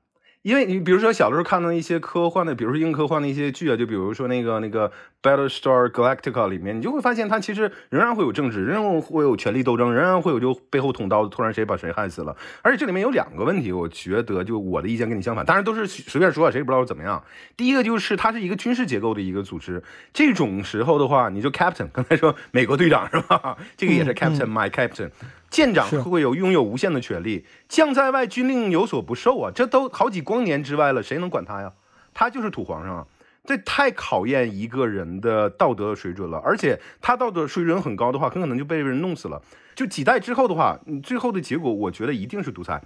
[0.43, 4.91] 因为你比如说小的时候看到一些科幻的，比如说硬科幻的一些剧啊，就比如说那个那个
[5.23, 12.37] Battlestar Galactica 里面，你就会发现它其实仍然会有政治，仍然会有权力斗争，仍然会有就背后捅刀子，突然谁把谁害死了。
[12.63, 17.23] 而且这里面有两个问题，我觉得就我的意见跟你相反，当然都是随便说，谁也不知道怎么样。
[17.57, 19.83] 第一个就是它是一个军事结构的一个组织，
[20.13, 23.57] 这种时候的话，你就 Captain，刚才说美国队长是吧？
[23.77, 25.11] 这个也是 Captain，my Captain。
[25.53, 29.53] 舰长是会有拥有无限的权利，将在外，军令有所不受啊！
[29.55, 31.71] 这都好几光年之外了，谁能管他呀？
[32.15, 33.07] 他就是土皇上啊！
[33.45, 39.43] 这太考验一个人的道德水准了，而且他道德水准很高的话，很可能就被人弄死了。
[39.75, 42.83] 就几代之后的话，你最后的结果，我觉得一定是独裁。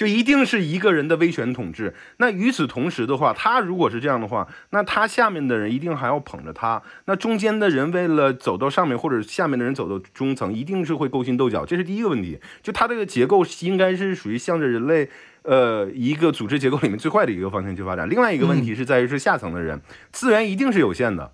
[0.00, 1.94] 就一定是一个人的威权统治。
[2.16, 6.80] 那与此同时的话，他如果是这样的话，那他下面的人一定还要捧着他。
[7.04, 11.66] 那中间的人为了走到上面，或者下面的人走到中层，一定是会勾心斗角。
[11.66, 12.40] 这是第一个问题。
[12.62, 15.06] 就他这个结构应该是属于向着人类。
[15.42, 18.08] 呃，一个组织结构里面最坏的一个方向去发展。
[18.08, 19.80] 另外一个问题是在于是下层的人
[20.12, 21.32] 资源一定是有限的，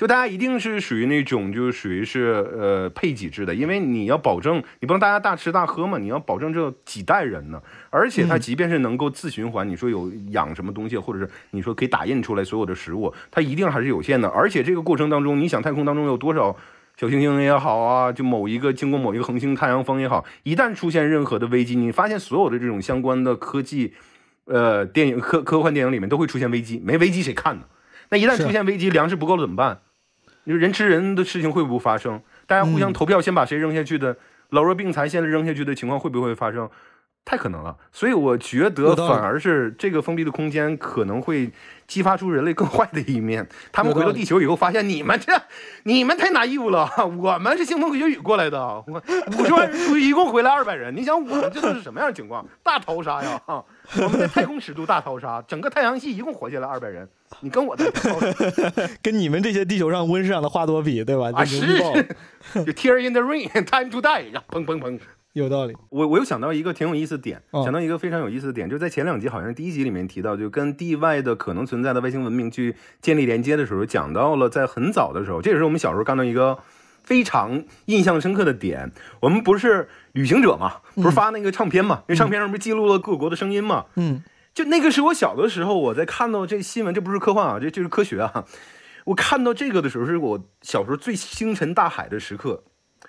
[0.00, 7.60] 就大家一定是属于那种就是属于是呃配给制的，因为你要保证你不能大家大吃大喝嘛，你要保证这几代人呢。
[7.90, 14.26] 而且它即便是能够自循环，你说有养什么东西，或者是你说可以打印出来所有的食物，它一定还是有限的。
[14.30, 16.56] 而且这个过程当中，你想太空当中有多少？
[16.96, 23.92] 小行星也好啊，就某一个经过某一个恒星太阳风也好，一旦出现任何的危机，你发现所有的这种相关的科技，
[24.46, 27.64] 呃，电影科科幻电影里面都会出现危机，没危机谁看呢？
[28.08, 29.82] 那一旦出现危机，粮食不够了怎么办？
[30.44, 32.20] 你说人吃人的事情会不会发生？
[32.46, 34.16] 大家互相投票，先把谁扔下去的，
[34.50, 36.68] 老弱病残先扔下去的情况会不会发生？
[37.22, 41.52] 太可能了，所以我觉得反而是这个封闭的空间可能会
[41.86, 43.46] 激发出人类更坏的一面。
[43.70, 45.40] 他们回到地球以后，发现你们这
[45.84, 46.88] 你们太拿义务了，
[47.20, 49.00] 我们是腥风血雨过来的，我
[49.38, 52.44] 五十万人出，一共回来二百人，你想我们这都是什么样的情况？
[52.62, 53.40] 大逃杀呀！
[53.46, 53.62] 哈，
[54.02, 57.08] 我们在太空尺度大逃杀，整个太阳系一共活下来二百人，
[57.40, 61.30] 你跟我在逃杀跟你们这些地球上温室上的花朵比，对吧？
[61.34, 61.78] 啊，就是
[62.64, 64.98] 就 tear in the rain，time to die，然后砰砰砰。
[65.32, 65.74] 有道理。
[65.90, 76.58] 我我又想到一个挺有意思的点，哦想到一个非常有意思的点，就是在前两集好像是第一集里面提到，就跟地外的可能存在的外星文明去建立连接的时候，讲到了在很早的时候，这也是我们小时候看到一个
[77.04, 78.90] 非常印象深刻的点。
[79.20, 83.86] 我们不是旅行者嘛，不是发那个唱片嘛，那唱片上不是记录了各国的声音嘛？
[83.96, 84.22] 嗯，
[84.52, 88.44] 就那个是我小的时候，我在看到这新闻，这不是科幻啊，这这是科学啊。
[89.06, 92.64] 我看到这个的时候，是我小时候最星辰大海的时刻。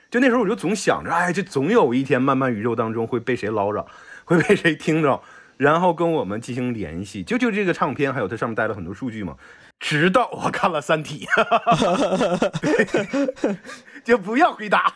[0.09, 3.85] 就那时候我就总想着，哎，这总有一天漫漫宇宙当中会被谁捞着，
[4.25, 5.21] 会被谁听着，
[5.57, 7.23] 然后跟我们进行联系。
[7.23, 9.35] 就就这个唱片，还有它上面带了很多数据嘛。
[9.79, 11.25] 直到我看了《三体》
[12.61, 13.57] 对，
[14.03, 14.93] 就不要回答。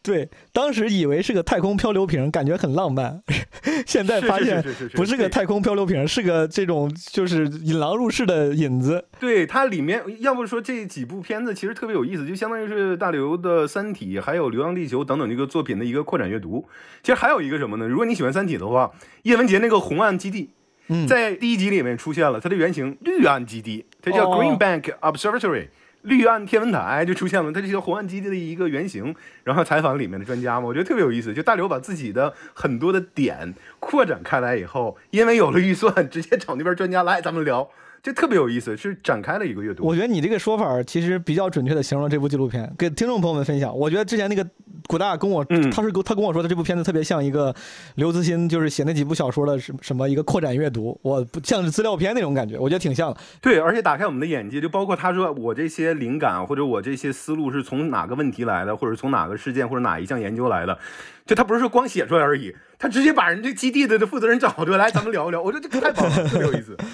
[0.00, 3.20] 对，当时以为是个太空漂流瓶，感觉很浪漫，
[3.84, 4.64] 现在发现
[4.94, 9.04] 不是个太空漂流瓶，是个这种就是引狼入室的引子。
[9.18, 16.64] 对它里面，要不说这几部片子其实特别有意思，就相当于是大刘的《三体》还有《流浪地球》等等这个作品的一个扩展阅读。
[17.02, 17.86] 其实还有一个什么呢？
[17.86, 18.90] 如果你喜欢《三体》的话，
[19.24, 20.50] 叶文洁那个红岸基地，
[20.88, 25.68] 嗯在第一集里面出现了，它的原型绿岸基地，它叫哦 Green Bank Observatory。
[26.08, 29.14] 绿岸天文台就出现了，它这个红岸基地的一个原型，
[29.44, 31.32] 然后采访里面的专家嘛，我觉得特别有意思。
[31.34, 37.68] 就大刘把自己的很多的点扩展开来以后，因为有了预算，直接找那边专家来咱们聊，
[38.02, 39.84] 这特别有意思，是展开了一个阅读。
[39.84, 43.76] 我觉得你这个说法其实比较准确的形容了这部纪录片，给听众朋友们分享。
[43.76, 44.46] 我觉得之前那个
[44.86, 47.54] 古大跟我，嗯他是跟他跟我说的这部片子特别像一个
[47.96, 53.20] 刘慈欣就是写那几部小说的什什么一个扩展阅读，我不像是资料片那种感觉，我觉得挺像的。
[53.40, 60.78] 对，而且打开我们的眼界，就包括他说我这些灵感或者我这些思路是从哪个问题来的，或者从哪个事件或者哪一项研究来的，
[61.26, 65.42] 就他不是说光写出来而已，他直接把人这基地的负责人找出来，咱们聊一聊。
[65.42, 66.76] 我觉得这个太棒了，特别有意思。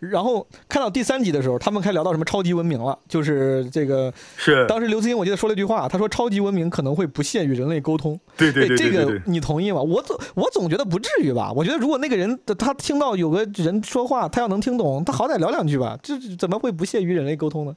[0.00, 8.18] 然后看到第三集的时候，他们开始聊到什么超级文明了，就是这个是，当时刘慈欣我记得说了一句话，他说超级文明可能会不屑与人类沟通。
[8.36, 9.20] 对对对对这个。
[9.26, 9.80] 你同意吗？
[9.80, 11.52] 我总我总觉得不至于吧。
[11.54, 17.76] 我觉得如果那个人他听到有个人说话，他要能听懂，他好歹聊两句吧，这这怎么会不屑于人类沟通呢？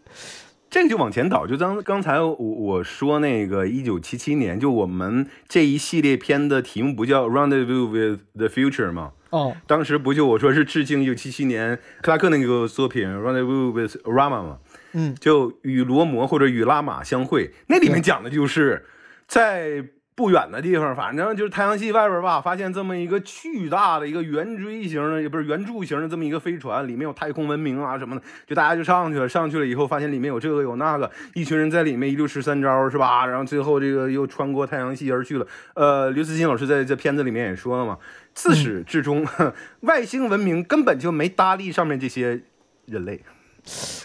[0.70, 9.12] 这个就往前倒，就刚刚才我我说那个一九七七年，就我们这一系列片的题目不叫《Rendezvous with the Future》吗？
[9.34, 14.60] 哦，当时不就我说是致敬一九七七年克拉克那个作品《Rendezvous with Rama》吗？
[14.92, 18.86] 嗯，就与罗摩或者与拉玛相会，那里面讲的就是
[19.28, 19.84] 在
[20.16, 29.28] 不远的地方，反正就是太阳系外边吧，发现这么一个巨大的一个圆锥形的，也不是圆柱形的这么一个飞船，里面有太空文明啊什么的，就大家就上去了。
[29.28, 33.26] 上去了以后，发现里面有这个有那个，一群人在里面一溜十三招是吧？
[33.26, 35.48] 然后最后这个又穿过太阳系而去了。
[35.74, 37.98] 呃，刘慈欣老师在这片子里面也说了嘛，
[38.36, 39.26] 自始至终，
[39.82, 42.42] 外星文明根本就没搭理上面这些
[42.86, 43.22] 人类。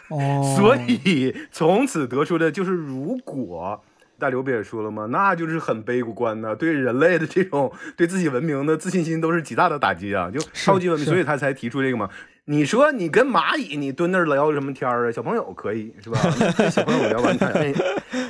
[0.08, 3.84] 哦，所以从此得出的就是，如果
[4.18, 5.06] 大刘不也说了吗？
[5.06, 10.30] 那就是很悲观的，对人类的这种 对自己文明的自信心都是极大的打击啊！
[10.30, 12.10] 就超级文明，所以他才提出这个嘛。
[12.46, 15.12] 你说你跟蚂蚁你蹲那儿聊什么天儿啊？
[15.12, 16.18] 小朋友可以是吧？
[16.56, 17.74] 跟小朋友聊完他摁，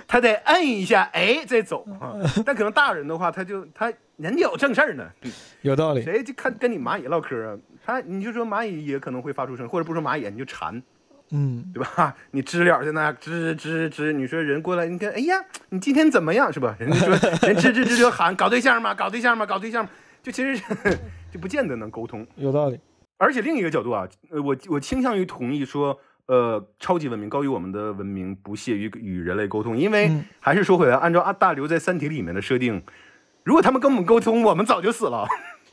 [0.07, 2.19] 他得摁一下，哎，再走啊。
[2.45, 5.09] 但可能大人的话，他就他人家有正事儿呢，
[5.63, 6.03] 有道理。
[6.03, 7.57] 谁就看跟你蚂蚁唠嗑啊？
[7.87, 10.83] 他你就说蚂蚁也可能会发出声，或者不说蚂蚁，你就蝉。
[11.31, 12.15] 嗯，对吧？
[12.33, 15.37] 你知了在那吱吱吱，你说人过来，你看，哎呀，
[15.71, 16.77] 你今天怎么样，是吧？
[16.79, 17.09] 人家说
[17.49, 18.95] 人吱吱吱就喊搞对象嘛？
[18.95, 19.45] 搞对象嘛？
[19.45, 19.91] 搞对象吗？
[20.23, 20.63] 就其实
[21.31, 22.27] 就不见得能沟通。
[22.37, 22.79] 有道理。
[23.19, 32.83] 而且另一个角度啊，呃，我我倾向于同意说，呃，超级文明高于我们的文明，不屑于与人类沟通，因为嗯还是说回来，按照阿大刘在《三体》里面的设定，
[33.45, 35.27] 如果他们跟我们沟通，我们早就死了。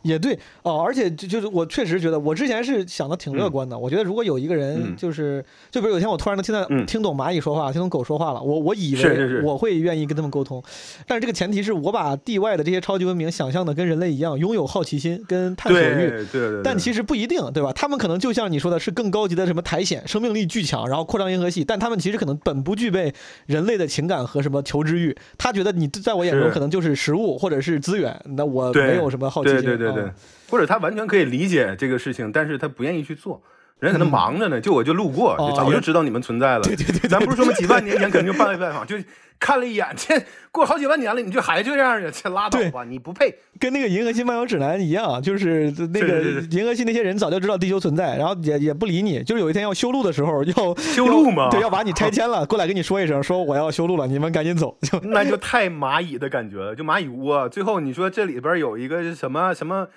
[0.05, 3.77] 也对哦，而且就就是我确实觉得，我之前是想的挺乐观的。
[3.77, 10.63] 我觉得如果有一个人嗯就是，就比如有一天我突然能听到、嗯听懂蚂蚁说话，听懂狗说话了，我我以为我会愿意跟他们沟通，
[11.07, 16.09] 但是这个前提是我把地外的这些超级文明想象的跟人类一样，拥有好奇心跟探索对欲。
[16.09, 17.73] 对对对，但其实不一定，对吧？
[17.73, 23.11] 他们可能就像你说的，是更高级的什么苔藓，生命力巨强，然后扩张银河系，但他们其实可能本不具备
[23.47, 25.15] 人类的情感和什么求知欲。
[25.37, 29.61] 他觉得你在我眼中可能就是食物或者是资源，那我没有什么好奇心。
[29.61, 30.13] 对对对对啊，
[30.49, 33.41] 或者他完全可以理解这个事情，但是他不愿意去做。
[33.79, 36.61] 人可能忙着呢，就我就路过，早就知道你们存在了。
[36.61, 38.95] 对对对，咱不是说吗几万年前肯定就办了拜访，就
[39.39, 40.21] 看了一眼，这
[40.51, 42.09] 过好几万年了，你就还这样呀？
[42.11, 43.35] 这拉倒吧，你不配。
[43.59, 46.21] 跟那个《银河系漫游指南》一样，就是那个
[46.51, 49.21] 银河系那些人早就知道地球存在，然后也也不理你。
[49.23, 54.77] 就是有一天要修路的时候，要 修路吗对，要把你拆迁了，过来跟你说一声，说我要修路了，你们赶紧走。
[54.81, 57.47] 就 那就太蚂蚁的感觉了，就蚂蚁窝。
[57.49, 59.87] 最后你说这里边有一个什么什么什么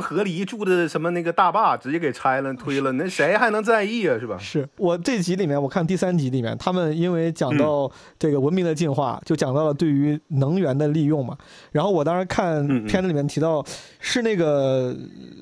[0.00, 4.18] 河狸住的什么那个大坝，直接给拆了推了，那谁还能在意啊？
[4.18, 4.38] 是吧？
[4.38, 11.36] 是我这集里面，我看第三集里面，他们因为嗯讲到这个文明的进化，就讲到了对于能源的利用嘛。
[11.70, 13.62] 然后我当时看片子里面提到，
[14.00, 14.96] 是那个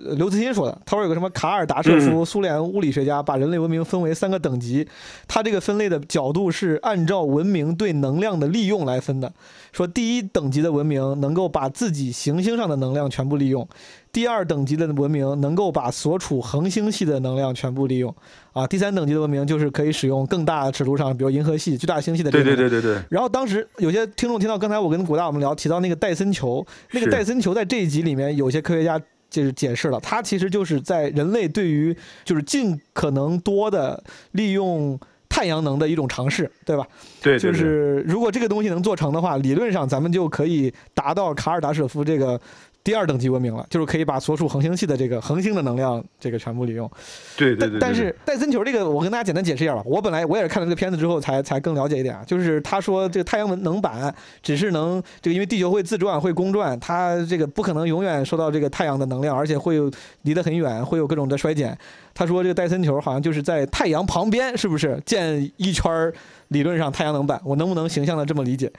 [0.05, 4.89] 呃刘慈欣说的，他说有个什么卡尔达舍夫，苏联物理学家把人类文明分为三个等级，
[5.29, 9.33] 他这个分类的角度是按照文明对能量的利用来分的。
[9.73, 13.67] 说第一等级的文明能够把自己行星上的能量全部利用，
[14.13, 18.15] 第二等级的文明能够把所处恒星系的能量全部利用，
[18.53, 22.55] 啊，第三等级的文明就是可以使用更大尺度上，比如银河系、巨大星系的这对。
[22.55, 29.01] 对对对对，然后当时有些听众听到刚才我跟古大我们聊提到那个戴森球，那个戴森球在这一集里面有些科学家
[29.31, 35.01] 就是解释了，它其实就是在人类对于就是尽可能多的利用
[35.33, 36.87] 太阳能的一种尝试，对吧？
[37.23, 42.39] 对，对对就是如果这个东西能做成的话，理论上咱们就可以达到卡尔达舍夫这个
[42.85, 46.91] 第二等级文明了，就是可以把所属恒星系的这个恒星的能量这个全部利用。
[47.37, 49.83] 对对对对，但但是戴森球这个，我跟大家简单解释一下吧。
[49.87, 59.91] 我本来我也是看了这个片子之后才才更了解一点啊，就是他说这个太阳能板只是能这个，因为地球会自转会公转，它这个不可能永远受到这个太阳的能量，而且会有
[60.23, 61.77] 离得很远，会有各种的衰减。
[62.15, 66.13] 他说这个戴森球好像就是在太阳旁边，是不是建一圈儿？
[66.49, 68.71] 理论上太阳能板，我能不能形象的这么理解？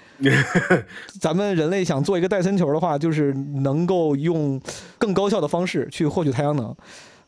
[1.19, 4.61] 咱们人类想做一个戴森球的话，就是能够用
[4.99, 6.75] 更高效的方式去获取太阳能。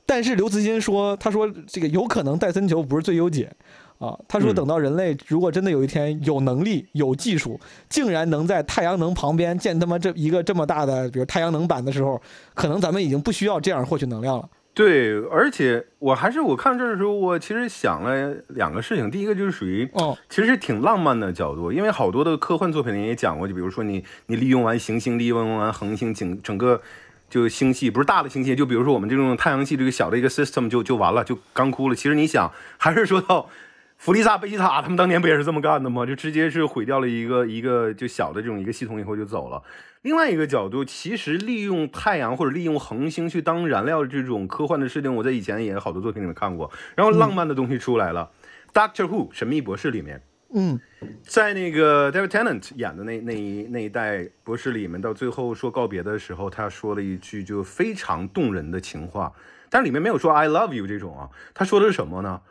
[0.06, 3.52] 但是刘慈欣说，他说这个有可能戴森球不是最优解
[3.98, 4.16] 啊。
[4.28, 7.60] 他说嗯等到人类如果真的有一天有能力、有技术，
[7.90, 12.22] 竟然能在太阳能旁边建他妈这一个这么大的，比如太阳能板的时候，
[12.54, 14.48] 可能咱们已经不需要这样获取能量了。
[14.76, 19.10] 对，而且我还是我看这儿的时候，我其实想了两个事情。
[19.10, 26.82] 第一个就是属于哦，其实挺浪漫的角度，因为好多的科幻作品里也讲过，就比如说你你利用完行星，利用完恒星，整整个
[27.30, 31.96] 就星系不是大的星系，就比如说我们这种太阳系这个小的一个 system 就就完了，就干枯了。
[31.96, 33.50] 其实你想，还是说到
[33.98, 36.06] 弗利萨贝吉塔他们当年不也是这么干的吗？
[36.06, 39.64] 就直接是毁掉了一个一个就小的这种一个系统以后就走了。
[40.06, 46.72] 另外一个角度，其实利用太阳或者利用恒星去当燃料这种科幻的事情，我在以前也好多作品里面看过。
[46.96, 48.30] 然后浪漫的东西出来了
[48.72, 50.22] ，Doctor Who》神秘博士里面，
[50.54, 50.80] 嗯，
[51.24, 59.34] 在那个 David Tennant 演的那那一那一代博士里面，到最后说告别的时候，他说了一句就非常动人的情话，
[59.72, 62.42] 但里面没有说 I love you 这种啊，他说的是什么呢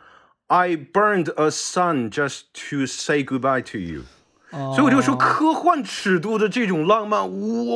[0.48, 4.02] ？I burned a sun just to say goodbye to you。
[4.74, 7.20] 所以我就说科幻尺度的这种浪漫，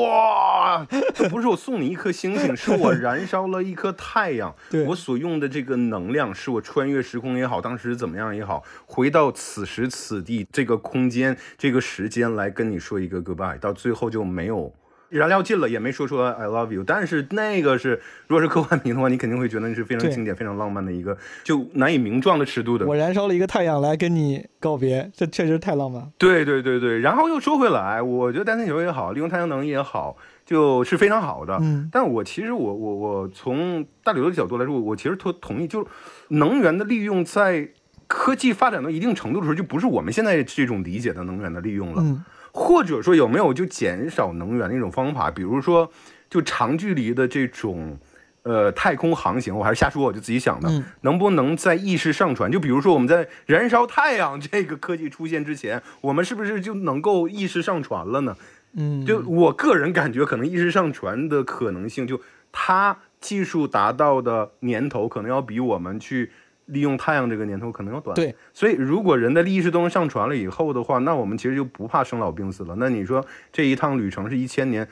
[0.01, 14.73] 哇，这不是我送你一颗星星，是我燃烧了一颗太阳， 对我所用的这个能量，是我穿越时空也好，当时怎么样也好，回到此时此地这个空间这个时间来跟你说一个 goodbye，到最后就没有。
[15.11, 22.87] 燃料尽了，也没说出来 I love you，但是那个是，如果是科幻迷的话，你肯定会觉得那是非常经典、非常浪漫的一个，就难以名状的尺度的。
[22.87, 26.11] 我燃烧了一个太阳来跟你告别，这确实太浪漫。
[26.19, 31.59] 对对对对，然后又说回来，我觉得单星球也好，利用太阳能也好，就是非常好的。
[31.63, 35.87] 嗯但我其实我我我从大理论的角度来说，我我其实特同意，就是
[36.29, 37.69] 能源的利用在
[38.07, 42.03] 科技发展到一定程度的时候，就不是我们现在这种理解的能源的利用了。
[42.03, 42.23] 嗯
[42.53, 45.91] 或者说有没有就减少能源的一种方法，比如说
[46.29, 47.99] 就长距离的这种。
[48.45, 52.51] 呃，太空航行，我还是瞎说，我就自己想的，嗯能不能在意识上传？
[52.51, 58.35] 就比如说我们在燃烧太阳这个科技出现之前，我们是不是就能够意识上传了呢？
[58.73, 66.31] 嗯，就我个人感觉，可能意识上传的可能性，就它技术达到的年头，可能要比我们去
[66.69, 68.15] 利用太阳这个年头可能要短。
[68.15, 72.75] 对，所以如果人的意识都能上传了以后的话，那我们其实就不怕生老病死了。
[72.79, 73.23] 那你说
[73.53, 74.89] 这一趟旅程是一千年？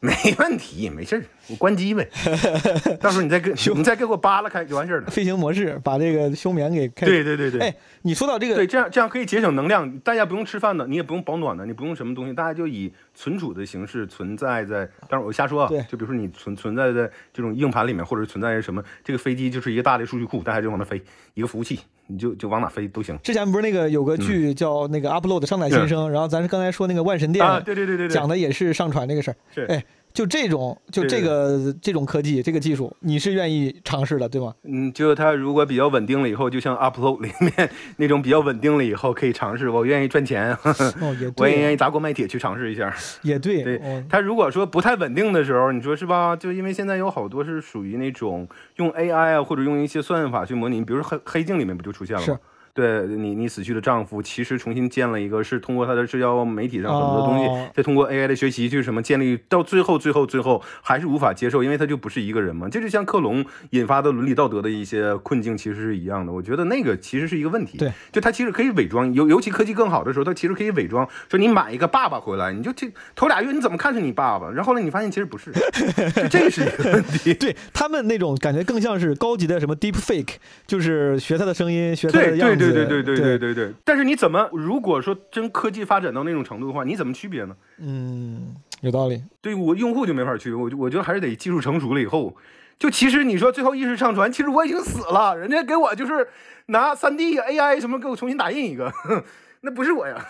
[0.00, 2.08] 没问题，没事儿，我关机呗。
[3.00, 5.06] 到时候你再给你再给我扒拉开就完事儿了。
[5.06, 7.06] 飞行模式把这个休眠给开。
[7.06, 7.60] 对对对对。
[7.60, 14.86] 哎，你说到这个，对，这样这样可以节省能量，大家不用吃饭的，你也不用保暖的，你不用什么东西，大家就以存储的形式存在在。
[15.08, 21.02] 当然我瞎说啊对，就比如说你存存在在这种硬盘里面，或者存在于什么，这个飞机就是一个大的数据库，大家就往那飞，
[21.34, 23.18] 一个服务器，你就就往哪飞都行。
[23.22, 29.36] 之前不是那个有个剧叫那个 Upload 上载新生，然后咱是刚才说那个万神殿嗯啊，对对对对对，讲的也是上传这个事儿。
[29.54, 29.84] 是哎，
[30.18, 34.52] 就这种就这个这种科技这个技术，你是愿意尝试的对吗？
[34.64, 39.70] 嗯，就它如果比较稳定了以后，就像 Upload 里面 那种比较稳定了以后，可以尝试。
[39.70, 40.52] 我愿意赚钱，
[41.00, 42.92] 哦，也 我也愿，意砸锅卖铁去尝试一下。
[43.22, 46.34] 也对， 对哦，它如果说不太稳定的时候，你说是吧？
[46.34, 52.40] 就因为现在有好多是属于那种用 AI 啊，或者用一些算法去模拟，比如说黑黑镜里面不就出现了吗？
[52.78, 62.68] 对你，你死去的丈夫其实重新建了一个，是通过他的社交媒体上很多东西，哦再通过 AI 的学习去什么建立，到最后最后最后还是无法接受，因为他就不是一个人嘛。
[62.68, 66.32] 这就像克隆引发的伦理道德的一些困境，其实是一样的。
[66.32, 67.78] 我觉得那个其实是一个问题。
[67.78, 75.50] 对，就他其实可以伪装，尤尤其科技更好的时候，他其实可以伪装，说你买一个爸爸回来，你就这头俩月你怎么看是你爸爸，然后后来你发现其实不是，
[76.14, 77.34] 就这是一个问题。
[77.34, 80.34] 对他们那种感觉更像是高级的什么 Deep Fake，
[80.66, 82.56] 就是学他的声音，学他的样子。
[82.56, 83.74] 对对对对对对对，对对对。
[83.84, 87.56] 但是你怎么如果说真科技发展到那种程度的话，你怎么区别呢？
[87.78, 89.22] 嗯，有道理。
[89.40, 92.36] 对我用户就没法区别，我就我觉得还是得技术成熟了以后。
[92.78, 96.28] 就其实你说最后意识上传，其实我已经死了，人家给我就是
[96.66, 98.92] 拿三 D AI 什么给我重新打印一个，
[99.62, 100.24] 那不是我呀，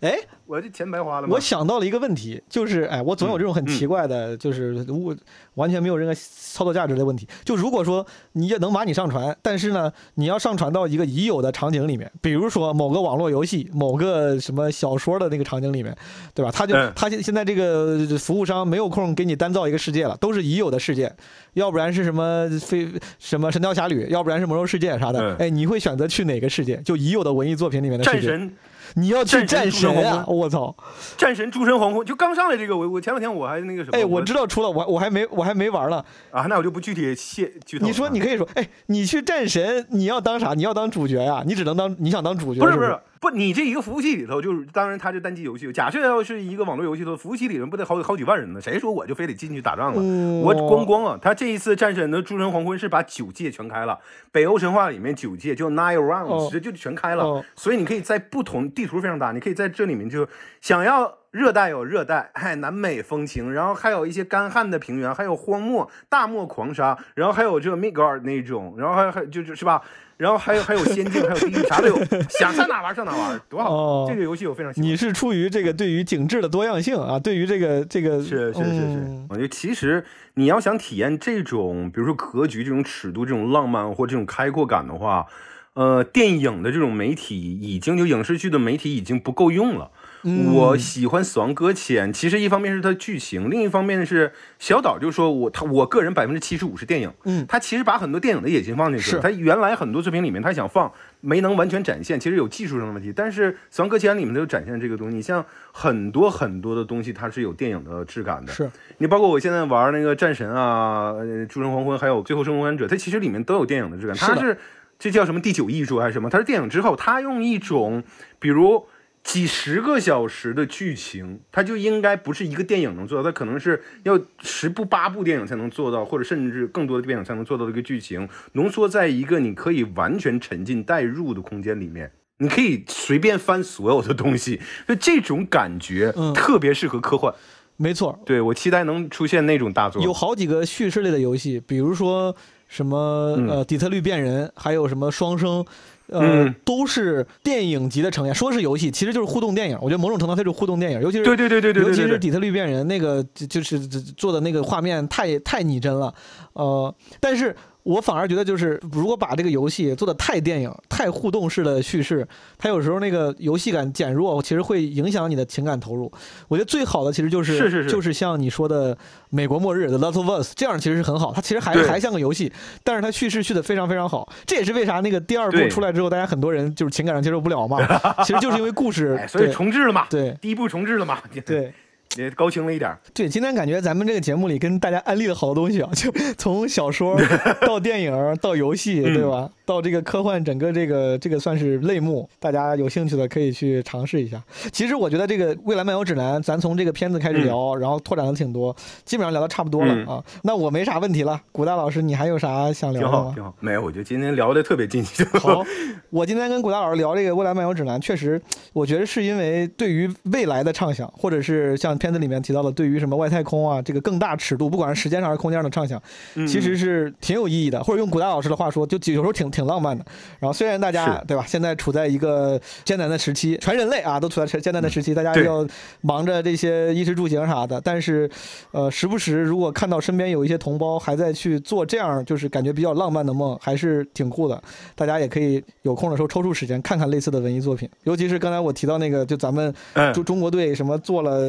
[0.00, 1.34] 哎，我这钱白花了吗？
[1.34, 5.14] 我想到了一个问题，就是哎，我总有这种很奇怪的，就是无
[5.54, 7.28] 完全没有任何操作价值的问题。
[7.44, 15.94] 就如果说你也能把你上传，但是呢，你要上传到一个已有的场景里面，比如说某个网络游戏、某个什么小说的那个场景里面，
[16.34, 16.50] 对吧？
[16.50, 21.12] 他就嗯他现现在这个服务商没有空给你单造一个世界了，都是已有的世界，
[21.54, 22.88] 要不然是什么非
[23.18, 25.36] 什么神雕侠侣，要不然是魔兽世界啥的嗯。
[25.38, 26.76] 哎，你会选择去哪个世界？
[26.84, 28.52] 就已有的文艺作品里面的世界，战神
[28.94, 30.24] 你要去战战神啊！
[30.26, 30.74] 我操！
[31.16, 36.04] 战神诸神黄昏就刚上来这个，我我前两天我还那个什么，哎，我知道，出了我我还没我还没玩呢。
[36.30, 37.88] 啊，那我就不具体谢剧透了。
[37.88, 40.54] 你说你可以说，哎，你去战神，你要当啥？
[40.54, 41.42] 你要当主角呀？
[41.44, 42.64] 你只能当你想当主角？
[42.64, 45.72] 是是不是不是不，你这一个服务器里头，就是当然它是单机游戏。
[45.72, 48.60] 假设要是一个网络游戏的服务器里头不得好好几万人呢？
[48.60, 49.98] 谁说我就非得进去打仗了？
[49.98, 53.98] 嗯我光光啊，他这一次战神的诸神黄昏是把九界全开了，
[54.30, 60.28] 北欧神话里面九界就 nine rounds、哦这就全开了，哦所以你可以在不同地图非常大，你可以在这里面就
[60.60, 61.16] 想要。
[61.34, 69.82] 热带有热带，嗨，南美风情，然后还有一些干旱的平原，还有荒漠、大漠狂沙，然后还有这个 Midgard 那种，然后还还就是是吧？
[70.16, 71.96] 然后还有还有仙境，还有地狱，啥都有，
[72.30, 73.70] 想上哪玩上哪玩，多好！
[73.74, 74.88] 哦这个游戏我非常喜欢。
[74.88, 80.04] 你是出于这个对于景致的多样性啊，对于这个这个是是是是嗯，我觉得其实
[80.34, 85.26] 你要想体验这种，比如说格局、这种尺度、这种浪漫或这种开阔感的话，
[85.74, 89.90] 呃，电影的这种媒体已经就影视剧的媒体已经不够用了。
[90.24, 99.22] 嗯我喜欢《死亡搁浅》，其实一方面是它剧情，另一方面是小岛就说我他我个人百分之七十五是电影，嗯他其实把很多电影的野心放进去了。
[99.22, 100.90] 是他原来很多作品里面他想放，
[101.20, 103.12] 没能完全展现，其实有技术上的问题。
[103.14, 108.52] 但是《死亡搁浅》里面它就展现这个东西，你像很多很多的东西，它是有电影的质感的。
[108.52, 114.16] 是你包括我现在玩那个战神啊、呃诸神黄昏，还有最后生还者，它其实里面都有电影的质感。
[114.16, 114.56] 它是
[114.98, 116.30] 这叫什么第九艺术还是什么？
[116.30, 118.02] 它是电影之后，它用一种
[118.38, 118.86] 比如
[119.24, 132.12] 几十个小时的剧情，它就应该不是一个电影能做到，它可能是要十部八部电影才能做到，或者甚至更多的电影才能做到的一个剧情，浓缩在一个你可以完全沉浸代入的空间里面。
[132.38, 137.34] 你可以随便翻所有的东西，就这种感觉嗯特别适合科幻。
[137.76, 140.02] 没错，对我期待能出现那种大作。
[140.02, 142.36] 有好几个叙事类的游戏，比如说
[142.68, 145.64] 什么、嗯呃底特律变人，还有什么双生。
[146.08, 149.78] 呃，都是电影级的呈现，说是游戏，其实就是互动电影。
[149.80, 156.14] 我觉得某种程度它是互动电影，尤其是对对对对对，尤其是《底特律变人》那个，就就是做的那个画面，太太拟真了。
[156.52, 157.54] 呃，但是。
[157.84, 162.26] 我反而觉得，就是如果把这个游戏做的太电影、太互动式的叙事，
[162.58, 166.10] 它有时候那个游戏感减弱，其实会影响你的情感投入。
[166.48, 168.96] 我觉得最好的其实就是是是是就是像你说的
[169.28, 171.32] 《美国末日》的《Last of Us》这样，其实是很好。
[171.32, 172.50] 它其实还还像个游戏，
[172.82, 174.26] 但是它叙事叙的非常非常好。
[174.46, 177.78] 这也是为啥那个第二部出来之后，大家很多人就是情感上接受不了嘛。
[178.24, 181.70] 其实就是因为故事哎，，所以对重置了嘛，对第一部重置了嘛，对。
[182.16, 182.98] 也高清了一点儿。
[183.12, 187.18] 对，今天感觉咱们这个节目里跟大家安利了好多东西啊，就从小说
[187.62, 189.50] 到电影到游戏，嗯对吧？
[189.64, 194.42] 到这个科幻整个这个这个算是类目，大家有兴趣的可以去尝试一下。
[194.72, 198.74] 其实我觉得这个《未来漫游指南》，咱从这个片子开始聊，然后拓展的挺多，
[199.04, 200.24] 基本上聊的差不多了、嗯啊。
[200.42, 203.44] 那我没啥问题了，古大老师，你还有啥想聊挺好，的吗挺？
[203.44, 203.54] 好。
[203.60, 205.24] 没有，我觉得今天聊的特别尽兴。
[205.40, 205.64] 好，
[206.10, 208.40] 我今天跟古大老师聊这个《未来漫游指南》，确实，
[208.72, 216.00] 我觉得是因为对于未来的畅想，或者是像片子里面提到的，对于什么外太空啊，这个更大尺度，不管是时间上还是空间上的畅想，
[216.34, 217.82] 嗯其实是挺有意义的。
[217.82, 220.04] 或者用古大老师的话说，就有时候挺挺浪漫的。
[220.40, 225.66] 然后虽然大家对吧，现在处在一个艰难的时期，全人类啊都处在艰难的时期，大家要
[226.00, 228.28] 忙着这些衣食住行啥的，但是，
[228.72, 234.60] 呃，时不时如果看到身边有一些同胞还在去做这样就是感觉比较浪漫的梦，还是挺酷的。
[234.96, 241.48] 大家也可以有空的时候抽出时间看看类似的文艺作品，尤其是刚才我提到那个，就咱们嗯中中国队什么做了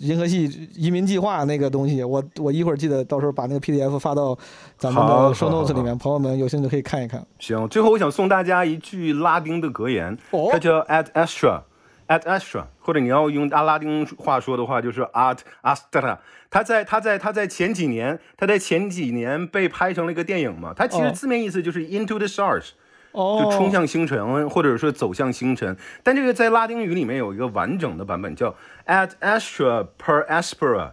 [0.00, 4.36] 银河系移民计划那个东西，我我一会儿记得到时候把那个 PDF 发到
[4.76, 7.24] 咱们的 show notes 里面，朋友们有兴趣可以看一看。
[7.46, 11.62] 行，最后我想送大家一句拉丁的格言，哦它叫 ad astra。
[12.08, 16.18] ad astra，或者你要用阿拉丁话说的话，就是 At astra。
[16.50, 20.72] 它在它在它在前几年，它在前几年被拍成了一个电影嘛。
[20.72, 22.70] 它其实哦字面意思就是 into the stars，、
[23.10, 25.76] 哦，就冲向星辰，或者说走向星辰。
[26.04, 28.54] 但这个在拉丁语里面有一个完整的版本，叫
[28.86, 30.90] At astra per aspera，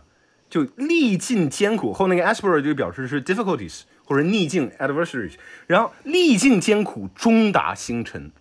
[0.49, 5.34] 就历尽艰苦后那个 aspera 就表示是 difficulties 或者逆境 adversaries，
[5.67, 8.31] 然后历尽艰苦终达星辰。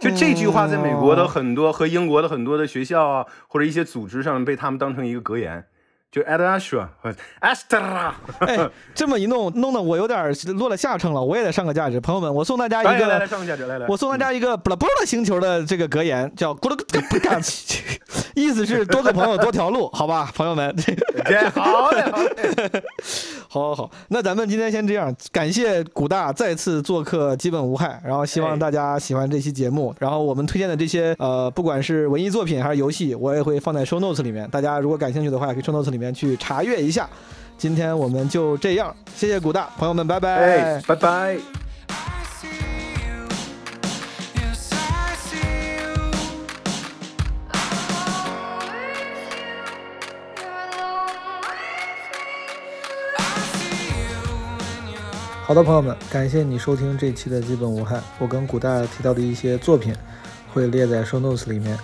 [0.00, 5.66] 就这句话在美国的很多和英国的很多的学校啊，或者一些组织上被他们当成一个格言，
[6.10, 6.88] 就 ad astra
[7.40, 8.12] astra。
[8.40, 12.00] 哎，这么一弄，弄得我有点落了下乘了，我也得上个价值。
[12.00, 17.80] 朋友们，我送大家一来来来，个，我送大家一个布拉布拉星球的这个格言，叫“咕噜咕噜咕噜”，
[18.34, 20.74] 意思是多个朋友多条路，好吧，朋友们。
[21.24, 22.82] 这好嘞，好嘞。
[23.52, 28.00] 好好好，那咱们今天先这样，感谢古大再次做客，基本无害。
[28.04, 34.48] 然后希望哎大家喜欢这期节目，然后我们推荐的这些呃，不管是文艺作品还是游戏，我也会放在 show notes 里面。
[34.50, 37.06] 大家如果感兴趣的话，也可以 show notes 里面去查阅一下。
[37.58, 40.34] 今天我们就这样，谢谢古大，朋友们，拜拜。
[40.34, 41.36] 哎，拜拜。
[55.42, 58.00] 好的，朋友们，感谢你收听这期的基本无害。
[58.18, 59.92] 我跟古大提到的一些作品
[60.54, 61.76] 会列在 show notes 里面。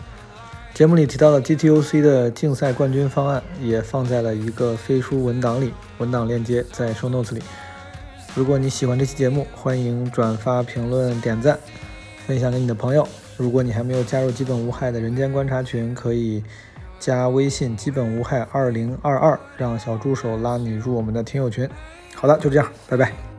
[0.76, 7.40] 节目里提到的 GTOC 的竞赛冠军方案也放在了一个飞书文档里，文档链接在 show notes 里。
[8.34, 11.58] 如果你喜欢这期节目，欢迎转发、评论、点赞，
[12.26, 13.08] 分享给你的朋友。
[13.38, 16.44] 如果你还没有加入基本无害的人间观察群，可以
[17.00, 21.66] 加微信“基本无害二零二二”，让小助手拉你入我们的听友群。
[22.14, 23.35] 好的，就这样，拜拜。